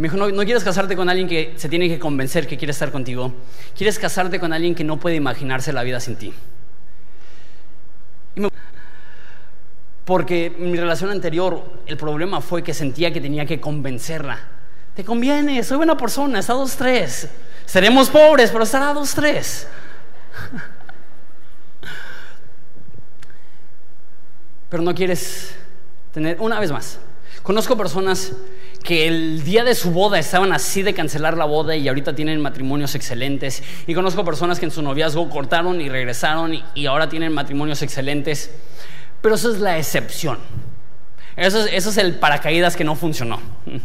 Me 0.00 0.08
dijo, 0.08 0.16
no, 0.16 0.44
quieres 0.44 0.64
casarte 0.64 0.96
con 0.96 1.10
alguien 1.10 1.28
que 1.28 1.52
se 1.56 1.68
tiene 1.68 1.86
que 1.86 1.98
convencer 1.98 2.46
que 2.46 2.56
quiere 2.56 2.72
estar 2.72 2.90
contigo. 2.90 3.34
Quieres 3.76 3.98
casarte 3.98 4.40
con 4.40 4.50
alguien 4.50 4.74
que 4.74 4.82
no 4.82 4.96
puede 4.98 5.16
imaginarse 5.16 5.74
la 5.74 5.82
vida 5.82 6.00
sin 6.00 6.16
ti. 6.16 6.32
Porque 10.06 10.46
en 10.46 10.70
mi 10.70 10.78
relación 10.78 11.10
anterior 11.10 11.82
el 11.84 11.98
problema 11.98 12.40
fue 12.40 12.62
que 12.62 12.72
sentía 12.72 13.12
que 13.12 13.20
tenía 13.20 13.44
que 13.44 13.60
convencerla. 13.60 14.38
Te 14.94 15.04
conviene, 15.04 15.62
soy 15.62 15.76
buena 15.76 15.98
persona, 15.98 16.38
está 16.38 16.54
dos, 16.54 16.76
tres. 16.76 17.28
Seremos 17.66 18.08
pobres, 18.08 18.50
pero 18.50 18.64
estará 18.64 18.94
dos, 18.94 19.14
tres. 19.14 19.68
Pero 24.70 24.82
no 24.82 24.94
quieres 24.94 25.54
tener, 26.14 26.40
una 26.40 26.58
vez 26.60 26.70
más, 26.70 27.00
conozco 27.42 27.76
personas 27.76 28.32
que 28.82 29.06
el 29.06 29.44
día 29.44 29.64
de 29.64 29.74
su 29.74 29.90
boda 29.90 30.18
estaban 30.18 30.52
así 30.52 30.82
de 30.82 30.94
cancelar 30.94 31.36
la 31.36 31.44
boda 31.44 31.76
y 31.76 31.86
ahorita 31.88 32.14
tienen 32.14 32.40
matrimonios 32.40 32.94
excelentes. 32.94 33.62
Y 33.86 33.94
conozco 33.94 34.24
personas 34.24 34.58
que 34.58 34.64
en 34.64 34.70
su 34.70 34.82
noviazgo 34.82 35.28
cortaron 35.28 35.80
y 35.80 35.88
regresaron 35.88 36.58
y, 36.74 36.86
ahora 36.86 37.08
tienen 37.08 37.32
matrimonios 37.32 37.82
excelentes. 37.82 38.50
Pero 39.20 39.34
eso 39.34 39.52
es 39.52 39.60
la 39.60 39.78
excepción. 39.78 40.38
Eso 41.36 41.64
es, 41.64 41.72
eso 41.72 41.90
es 41.90 41.98
el 41.98 42.14
paracaídas 42.14 42.76
que 42.76 42.84
no 42.84 42.96
funcionó. 42.96 43.40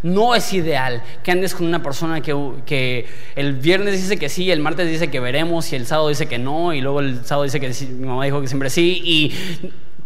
No 0.00 0.36
es 0.36 0.52
ideal 0.52 1.02
que 1.24 1.32
andes 1.32 1.56
con 1.56 1.66
una 1.66 1.82
persona 1.82 2.20
que, 2.20 2.32
que, 2.64 3.04
el 3.34 3.54
viernes 3.54 4.00
dice 4.00 4.16
que 4.16 4.28
sí, 4.28 4.48
el 4.48 4.60
martes 4.60 4.88
dice 4.88 5.10
que 5.10 5.18
veremos 5.18 5.72
y 5.72 5.74
el 5.74 5.86
sábado 5.86 6.08
dice 6.08 6.26
que 6.26 6.38
no 6.38 6.72
y 6.72 6.80
luego 6.80 7.00
el 7.00 7.24
sábado 7.24 7.42
dice 7.42 7.58
que 7.58 7.72
sí, 7.72 7.86
mi 7.86 8.06
mamá 8.06 8.24
dijo 8.24 8.40
que 8.40 8.46
siempre 8.46 8.70
sí 8.70 9.02
y 9.04 9.34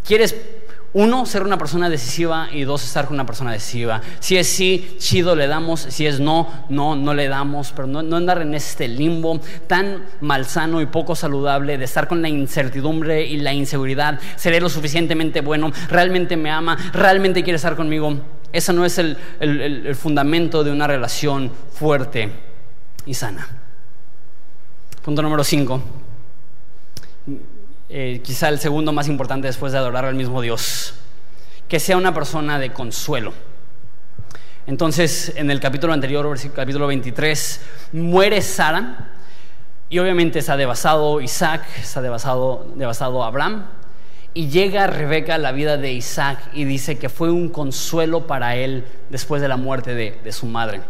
quieres 0.06 0.34
uno, 0.94 1.24
ser 1.24 1.42
una 1.42 1.56
persona 1.56 1.88
decisiva 1.88 2.48
y 2.52 2.64
dos, 2.64 2.84
estar 2.84 3.06
con 3.06 3.14
una 3.14 3.24
persona 3.24 3.50
decisiva. 3.50 4.02
Si 4.20 4.36
es 4.36 4.46
sí, 4.46 4.96
chido, 4.98 5.34
le 5.34 5.46
damos. 5.46 5.80
Si 5.80 6.06
es 6.06 6.20
no, 6.20 6.66
no, 6.68 6.96
no 6.96 7.14
le 7.14 7.28
damos. 7.28 7.72
Pero 7.74 7.88
no, 7.88 8.02
no 8.02 8.16
andar 8.16 8.42
en 8.42 8.54
este 8.54 8.88
limbo 8.88 9.40
tan 9.66 10.04
malsano 10.20 10.82
y 10.82 10.86
poco 10.86 11.14
saludable 11.16 11.78
de 11.78 11.84
estar 11.84 12.08
con 12.08 12.20
la 12.20 12.28
incertidumbre 12.28 13.24
y 13.24 13.38
la 13.38 13.54
inseguridad. 13.54 14.20
¿Seré 14.36 14.60
lo 14.60 14.68
suficientemente 14.68 15.40
bueno? 15.40 15.72
¿Realmente 15.88 16.36
me 16.36 16.50
ama? 16.50 16.76
¿Realmente 16.92 17.42
quiere 17.42 17.56
estar 17.56 17.74
conmigo? 17.74 18.14
Ese 18.52 18.74
no 18.74 18.84
es 18.84 18.98
el, 18.98 19.16
el 19.40 19.94
fundamento 19.94 20.62
de 20.62 20.72
una 20.72 20.86
relación 20.86 21.50
fuerte 21.72 22.30
y 23.06 23.14
sana. 23.14 23.48
Punto 25.02 25.22
número 25.22 25.42
cinco. 25.42 25.82
Eh, 27.94 28.22
quizá 28.24 28.48
el 28.48 28.58
segundo 28.58 28.90
más 28.94 29.06
importante 29.06 29.46
después 29.48 29.72
de 29.74 29.78
adorar 29.78 30.06
al 30.06 30.14
mismo 30.14 30.40
Dios, 30.40 30.94
que 31.68 31.78
sea 31.78 31.98
una 31.98 32.14
persona 32.14 32.58
de 32.58 32.72
consuelo. 32.72 33.34
Entonces, 34.66 35.34
en 35.36 35.50
el 35.50 35.60
capítulo 35.60 35.92
anterior, 35.92 36.34
capítulo 36.54 36.86
23, 36.86 37.60
muere 37.92 38.40
Sara 38.40 39.10
y 39.90 39.98
obviamente 39.98 40.38
está 40.38 40.56
devastado 40.56 41.20
Isaac, 41.20 41.66
está 41.82 42.00
devastado, 42.00 42.66
devastado 42.76 43.24
Abraham 43.24 43.66
y 44.32 44.48
llega 44.48 44.86
Rebeca 44.86 45.34
a 45.34 45.38
la 45.38 45.52
vida 45.52 45.76
de 45.76 45.92
Isaac 45.92 46.38
y 46.54 46.64
dice 46.64 46.96
que 46.96 47.10
fue 47.10 47.30
un 47.30 47.50
consuelo 47.50 48.26
para 48.26 48.56
él 48.56 48.86
después 49.10 49.42
de 49.42 49.48
la 49.48 49.58
muerte 49.58 49.94
de, 49.94 50.18
de 50.24 50.32
su 50.32 50.46
madre. 50.46 50.80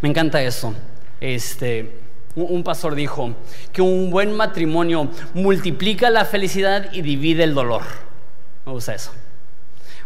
Me 0.00 0.08
encanta 0.08 0.42
eso. 0.42 0.72
Este, 1.20 2.01
un 2.34 2.64
pastor 2.64 2.94
dijo 2.94 3.34
que 3.72 3.82
un 3.82 4.10
buen 4.10 4.32
matrimonio 4.32 5.10
multiplica 5.34 6.08
la 6.10 6.24
felicidad 6.24 6.92
y 6.92 7.02
divide 7.02 7.44
el 7.44 7.54
dolor. 7.54 7.82
Me 8.64 8.72
gusta 8.72 8.94
eso. 8.94 9.12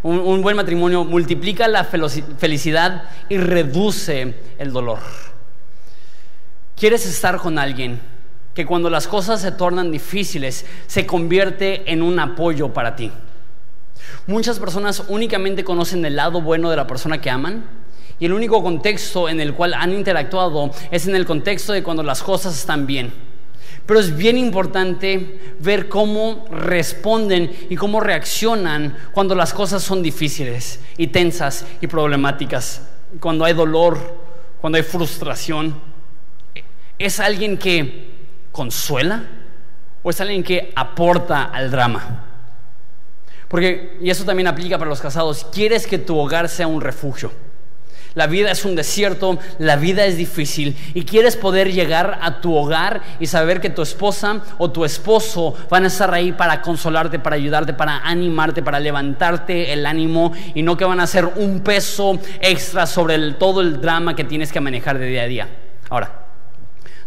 Un, 0.02 0.40
buen 0.40 0.56
matrimonio 0.56 1.04
multiplica 1.04 1.66
la 1.66 1.84
felicidad 1.84 3.04
y 3.28 3.38
reduce 3.38 4.34
el 4.58 4.72
dolor. 4.72 5.00
¿Quieres 6.76 7.06
estar 7.06 7.38
con 7.38 7.58
alguien 7.58 8.00
que 8.54 8.66
cuando 8.66 8.88
las 8.88 9.08
cosas 9.08 9.40
se 9.40 9.52
tornan 9.52 9.90
difíciles 9.90 10.64
se 10.86 11.06
convierte 11.06 11.90
en 11.90 12.02
un 12.02 12.20
apoyo 12.20 12.72
para 12.72 12.94
ti? 12.94 13.10
Muchas 14.26 14.58
personas 14.60 15.02
únicamente 15.08 15.64
conocen 15.64 16.04
el 16.04 16.16
lado 16.16 16.40
bueno 16.40 16.70
de 16.70 16.76
la 16.76 16.86
persona 16.86 17.20
que 17.20 17.30
aman 17.30 17.64
y 18.18 18.26
el 18.26 18.32
único 18.32 18.62
contexto 18.62 19.28
en 19.28 19.40
el 19.40 19.52
cual 19.54 19.74
han 19.74 19.92
interactuado 19.92 20.70
es 20.90 21.06
en 21.06 21.14
el 21.14 21.26
contexto 21.26 21.72
de 21.72 21.82
cuando 21.82 22.02
las 22.02 22.22
cosas 22.22 22.56
están 22.56 22.86
bien. 22.86 23.12
Pero 23.84 24.00
es 24.00 24.16
bien 24.16 24.38
importante 24.38 25.54
ver 25.60 25.88
cómo 25.88 26.46
responden 26.50 27.54
y 27.68 27.76
cómo 27.76 28.00
reaccionan 28.00 28.96
cuando 29.12 29.34
las 29.34 29.52
cosas 29.52 29.82
son 29.82 30.02
difíciles 30.02 30.80
y 30.96 31.08
tensas 31.08 31.66
y 31.80 31.86
problemáticas. 31.86 32.82
Cuando 33.20 33.44
hay 33.44 33.52
dolor, 33.52 33.98
cuando 34.60 34.78
hay 34.78 34.82
frustración. 34.82 35.78
¿Es 36.98 37.20
alguien 37.20 37.58
que 37.58 38.10
consuela 38.50 39.24
o 40.02 40.10
es 40.10 40.20
alguien 40.20 40.42
que 40.42 40.72
aporta 40.74 41.44
al 41.44 41.70
drama? 41.70 42.24
Porque, 43.46 43.98
y 44.00 44.10
eso 44.10 44.24
también 44.24 44.48
aplica 44.48 44.78
para 44.78 44.88
los 44.88 45.00
casados, 45.00 45.46
quieres 45.52 45.86
que 45.86 45.98
tu 45.98 46.18
hogar 46.18 46.48
sea 46.48 46.66
un 46.66 46.80
refugio 46.80 47.30
la 48.16 48.26
vida 48.26 48.50
es 48.50 48.64
un 48.64 48.74
desierto, 48.74 49.38
la 49.58 49.76
vida 49.76 50.06
es 50.06 50.16
difícil 50.16 50.74
y 50.94 51.04
quieres 51.04 51.36
poder 51.36 51.70
llegar 51.70 52.18
a 52.22 52.40
tu 52.40 52.56
hogar 52.56 53.02
y 53.20 53.26
saber 53.26 53.60
que 53.60 53.68
tu 53.68 53.82
esposa 53.82 54.40
o 54.56 54.70
tu 54.70 54.86
esposo 54.86 55.54
van 55.68 55.84
a 55.84 55.88
estar 55.88 56.12
ahí 56.12 56.32
para 56.32 56.62
consolarte, 56.62 57.18
para 57.18 57.36
ayudarte, 57.36 57.74
para 57.74 57.98
animarte, 57.98 58.62
para 58.62 58.80
levantarte 58.80 59.70
el 59.70 59.84
ánimo 59.84 60.32
y 60.54 60.62
no 60.62 60.78
que 60.78 60.86
van 60.86 60.98
a 60.98 61.06
ser 61.06 61.26
un 61.26 61.60
peso 61.60 62.18
extra 62.40 62.86
sobre 62.86 63.32
todo 63.32 63.60
el 63.60 63.82
drama 63.82 64.16
que 64.16 64.24
tienes 64.24 64.50
que 64.50 64.60
manejar 64.60 64.98
de 64.98 65.06
día 65.06 65.22
a 65.22 65.26
día. 65.26 65.48
Ahora, 65.90 66.26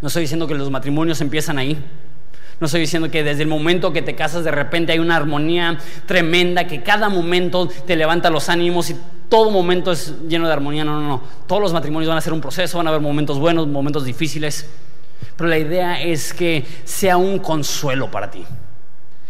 no 0.02 0.10
estoy 0.10 0.22
diciendo 0.22 0.48
que 0.48 0.54
los 0.54 0.70
matrimonios 0.70 1.20
empiezan 1.22 1.58
ahí. 1.58 1.84
No 2.60 2.66
estoy 2.66 2.82
diciendo 2.82 3.10
que 3.10 3.24
desde 3.24 3.44
el 3.44 3.48
momento 3.48 3.94
que 3.94 4.02
te 4.02 4.16
casas 4.16 4.44
de 4.44 4.52
repente 4.52 4.92
hay 4.92 5.00
una 5.00 5.16
armonía 5.16 5.78
tremenda, 6.06 6.68
que 6.68 6.84
cada 6.84 7.08
momento 7.08 7.70
te 7.88 7.96
levanta 7.96 8.30
los 8.30 8.50
ánimos 8.50 8.90
y 8.90 8.98
todo 9.30 9.50
momento 9.52 9.92
es 9.92 10.16
lleno 10.28 10.48
de 10.48 10.54
armonía. 10.54 10.84
No, 10.84 11.00
no, 11.00 11.08
no. 11.08 11.24
Todos 11.48 11.62
los 11.62 11.74
matrimonios 11.74 12.10
van 12.10 12.18
a 12.18 12.22
ser 12.22 12.34
un 12.34 12.42
proceso, 12.42 12.78
van 12.78 12.88
a 12.88 12.90
haber 12.90 13.02
momentos 13.02 13.40
buenos, 13.40 13.68
momentos 13.68 14.04
difíciles. 14.04 14.70
Pero 15.38 15.50
la 15.50 15.58
idea 15.58 16.02
es 16.02 16.34
que 16.34 16.66
sea 16.84 17.16
un 17.16 17.40
consuelo 17.40 18.12
para 18.12 18.30
ti. 18.30 18.44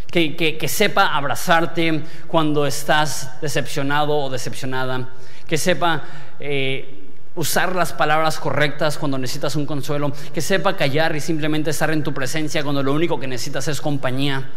Que, 0.10 0.66
sepa 0.68 1.16
abrazarte 1.16 2.02
cuando 2.28 2.66
estás 2.66 3.40
decepcionado 3.42 4.18
o 4.18 4.30
decepcionada. 4.30 5.10
Que 5.46 5.58
sepa 5.58 6.04
eh, 6.40 6.99
usar 7.40 7.76
las 7.76 7.94
palabras 7.94 8.40
correctas 8.40 8.98
cuando 8.98 9.18
necesitas 9.18 9.56
un 9.56 9.66
consuelo. 9.66 10.12
Que 10.34 10.42
sepa 10.42 10.76
callar 10.76 11.16
y 11.16 11.20
simplemente 11.20 11.72
estar 11.72 11.92
en 11.92 12.04
tu 12.04 12.14
presencia 12.14 12.64
cuando 12.64 12.84
lo 12.84 12.94
único 12.94 13.20
que 13.20 13.28
necesitas 13.28 13.68
es 13.68 13.82
compañía 13.82 14.50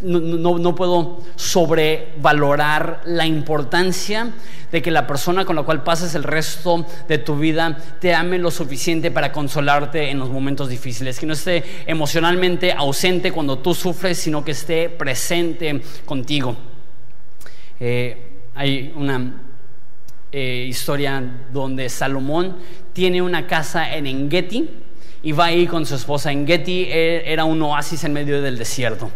no, 0.00 0.74
puedo 0.74 1.22
sobrevalorar 1.36 3.02
la 3.04 3.26
importancia 3.26 4.32
de 4.72 4.82
que 4.82 4.90
la 4.90 5.06
persona 5.06 5.44
con 5.44 5.56
la 5.56 5.62
cual 5.62 5.82
pases 5.82 6.14
el 6.14 6.24
resto 6.24 6.86
de 7.08 7.18
tu 7.18 7.36
vida 7.36 7.76
te 8.00 8.14
ame 8.14 8.38
lo 8.38 8.50
suficiente 8.50 9.10
para 9.10 9.32
consolarte 9.32 10.10
en 10.10 10.18
los 10.18 10.30
momentos 10.30 10.68
difíciles, 10.68 11.18
que 11.18 11.26
no 11.26 11.34
esté 11.34 11.62
emocionalmente 11.86 12.72
ausente 12.72 13.32
cuando 13.32 13.58
tú 13.58 13.74
sufres, 13.74 14.18
sino 14.18 14.44
que 14.44 14.52
esté 14.52 14.88
presente 14.88 15.82
contigo. 16.04 16.56
Eh, 17.78 18.32
hay 18.54 18.92
una 18.96 19.42
eh, 20.38 20.66
historia 20.68 21.22
donde 21.50 21.88
Salomón 21.88 22.58
tiene 22.92 23.22
una 23.22 23.46
casa 23.46 23.96
en 23.96 24.06
Engeti 24.06 24.68
y 25.22 25.32
va 25.32 25.46
ahí 25.46 25.66
con 25.66 25.86
su 25.86 25.94
esposa. 25.94 26.30
Engeti 26.30 26.88
eh, 26.90 27.22
era 27.24 27.46
un 27.46 27.62
oasis 27.62 28.04
en 28.04 28.12
medio 28.12 28.42
del 28.42 28.58
desierto. 28.58 29.10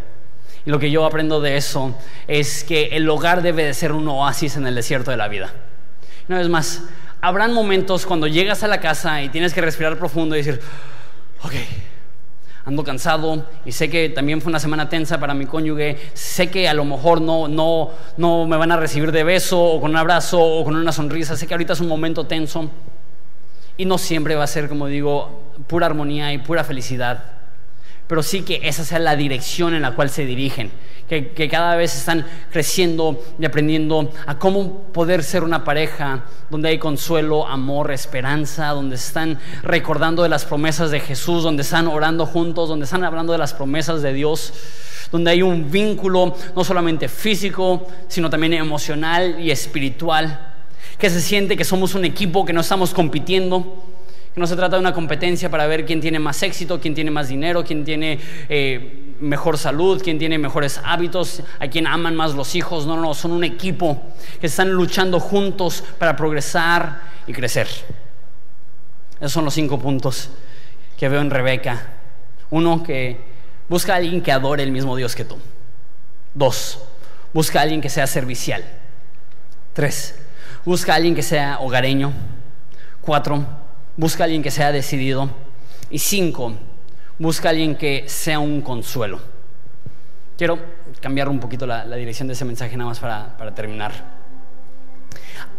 Y 0.65 0.71
lo 0.71 0.79
que 0.79 0.91
yo 0.91 1.05
aprendo 1.05 1.43
de 1.43 1.59
eso 1.59 1.95
es 2.27 2.65
que 2.65 2.85
el 2.93 3.07
hogar 3.07 3.43
debe 3.43 3.65
de 3.65 3.75
ser 3.75 3.93
un 3.93 4.09
oasis 4.09 4.57
en 4.57 4.67
el 4.67 4.75
desierto 4.75 5.11
de 5.11 5.19
la 5.19 5.29
vida. 5.29 5.53
Una 6.27 6.39
vez 6.39 6.49
más, 6.49 6.85
habrán 7.21 7.53
momentos 7.53 8.07
cuando 8.07 8.27
llegas 8.27 8.63
a 8.63 8.69
la 8.69 8.81
casa 8.81 9.23
y 9.23 9.29
tienes 9.29 9.53
que 9.53 9.61
respirar 9.61 9.99
profundo 9.99 10.37
y 10.37 10.39
decir, 10.39 10.59
ok, 11.43 11.53
ando 12.71 12.85
cansado 12.85 13.45
y 13.65 13.73
sé 13.73 13.91
que 13.91 14.09
también 14.09 14.41
fue 14.41 14.51
una 14.51 14.61
semana 14.61 14.89
tensa 14.89 15.19
para 15.21 15.35
mi 15.35 15.47
cónyuge, 15.47 15.99
sé 16.15 16.51
que 16.51 16.69
a 16.69 16.75
lo 16.75 16.85
mejor 16.85 17.21
no, 17.21 17.49
no, 17.49 17.91
no 18.17 18.47
me 18.47 18.57
van 18.57 18.73
a 18.73 18.77
recibir 18.77 19.13
de 19.13 19.25
beso 19.25 19.61
o 19.61 19.81
con 19.81 19.91
un 19.91 19.97
abrazo 19.97 20.41
o 20.41 20.65
con 20.65 20.75
una 20.77 20.93
sonrisa, 20.93 21.37
sé 21.37 21.47
que 21.47 21.55
ahorita 21.55 21.75
es 21.75 21.81
un 21.81 21.89
momento 21.89 22.25
tenso. 22.27 22.71
Y 23.77 23.87
no 23.87 23.97
siempre 23.97 24.35
va 24.35 24.45
a 24.45 24.47
ser, 24.47 24.69
como 24.69 24.87
digo, 24.87 25.43
pura 25.67 25.87
armonía 25.87 26.33
y 26.33 26.39
pura 26.39 26.65
felicidad 26.65 27.40
pero 28.11 28.25
sí 28.25 28.43
que 28.43 28.63
esa 28.65 28.85
sea 28.85 28.99
la 28.99 29.15
dirección 29.15 29.73
en 29.73 29.83
la 29.83 29.95
cual 29.95 30.11
se 30.11 30.27
dirigen, 30.27 30.73
que, 31.09 31.49
cada 31.49 31.77
vez 31.77 31.95
están 31.95 32.27
creciendo 32.51 33.23
y 33.39 33.45
aprendiendo 33.45 34.13
a 34.27 34.37
cómo 34.37 34.83
poder 34.93 35.23
ser 35.23 35.45
una 35.45 35.63
pareja 35.63 36.25
donde 36.51 36.71
hay 36.71 36.79
consuelo, 36.81 37.47
amor, 37.47 37.93
esperanza, 37.93 38.71
donde 38.71 38.97
están 38.97 39.39
recordando 39.63 40.25
de 40.25 40.29
las 40.29 40.45
promesas 40.45 40.91
de 40.91 40.99
Jesús, 40.99 41.45
donde 41.45 41.63
están 41.63 41.87
orando 41.87 42.27
juntos, 42.27 42.69
donde 42.69 42.83
están 42.85 43.05
hablando 43.05 43.31
de 43.31 43.39
las 43.39 43.55
promesas 43.55 44.03
de 44.03 44.13
Dios, 44.13 44.55
donde 45.13 45.31
hay 45.31 45.43
un 45.43 45.71
vínculo 45.71 46.35
no 46.57 46.65
solamente 46.65 47.07
físico, 47.07 47.87
sino 48.09 48.29
también 48.29 48.55
emocional 48.55 49.37
y 49.39 49.53
espiritual, 49.53 50.53
que 50.99 51.11
se 51.11 51.21
siente 51.21 51.57
que 51.57 51.65
somos 51.65 51.95
un 51.95 52.05
equipo, 52.05 52.45
que 52.45 52.53
no 52.53 52.63
estamos 52.63 52.93
compitiendo, 52.93 53.85
no 54.41 54.47
se 54.47 54.57
trata 54.57 54.77
de 54.77 54.81
una 54.81 54.95
competencia 54.95 55.51
para 55.51 55.67
ver 55.67 55.85
quién 55.85 56.01
tiene 56.01 56.19
más 56.19 56.43
éxito, 56.43 56.81
quién 56.81 56.95
tiene 56.95 57.11
más 57.11 57.29
dinero, 57.29 57.63
quién 57.63 57.85
tiene 57.85 58.19
eh, 58.49 59.15
mejor 59.21 59.59
salud, 59.59 60.01
quién 60.03 60.19
tiene 60.19 60.39
mejores 60.39 60.81
hábitos, 60.83 61.43
a 61.59 61.69
quién 61.69 61.87
aman 61.87 62.17
más 62.17 62.35
los 62.35 62.55
hijos. 62.55 62.87
No, 62.87 62.97
no, 62.97 63.13
son 63.13 63.33
un 63.33 63.45
equipo 63.45 64.03
que 64.41 64.47
están 64.47 64.71
luchando 64.71 65.21
juntos 65.21 65.85
para 65.99 66.17
progresar 66.17 67.03
y 67.27 67.33
crecer. 67.33 67.69
Esos 69.21 69.33
son 69.33 69.45
los 69.45 69.53
cinco 69.53 69.79
puntos 69.79 70.31
que 70.97 71.09
veo 71.09 71.21
en 71.21 71.31
Rebeca. 71.31 71.87
Uno, 72.49 72.83
que 72.83 73.21
busca 73.69 73.93
a 73.93 73.97
alguien 73.97 74.23
que 74.23 74.33
adore 74.33 74.63
el 74.63 74.73
mismo 74.73 74.97
Dios 74.97 75.15
que 75.15 75.25
tú. 75.27 75.37
Dos, 76.33 76.79
busca 77.35 77.59
a 77.61 77.63
alguien 77.63 77.83
que 77.83 77.91
sea 77.91 78.07
servicial. 78.07 78.65
Tres, 79.75 80.19
busca 80.65 80.95
a 80.95 80.97
alguien 80.97 81.15
que 81.15 81.23
sea 81.23 81.59
hogareño. 81.61 82.13
Cuatro, 83.03 83.45
busca 84.01 84.23
a 84.23 84.25
alguien 84.25 84.43
que 84.43 84.51
sea 84.51 84.73
decidido. 84.73 85.31
Y 85.91 85.99
cinco, 85.99 86.55
busca 87.19 87.49
a 87.49 87.51
alguien 87.51 87.77
que 87.77 88.05
sea 88.07 88.39
un 88.39 88.63
consuelo. 88.63 89.21
Quiero 90.39 90.59
cambiar 91.01 91.29
un 91.29 91.39
poquito 91.39 91.67
la, 91.67 91.85
dirección 91.97 92.27
de 92.27 92.33
ese 92.33 92.47
mensaje 92.47 92.79
nada 92.79 92.89
más 92.89 92.99
para, 92.99 93.37
para 93.37 93.55
terminar. 93.55 93.93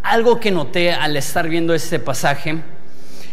Algo 0.01 0.39
que 0.39 0.49
noté 0.49 0.91
al 0.91 1.15
estar 1.17 1.47
viendo 1.47 1.75
este 1.75 1.99
pasaje 1.99 2.63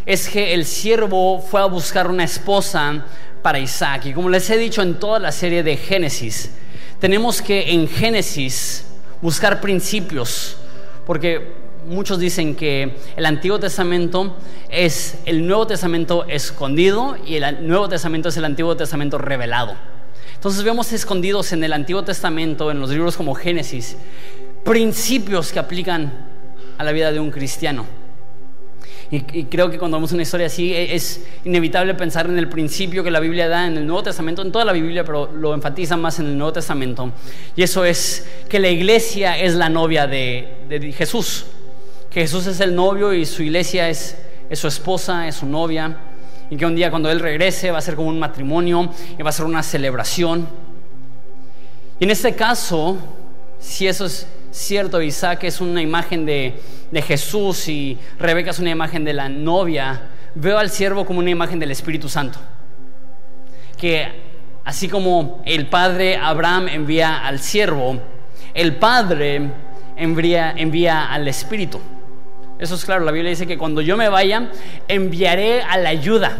es 0.05 0.29
que 0.29 0.53
el 0.53 0.67
siervo 0.67 1.41
fue 1.41 1.63
a 1.63 1.65
buscar 1.65 2.11
una 2.11 2.25
esposa 2.25 3.07
para 3.41 3.59
Isaac. 3.59 4.07
Y 4.07 4.13
como 4.13 4.29
les 4.29 4.51
he 4.51 4.59
dicho 4.59 4.83
en 4.83 4.99
toda 4.99 5.19
la 5.19 5.33
serie 5.33 5.63
de 5.63 5.79
Génesis, 5.79 6.51
tenemos 6.99 7.41
que 7.41 7.73
en 7.73 7.89
Génesis 7.89 8.85
buscar 9.23 9.63
principios, 9.63 10.59
porque 11.07 11.68
muchos 11.87 12.19
dicen 12.19 12.55
que 12.55 12.97
el 13.17 13.27
Antiguo 13.27 13.59
Testamento 13.59 14.37
es 14.71 15.19
el 15.25 15.47
Nuevo 15.47 15.67
Testamento 15.67 16.25
escondido 16.29 17.17
y 17.27 17.37
el 17.37 17.67
Nuevo 17.67 17.89
Testamento 17.89 18.29
es 18.29 18.37
el 18.37 18.45
Antiguo 18.45 18.77
Testamento 18.77 19.19
revelado. 19.19 19.77
Entonces 20.35 20.63
vemos 20.63 20.93
escondidos 20.93 21.53
en 21.53 21.65
el 21.65 21.73
Antiguo 21.73 22.05
Testamento, 22.05 22.71
en 22.71 22.81
los 22.81 22.91
libros 22.91 23.17
como 23.17 23.35
Génesis, 23.35 23.97
principios 24.65 25.53
que 25.53 25.59
aplican 25.59 26.13
a 26.79 26.85
la 26.85 26.93
vida 26.93 27.11
de 27.13 27.21
un 27.21 27.31
cristiano. 27.31 27.87
Y, 29.11 29.45
creo 29.45 29.71
que 29.71 29.79
cuando 29.79 29.97
vemos 29.97 30.13
una 30.13 30.23
historia 30.23 30.49
así 30.49 30.75
e, 30.75 30.95
es 30.95 31.25
inevitable 31.45 31.95
pensar 31.95 32.27
en 32.27 32.39
el 32.39 32.49
principio 32.49 33.03
que 33.03 33.11
la 33.11 33.21
Biblia 33.21 33.49
da 33.49 33.67
en 33.67 33.79
el 33.79 33.87
Nuevo 33.87 34.03
Testamento, 34.03 34.43
en 34.43 34.53
toda 34.53 34.67
la 34.67 34.73
Biblia, 34.73 35.03
pero 35.03 35.33
lo 35.33 35.55
enfatiza 35.55 35.97
más 35.97 36.19
en 36.19 36.27
el 36.27 36.37
Nuevo 36.37 36.53
Testamento. 36.53 37.11
Y 37.57 37.63
eso 37.63 37.87
es 37.87 38.29
que 38.51 38.59
la 38.59 38.69
iglesia 38.69 39.39
es 39.39 39.55
la 39.55 39.71
novia 39.71 40.07
de, 40.07 40.93
Jesús. 40.95 41.47
Que 42.11 42.23
Jesús 42.23 42.47
es 42.47 42.61
el 42.61 42.75
novio 42.75 43.13
y 43.13 43.27
su 43.27 43.43
iglesia 43.43 43.89
es, 43.89 44.17
su 44.53 44.67
esposa, 44.67 45.29
es 45.29 45.37
su 45.37 45.47
novia. 45.47 45.97
Y 46.51 46.57
que 46.57 46.65
un 46.65 46.75
día 46.75 46.91
cuando 46.91 47.11
Él 47.11 47.21
regrese 47.21 47.71
va 47.71 47.79
a 47.79 47.83
ser 47.83 47.95
como 47.95 48.09
un 48.09 48.19
matrimonio 48.19 48.91
y 49.19 49.23
va 49.23 49.29
a 49.29 49.33
ser 49.33 49.45
una 49.45 49.63
celebración. 49.63 50.49
Y 52.01 52.05
en 52.05 52.11
este 52.11 52.35
caso, 52.35 52.97
si 53.59 53.87
eso 53.87 54.07
es 54.07 54.27
cierto, 54.51 55.03
Isaac 55.03 55.45
es 55.45 55.61
una 55.61 55.83
imagen 55.83 56.25
de, 56.25 56.55
Jesús 57.07 57.69
y 57.69 57.99
Rebeca 58.19 58.51
es 58.51 58.59
una 58.59 58.71
imagen 58.71 59.05
de 59.05 59.13
la 59.13 59.29
novia, 59.29 60.01
veo 60.35 60.59
al 60.59 60.71
siervo 60.71 61.05
como 61.05 61.19
una 61.19 61.31
imagen 61.31 61.59
del 61.59 61.71
Espíritu 61.71 62.09
Santo. 62.09 62.39
Que 63.77 64.09
así 64.65 64.89
como 64.89 65.43
el 65.45 65.67
padre 65.67 66.17
Abraham 66.17 66.69
envía 66.69 67.19
al 67.19 67.41
siervo, 67.41 68.01
el 68.55 68.77
padre 68.77 69.51
envía, 69.97 70.53
envía 70.57 71.13
al 71.13 71.29
Espíritu. 71.29 71.81
Eso 72.59 72.75
es 72.75 72.85
claro, 72.85 73.05
la 73.05 73.13
Biblia 73.13 73.31
dice 73.31 73.47
que 73.47 73.57
cuando 73.57 73.81
yo 73.81 73.97
me 73.97 74.09
vaya, 74.09 74.51
enviaré 74.89 75.63
a 75.63 75.79
la 75.79 75.91
ayuda, 75.91 76.39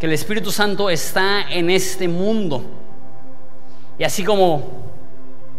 que 0.00 0.06
el 0.06 0.12
Espíritu 0.12 0.50
Santo 0.50 0.88
está 0.88 1.42
en 1.50 1.68
este 1.68 2.08
mundo. 2.08 2.64
Y 3.98 4.04
así 4.04 4.24
como 4.24 4.82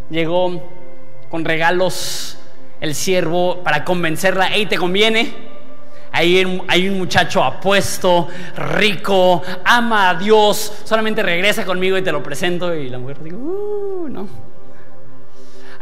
llegó 0.09 0.61
con 1.29 1.45
regalos 1.45 2.37
el 2.81 2.95
siervo 2.95 3.61
para 3.63 3.83
convencerla, 3.85 4.49
hey, 4.51 4.65
¿te 4.65 4.77
conviene? 4.77 5.53
Hay, 6.11 6.63
hay 6.67 6.89
un 6.89 6.97
muchacho 6.97 7.43
apuesto, 7.43 8.27
rico, 8.55 9.41
ama 9.65 10.09
a 10.09 10.15
Dios, 10.15 10.81
solamente 10.83 11.23
regresa 11.23 11.63
conmigo 11.63 11.97
y 11.97 12.01
te 12.01 12.11
lo 12.11 12.21
presento. 12.21 12.73
Y 12.73 12.89
la 12.89 12.99
mujer 12.99 13.23
dice, 13.23 13.35
uh, 13.35 14.07
no. 14.09 14.52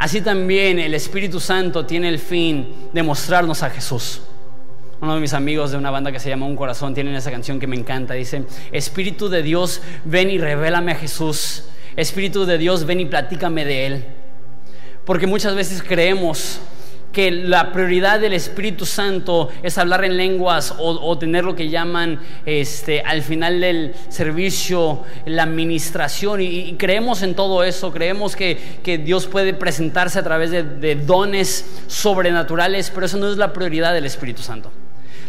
Así 0.02 0.22
también 0.22 0.80
el 0.80 0.95
Espíritu 0.95 1.39
Santo 1.39 1.86
tiene 1.86 2.10
el 2.10 2.18
fin 2.18 2.89
de 2.91 3.04
mostrarnos 3.04 3.62
a 3.62 3.70
Jesús. 3.70 4.24
Uno 4.99 5.14
de 5.14 5.22
mis 5.22 5.32
amigos 5.32 5.70
de 5.70 5.78
una 5.78 5.91
banda 5.91 6.12
que 6.12 6.20
se 6.20 6.28
llama 6.28 6.47
Un 6.47 6.56
Corazón 6.56 6.95
tienen 6.95 7.14
esa 7.14 7.30
canción 7.30 7.60
que 7.60 7.68
me 7.68 7.76
encanta. 7.76 8.16
Dice, 8.16 8.45
Espíritu 8.72 9.30
de 9.30 9.43
Dios, 9.43 9.84
ven 10.04 10.32
y 10.32 10.39
revélame 10.39 10.93
a 10.93 10.95
Jesús. 10.95 11.66
Espíritu 11.95 12.45
de 12.47 12.58
Dios, 12.58 12.88
ven 12.88 12.99
y 12.99 13.06
platícame 13.06 13.64
de 13.64 13.86
Él. 13.86 14.06
Porque 15.06 15.28
muchas 15.28 15.54
veces 15.54 15.84
creemos 15.88 16.60
que 17.12 17.30
la 17.32 17.72
prioridad 17.74 18.20
del 18.20 18.34
Espíritu 18.34 18.86
Santo 18.86 19.49
es 19.64 19.78
hablar 19.78 20.05
en 20.05 20.16
lenguas 20.16 20.74
o, 20.78 21.18
tener 21.18 21.43
lo 21.43 21.55
que 21.55 21.70
llaman 21.70 22.20
este, 22.45 23.01
al 23.01 23.22
final 23.22 23.59
del 23.59 23.93
servicio 24.09 25.03
la 25.26 25.43
administración 25.43 26.41
y, 26.41 26.74
creemos 26.78 27.22
en 27.22 27.36
todo 27.36 27.64
eso, 27.64 27.91
creemos 27.91 28.36
que, 28.36 28.82
Dios 29.03 29.28
puede 29.28 29.53
presentarse 29.53 30.20
a 30.20 30.24
través 30.24 30.51
de, 30.51 30.64
de 30.64 30.95
dones 30.95 31.66
sobrenaturales, 31.88 32.91
pero 32.93 33.05
eso 33.05 33.18
no 33.18 33.30
es 33.30 33.38
la 33.38 33.53
prioridad 33.53 33.93
del 33.93 34.05
Espíritu 34.05 34.41
Santo. 34.41 34.72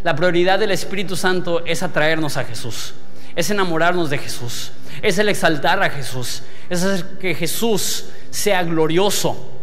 La 0.02 0.16
prioridad 0.16 0.58
del 0.58 0.72
Espíritu 0.72 1.16
Santo 1.16 1.64
es 1.64 1.82
atraernos 1.82 2.36
a 2.36 2.44
Jesús, 2.44 2.94
es 3.36 3.50
enamorarnos 3.50 4.10
de 4.10 4.18
Jesús, 4.18 4.72
es 5.00 5.18
el 5.18 5.28
exaltar 5.28 5.82
a 5.82 5.90
Jesús, 5.90 6.42
es 6.68 6.82
hacer 6.82 7.18
que 7.18 7.34
Jesús 7.34 8.06
sea 8.30 8.62
glorioso 8.62 9.61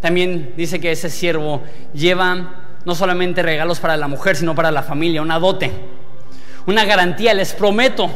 también 0.00 0.54
dice 0.56 0.80
que 0.80 0.92
ese 0.92 1.10
siervo 1.10 1.62
lleva 1.92 2.54
no 2.84 2.94
solamente 2.94 3.42
regalos 3.42 3.80
para 3.80 3.96
la 3.96 4.08
mujer, 4.08 4.36
sino 4.36 4.54
para 4.54 4.70
la 4.70 4.82
familia, 4.82 5.20
una 5.20 5.38
dote, 5.38 5.70
una 6.66 6.84
garantía. 6.84 7.34
Les 7.34 7.52
prometo 7.52 8.10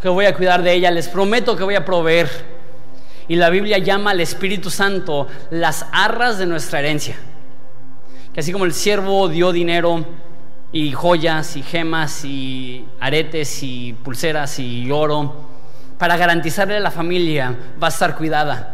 que 0.00 0.08
voy 0.08 0.26
a 0.26 0.34
cuidar 0.34 0.62
de 0.62 0.74
ella, 0.74 0.90
les 0.90 1.08
prometo 1.08 1.56
que 1.56 1.64
voy 1.64 1.76
a 1.76 1.84
proveer. 1.84 2.28
Y 3.26 3.36
la 3.36 3.48
Biblia 3.48 3.78
llama 3.78 4.10
al 4.10 4.20
Espíritu 4.20 4.68
Santo 4.68 5.26
las 5.50 5.86
arras 5.92 6.38
de 6.38 6.44
nuestra 6.44 6.80
herencia. 6.80 7.16
Que 8.34 8.40
así 8.40 8.52
como 8.52 8.66
el 8.66 8.74
siervo 8.74 9.28
dio 9.28 9.50
dinero 9.50 10.04
y 10.72 10.92
joyas 10.92 11.56
y 11.56 11.62
gemas 11.62 12.22
y 12.24 12.86
aretes 13.00 13.62
y 13.62 13.94
pulseras 13.94 14.58
y 14.58 14.90
oro, 14.90 15.48
para 15.96 16.18
garantizarle 16.18 16.76
a 16.76 16.80
la 16.80 16.90
familia 16.90 17.56
va 17.82 17.86
a 17.86 17.90
estar 17.90 18.16
cuidada 18.16 18.73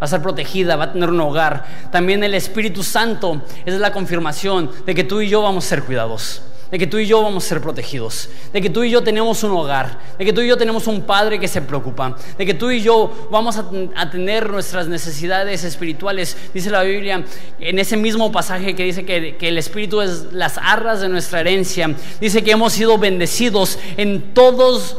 va 0.00 0.04
a 0.04 0.08
ser 0.08 0.22
protegida, 0.22 0.76
va 0.76 0.84
a 0.84 0.92
tener 0.92 1.10
un 1.10 1.20
hogar. 1.20 1.64
También 1.90 2.22
el 2.22 2.34
Espíritu 2.34 2.82
Santo 2.82 3.42
es 3.64 3.74
la 3.74 3.92
confirmación 3.92 4.70
de 4.86 4.94
que 4.94 5.04
tú 5.04 5.20
y 5.20 5.28
yo 5.28 5.42
vamos 5.42 5.66
a 5.66 5.68
ser 5.68 5.82
cuidados, 5.82 6.42
de 6.70 6.78
que 6.78 6.86
tú 6.86 6.98
y 6.98 7.06
yo 7.06 7.20
vamos 7.20 7.44
a 7.44 7.48
ser 7.48 7.60
protegidos, 7.60 8.28
de 8.52 8.60
que 8.60 8.70
tú 8.70 8.84
y 8.84 8.90
yo 8.90 9.02
tenemos 9.02 9.42
un 9.42 9.50
hogar, 9.52 9.98
de 10.16 10.24
que 10.24 10.32
tú 10.32 10.40
y 10.40 10.46
yo 10.46 10.56
tenemos 10.56 10.86
un 10.86 11.02
Padre 11.02 11.40
que 11.40 11.48
se 11.48 11.62
preocupa, 11.62 12.16
de 12.36 12.46
que 12.46 12.54
tú 12.54 12.70
y 12.70 12.80
yo 12.80 13.28
vamos 13.32 13.56
a, 13.56 14.10
tener 14.10 14.50
nuestras 14.50 14.86
necesidades 14.86 15.64
espirituales. 15.64 16.36
Dice 16.54 16.70
la 16.70 16.82
Biblia 16.84 17.24
en 17.58 17.78
ese 17.80 17.96
mismo 17.96 18.30
pasaje 18.30 18.76
que 18.76 18.84
dice 18.84 19.04
que, 19.04 19.36
que 19.36 19.48
el 19.48 19.58
Espíritu 19.58 20.00
es 20.00 20.32
las 20.32 20.58
arras 20.58 21.00
de 21.00 21.08
nuestra 21.08 21.40
herencia, 21.40 21.92
dice 22.20 22.44
que 22.44 22.52
hemos 22.52 22.72
sido 22.72 22.98
bendecidos 22.98 23.80
en 23.96 24.32
todos, 24.32 24.96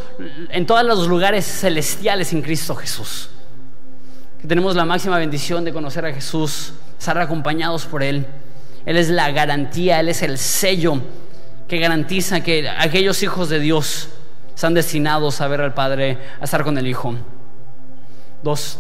en 0.50 0.66
todos 0.66 0.84
los 0.84 1.08
lugares 1.08 1.46
celestiales 1.46 2.34
en 2.34 2.42
Cristo 2.42 2.76
Jesús 2.76 3.30
que 4.42 4.48
tenemos 4.48 4.76
la 4.76 4.86
máxima 4.86 5.18
bendición 5.18 5.66
de 5.66 5.74
conocer 5.74 6.06
a 6.06 6.14
Jesús, 6.14 6.74
estar 6.98 7.18
acompañados 7.18 7.86
por 7.86 8.04
Él. 8.04 8.26
Él 8.86 8.98
es 8.98 9.10
la 9.10 9.32
garantía, 9.32 10.00
Él 10.00 10.10
es 10.10 10.22
el 10.22 10.38
sello 10.38 11.02
que 11.68 11.78
garantiza 11.78 12.42
que 12.42 12.68
aquellos 12.70 13.22
hijos 13.22 13.50
de 13.50 13.60
Dios 13.60 14.10
están 14.56 14.74
destinados 14.74 15.42
a 15.42 15.48
ver 15.48 15.62
al 15.62 15.74
Padre, 15.74 16.18
a 16.40 16.46
estar 16.46 16.64
con 16.64 16.78
el 16.78 16.88
Hijo. 16.88 17.16
Dos, 18.42 18.80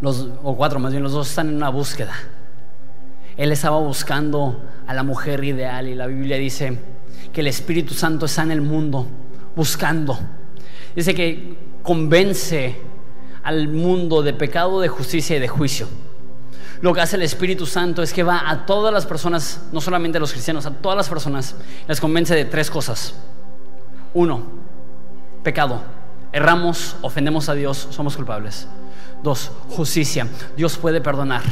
los, 0.00 0.28
o 0.42 0.56
cuatro 0.56 0.80
más 0.80 0.92
bien, 0.92 1.02
los 1.02 1.12
dos 1.12 1.30
están 1.30 1.48
en 1.48 1.56
una 1.56 1.68
búsqueda. 1.68 2.14
Él 3.36 3.52
estaba 3.52 3.78
buscando 3.78 4.62
a 4.86 4.94
la 4.94 5.02
mujer 5.02 5.42
ideal 5.44 5.88
y 5.88 5.94
la 5.94 6.06
Biblia 6.06 6.36
dice 6.36 6.78
que 7.32 7.40
el 7.40 7.46
Espíritu 7.46 7.94
Santo 7.94 8.26
está 8.26 8.42
en 8.42 8.50
el 8.50 8.60
mundo 8.60 9.06
buscando. 9.56 10.18
Dice 10.94 11.14
que 11.14 11.56
convence 11.82 12.76
al 13.44 13.68
mundo 13.68 14.22
de 14.22 14.32
pecado, 14.32 14.80
de 14.80 14.88
justicia 14.88 15.36
y 15.36 15.40
de 15.40 15.48
juicio. 15.48 15.86
Lo 16.80 16.92
que 16.92 17.00
hace 17.00 17.16
el 17.16 17.22
Espíritu 17.22 17.66
Santo 17.66 18.02
es 18.02 18.12
que 18.12 18.22
va 18.22 18.50
a 18.50 18.66
todas 18.66 18.92
las 18.92 19.06
personas, 19.06 19.60
no 19.72 19.80
solamente 19.80 20.18
a 20.18 20.20
los 20.20 20.32
cristianos, 20.32 20.66
a 20.66 20.70
todas 20.70 20.96
las 20.96 21.08
personas, 21.08 21.54
les 21.86 22.00
convence 22.00 22.34
de 22.34 22.44
tres 22.44 22.70
cosas. 22.70 23.14
Uno, 24.12 24.42
pecado. 25.42 25.80
Erramos, 26.32 26.96
ofendemos 27.02 27.48
a 27.48 27.54
Dios, 27.54 27.86
somos 27.90 28.16
culpables. 28.16 28.66
Dos, 29.22 29.50
justicia. 29.70 30.26
Dios 30.56 30.76
puede 30.76 31.00
perdonar. 31.00 31.42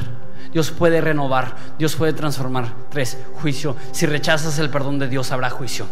Dios 0.53 0.71
puede 0.71 1.01
renovar. 1.01 1.57
Dios 1.79 1.95
puede 1.95 2.13
transformar. 2.13 2.75
Tres, 2.91 3.17
juicio. 3.41 3.77
Si 3.93 4.07
rechazas 4.07 4.59
el 4.59 4.71
perdón 4.71 4.99
de 4.99 5.09
Dios, 5.09 5.31
habrá 5.31 5.51
juicio. 5.51 5.87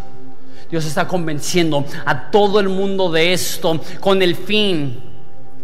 Dios 0.71 0.85
está 0.85 1.09
convenciendo 1.09 1.85
a 2.05 2.31
todo 2.31 2.61
el 2.61 2.69
mundo 2.69 3.11
de 3.11 3.33
esto 3.33 3.81
con 4.01 4.23
el 4.23 4.37
fin 4.37 5.10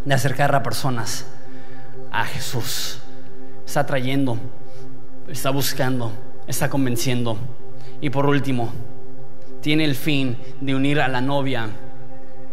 de 0.06 0.14
acercar 0.14 0.54
a 0.54 0.62
personas 0.62 1.26
a 2.10 2.24
Jesús. 2.24 3.00
Está 3.66 3.84
trayendo, 3.84 4.38
está 5.28 5.50
buscando, 5.50 6.12
está 6.46 6.70
convenciendo. 6.70 7.36
Y 8.00 8.08
por 8.08 8.26
último, 8.26 8.72
tiene 9.60 9.84
el 9.84 9.96
fin 9.96 10.38
de 10.60 10.74
unir 10.74 11.00
a 11.00 11.08
la 11.08 11.20
novia 11.20 11.68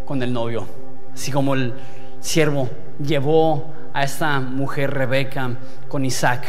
con 0.03 0.21
el 0.23 0.33
novio. 0.33 0.67
Así 1.13 1.31
como 1.31 1.53
el 1.53 1.73
siervo 2.19 2.69
llevó 2.99 3.71
a 3.93 4.03
esta 4.03 4.39
mujer 4.39 4.91
Rebeca 4.91 5.51
con 5.87 6.03
Isaac. 6.05 6.43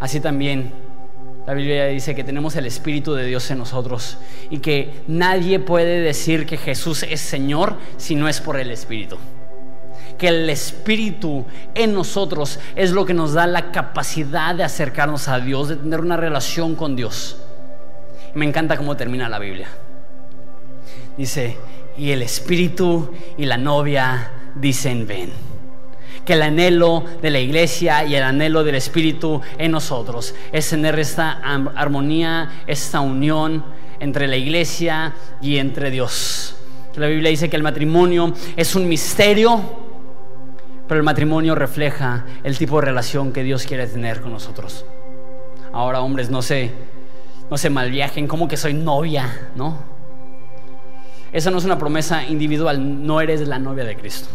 Así 0.00 0.18
también 0.18 0.72
la 1.46 1.54
Biblia 1.54 1.86
dice 1.86 2.16
que 2.16 2.24
tenemos 2.24 2.56
el 2.56 2.66
Espíritu 2.66 3.14
de 3.14 3.26
Dios 3.26 3.48
en 3.52 3.58
nosotros 3.58 4.18
y 4.50 4.58
que 4.58 5.02
nadie 5.06 5.60
puede 5.60 6.00
decir 6.00 6.46
que 6.46 6.56
Jesús 6.56 7.04
es 7.04 7.20
Señor 7.20 7.76
si 7.96 8.16
no 8.16 8.28
es 8.28 8.40
por 8.40 8.58
el 8.58 8.72
Espíritu. 8.72 9.18
Que 10.22 10.28
el 10.28 10.48
Espíritu 10.50 11.44
en 11.74 11.94
nosotros 11.94 12.60
es 12.76 12.92
lo 12.92 13.04
que 13.04 13.12
nos 13.12 13.32
da 13.32 13.44
la 13.48 13.72
capacidad 13.72 14.54
de 14.54 14.62
acercarnos 14.62 15.26
a 15.26 15.40
Dios, 15.40 15.66
de 15.66 15.74
tener 15.74 15.98
una 15.98 16.16
relación 16.16 16.76
con 16.76 16.94
Dios. 16.94 17.38
Me 18.34 18.46
encanta 18.46 18.76
cómo 18.76 18.96
termina 18.96 19.28
la 19.28 19.40
Biblia. 19.40 19.66
Dice, 21.16 21.56
y 21.98 22.12
el 22.12 22.22
Espíritu 22.22 23.10
y 23.36 23.46
la 23.46 23.56
novia 23.56 24.30
dicen, 24.54 25.08
ven. 25.08 25.32
Que 26.24 26.34
el 26.34 26.42
anhelo 26.42 27.04
de 27.20 27.30
la 27.32 27.40
iglesia 27.40 28.04
y 28.04 28.14
el 28.14 28.22
anhelo 28.22 28.62
del 28.62 28.76
Espíritu 28.76 29.40
en 29.58 29.72
nosotros 29.72 30.36
es 30.52 30.70
tener 30.70 31.00
esta 31.00 31.32
armonía, 31.32 32.62
esta 32.68 33.00
unión 33.00 33.64
entre 33.98 34.28
la 34.28 34.36
iglesia 34.36 35.14
y 35.40 35.56
entre 35.56 35.90
Dios. 35.90 36.54
La 36.94 37.08
Biblia 37.08 37.30
dice 37.30 37.50
que 37.50 37.56
el 37.56 37.64
matrimonio 37.64 38.32
es 38.54 38.76
un 38.76 38.86
misterio, 38.88 39.81
pero 40.92 41.00
el 41.00 41.06
matrimonio 41.06 41.54
refleja 41.54 42.26
el 42.44 42.58
tipo 42.58 42.78
de 42.78 42.84
relación 42.84 43.32
que 43.32 43.42
Dios 43.42 43.64
quiere 43.64 43.86
tener 43.86 44.20
con 44.20 44.30
nosotros. 44.30 44.84
Ahora, 45.72 46.02
hombres, 46.02 46.28
no 46.28 46.42
se, 46.42 46.70
no 47.50 47.56
se 47.56 47.70
malviajen, 47.70 48.28
como 48.28 48.46
que 48.46 48.58
soy 48.58 48.74
novia, 48.74 49.48
¿no? 49.56 49.78
Esa 51.32 51.50
no 51.50 51.56
es 51.56 51.64
una 51.64 51.78
promesa 51.78 52.26
individual, 52.26 53.06
no 53.06 53.22
eres 53.22 53.48
la 53.48 53.58
novia 53.58 53.84
de 53.84 53.96
Cristo. 53.96 54.28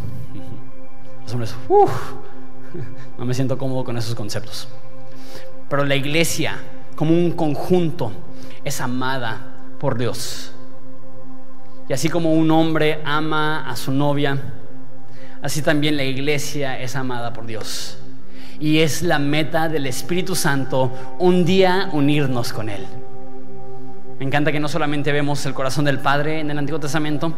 Los 1.25 1.33
hombres, 1.33 1.55
no 3.19 3.25
me 3.25 3.35
siento 3.35 3.55
cómodo 3.59 3.83
con 3.83 3.95
esos 3.95 4.15
conceptos. 4.15 4.67
Pero 5.69 5.85
la 5.85 5.95
iglesia, 5.95 6.55
como 6.95 7.11
un 7.11 7.33
conjunto, 7.33 8.11
es 8.63 8.81
amada 8.81 9.59
por 9.77 9.95
Dios. 9.95 10.53
Y 11.87 11.93
así 11.93 12.09
como 12.09 12.33
un 12.33 12.49
hombre 12.49 12.99
ama 13.05 13.69
a 13.69 13.75
su 13.75 13.91
novia, 13.91 14.55
así 15.47 15.61
también 15.61 15.95
la 15.95 16.03
iglesia 16.03 16.77
es 16.77 16.97
amada 16.97 17.31
por 17.31 17.45
Dios. 17.45 17.97
Y 18.59 18.79
es 18.79 19.01
la 19.01 19.17
meta 19.17 19.69
del 19.69 19.87
Espíritu 19.87 20.35
Santo 20.35 20.91
un 21.19 21.45
día 21.45 21.89
unirnos 21.93 22.51
con 22.51 22.67
Él. 22.67 22.85
Me 24.19 24.25
encanta 24.25 24.51
que 24.51 24.59
no 24.59 24.67
solamente 24.67 25.13
vemos 25.13 25.45
el 25.45 25.53
corazón 25.53 25.85
del 25.85 25.99
Padre 25.99 26.41
en 26.41 26.51
el 26.51 26.57
Antiguo 26.57 26.81
Testamento, 26.81 27.33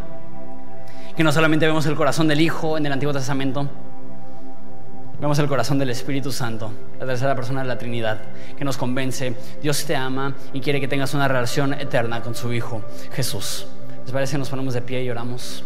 que 1.15 1.23
no 1.23 1.31
solamente 1.31 1.67
vemos 1.67 1.85
el 1.85 1.95
corazón 1.95 2.27
del 2.27 2.41
Hijo 2.41 2.79
en 2.79 2.87
el 2.87 2.93
Antiguo 2.93 3.13
Testamento, 3.13 3.69
vemos 5.21 5.37
el 5.37 5.47
corazón 5.47 5.77
del 5.77 5.91
Espíritu 5.91 6.31
Santo, 6.31 6.73
la 6.99 7.05
tercera 7.05 7.35
persona 7.35 7.61
de 7.61 7.67
la 7.67 7.77
Trinidad, 7.77 8.21
que 8.57 8.65
nos 8.65 8.77
convence, 8.77 9.35
Dios 9.61 9.85
te 9.85 9.95
ama 9.95 10.33
y 10.51 10.61
quiere 10.61 10.81
que 10.81 10.87
tengas 10.87 11.13
una 11.13 11.27
relación 11.27 11.75
eterna 11.75 12.23
con 12.23 12.33
su 12.33 12.51
Hijo, 12.53 12.81
Jesús. 13.11 13.67
¿Les 14.03 14.11
parece 14.11 14.31
que 14.31 14.39
nos 14.39 14.49
ponemos 14.49 14.73
de 14.73 14.81
pie 14.81 15.03
y 15.03 15.11
oramos? 15.11 15.63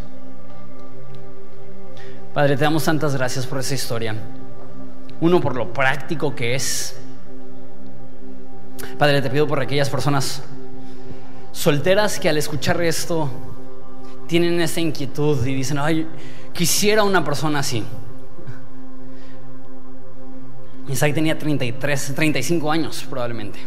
Padre, 2.33 2.57
te 2.57 2.63
damos 2.63 2.83
tantas 2.83 3.15
gracias 3.15 3.45
por 3.45 3.59
esa 3.59 3.75
historia. 3.75 4.15
Uno, 5.21 5.39
por 5.39 5.55
lo 5.55 5.71
práctico 5.71 6.33
que 6.33 6.55
es. 6.55 6.95
Padre, 8.97 9.21
te 9.21 9.29
pido 9.29 9.47
por 9.47 9.61
aquellas 9.61 9.89
personas 9.89 10.41
solteras 11.51 12.19
que 12.19 12.27
al 12.27 12.37
escuchar 12.37 12.81
esto 12.81 13.29
tienen 14.27 14.59
esa 14.61 14.81
inquietud 14.81 15.45
y 15.45 15.53
dicen, 15.53 15.77
ay, 15.77 16.07
quisiera 16.53 17.03
una 17.03 17.23
persona 17.23 17.59
así. 17.59 17.85
Isaac 20.89 21.13
tenía 21.13 21.37
33, 21.37 22.13
35 22.15 22.71
años 22.71 23.05
probablemente. 23.07 23.59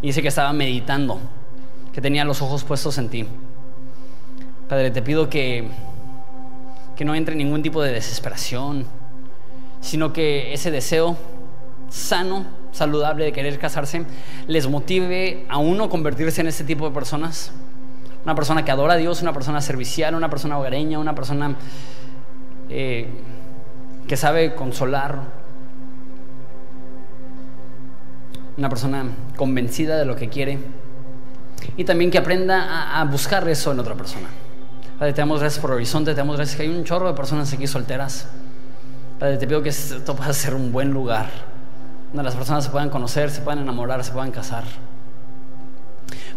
Y 0.00 0.08
dice 0.08 0.22
que 0.22 0.28
estaba 0.28 0.52
meditando, 0.54 1.20
que 1.92 2.00
tenía 2.00 2.24
los 2.24 2.40
ojos 2.40 2.64
puestos 2.64 2.96
en 2.96 3.08
ti. 3.10 3.26
Padre, 4.68 4.90
te 4.90 5.02
pido 5.02 5.28
que, 5.28 5.70
que 6.96 7.04
no 7.04 7.14
entre 7.14 7.34
ningún 7.36 7.62
tipo 7.62 7.82
de 7.82 7.92
desesperación, 7.92 8.86
sino 9.80 10.12
que 10.12 10.52
ese 10.52 10.70
deseo 10.70 11.16
sano, 11.88 12.46
saludable 12.72 13.24
de 13.24 13.32
querer 13.32 13.58
casarse, 13.58 14.04
les 14.48 14.66
motive 14.68 15.46
a 15.48 15.58
uno 15.58 15.88
convertirse 15.88 16.40
en 16.40 16.48
este 16.48 16.64
tipo 16.64 16.88
de 16.88 16.94
personas 16.94 17.52
una 18.26 18.34
persona 18.34 18.64
que 18.64 18.72
adora 18.72 18.94
a 18.94 18.96
Dios, 18.96 19.22
una 19.22 19.32
persona 19.32 19.60
servicial, 19.60 20.16
una 20.16 20.28
persona 20.28 20.58
hogareña, 20.58 20.98
una 20.98 21.14
persona 21.14 21.54
eh, 22.68 23.08
que 24.08 24.16
sabe 24.16 24.56
consolar, 24.56 25.20
una 28.56 28.68
persona 28.68 29.04
convencida 29.36 29.96
de 29.96 30.06
lo 30.06 30.16
que 30.16 30.28
quiere 30.28 30.58
y 31.76 31.84
también 31.84 32.10
que 32.10 32.18
aprenda 32.18 32.98
a, 32.98 33.04
buscar 33.04 33.48
eso 33.48 33.70
en 33.70 33.78
otra 33.78 33.94
persona. 33.94 34.26
Padre, 34.98 35.12
te 35.12 35.20
damos 35.20 35.40
gracias 35.40 35.60
por 35.60 35.72
Horizonte, 35.72 36.12
te 36.12 36.16
damos 36.16 36.36
gracias 36.36 36.56
que 36.56 36.62
hay 36.62 36.70
un 36.70 36.82
chorro 36.82 37.06
de 37.06 37.12
personas 37.12 37.52
aquí 37.52 37.66
solteras. 37.66 38.28
Padre, 39.18 39.36
te 39.36 39.46
pido 39.46 39.62
que 39.62 39.68
esto 39.68 40.16
pueda 40.16 40.32
ser 40.32 40.54
un 40.54 40.72
buen 40.72 40.90
lugar 40.90 41.26
donde 42.12 42.22
las 42.22 42.34
personas 42.34 42.64
se 42.64 42.70
puedan 42.70 42.88
conocer, 42.88 43.30
se 43.30 43.42
puedan 43.42 43.58
enamorar, 43.58 44.02
se 44.02 44.12
puedan 44.12 44.30
casar. 44.30 44.64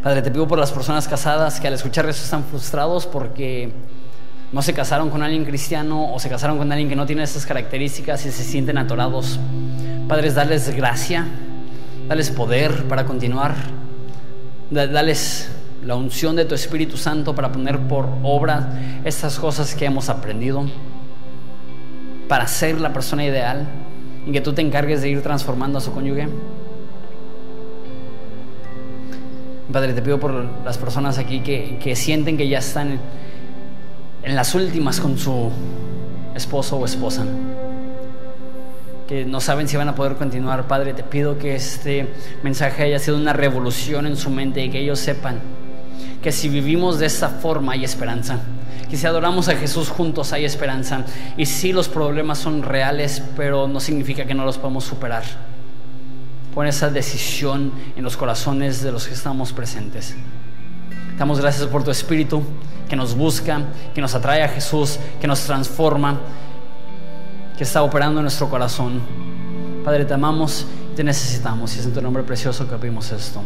Padre, 0.04 0.22
te 0.22 0.30
pido 0.30 0.46
por 0.46 0.60
las 0.60 0.74
personas 0.74 1.08
casadas 1.08 1.58
que 1.62 1.68
al 1.68 1.74
escuchar 1.74 2.06
eso 2.10 2.22
están 2.22 2.44
frustrados 2.44 3.06
porque 3.06 3.72
no 4.52 4.62
se 4.62 4.74
casaron 4.74 5.10
con 5.10 5.24
alguien 5.24 5.46
cristiano 5.46 6.14
o 6.14 6.20
se 6.20 6.28
casaron 6.28 6.58
con 6.58 6.70
alguien 6.70 6.90
que 6.90 6.98
no 6.98 7.06
tiene 7.06 7.24
esas 7.24 7.46
características 7.46 8.26
y 8.26 8.32
se 8.32 8.44
sienten 8.44 8.78
atorados. 8.78 9.40
Padres, 10.10 10.36
darles 10.36 10.76
gracia, 10.76 11.26
dales 12.10 12.30
poder 12.30 12.90
para 12.90 13.06
continuar, 13.06 13.56
dales 14.70 15.50
la 15.84 15.96
unción 15.96 16.36
de 16.36 16.46
tu 16.46 16.56
Espíritu 16.56 16.98
Santo 16.98 17.34
para 17.34 17.52
poner 17.52 17.80
por 17.80 18.10
obra 18.24 19.02
estas 19.06 19.40
cosas 19.40 19.76
que 19.76 19.86
hemos 19.86 20.10
aprendido, 20.10 20.66
para 22.28 22.48
ser 22.48 22.80
la 22.82 22.92
persona 22.92 23.26
ideal 23.26 23.68
y 24.26 24.32
que 24.32 24.42
tú 24.42 24.54
te 24.54 24.62
encargues 24.62 25.02
de 25.02 25.10
ir 25.10 25.22
transformando 25.22 25.78
a 25.78 25.82
su 25.82 25.92
cónyuge. 25.94 26.28
Padre, 29.72 29.94
te 29.94 30.02
pido 30.02 30.20
por 30.20 30.34
las 30.66 30.78
personas 30.78 31.18
aquí 31.18 31.42
que, 31.42 31.96
sienten 31.96 32.38
que 32.38 32.48
ya 32.48 32.58
están 32.58 33.00
en, 34.24 34.36
las 34.36 34.56
últimas 34.56 35.00
con 35.00 35.18
su 35.18 35.52
esposo 36.36 36.78
o 36.78 36.86
esposa, 36.86 37.24
que 39.08 39.26
no 39.26 39.40
saben 39.40 39.68
si 39.68 39.78
van 39.78 39.88
a 39.88 39.96
poder 39.96 40.16
continuar. 40.16 40.68
Padre, 40.68 40.94
te 40.94 41.04
pido 41.04 41.38
que 41.38 41.56
este 41.56 42.08
mensaje 42.42 42.84
haya 42.84 42.98
sido 42.98 43.18
una 43.18 43.34
revolución 43.34 44.08
en 44.08 44.18
su 44.18 44.32
mente 44.32 44.64
y 44.64 44.70
que 44.70 44.80
ellos 44.80 45.00
sepan 45.00 45.40
que 46.22 46.32
si 46.32 46.50
vivimos 46.50 47.00
de 47.00 47.06
esta 47.06 47.30
forma 47.30 47.74
hay 47.74 47.84
esperanza. 47.84 48.40
Que 48.90 48.98
si 48.98 49.06
adoramos 49.06 49.48
a 49.50 49.56
Jesús 49.56 49.90
juntos 49.90 50.34
hay 50.34 50.46
esperanza. 50.46 51.04
Y 51.38 51.46
si 51.46 51.72
los 51.74 51.88
problemas 51.88 52.40
son 52.40 52.64
reales, 52.64 53.22
pero 53.36 53.68
no 53.68 53.80
significa 53.80 54.26
que 54.26 54.34
no 54.34 54.46
los 54.46 54.58
podemos 54.58 54.84
superar. 54.84 55.24
Pon 56.54 56.66
esa 56.66 56.90
decisión 56.90 57.72
en 57.96 58.04
los 58.04 58.18
corazones 58.18 58.82
de 58.82 58.92
los 58.92 59.08
que 59.08 59.14
estamos 59.14 59.54
presentes. 59.54 60.16
Damos 61.18 61.40
gracias 61.40 61.68
por 61.68 61.84
tu 61.84 61.92
Espíritu 61.92 62.42
que 62.90 62.96
nos 62.96 63.16
busca, 63.16 63.62
que 63.94 64.02
nos 64.02 64.16
atrae 64.16 64.42
a 64.42 64.48
Jesús, 64.48 65.00
que 65.22 65.28
nos 65.28 65.42
transforma, 65.42 66.18
que 67.56 67.64
está 67.64 67.84
operando 67.84 68.20
en 68.20 68.24
nuestro 68.24 68.50
corazón. 68.50 69.02
Padre, 69.86 70.06
te 70.06 70.14
amamos 70.14 70.66
y 70.92 70.96
te 70.96 71.04
necesitamos. 71.04 71.76
Y 71.76 71.80
es 71.80 71.86
en 71.86 71.94
tu 71.94 72.02
nombre 72.02 72.24
precioso 72.24 72.68
que 72.68 72.76
pedimos 72.78 73.12
esto. 73.12 73.42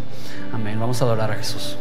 Amén. 0.54 0.80
Vamos 0.80 1.02
a 1.02 1.06
adorar 1.06 1.32
a 1.32 1.36
Jesús. 1.36 1.78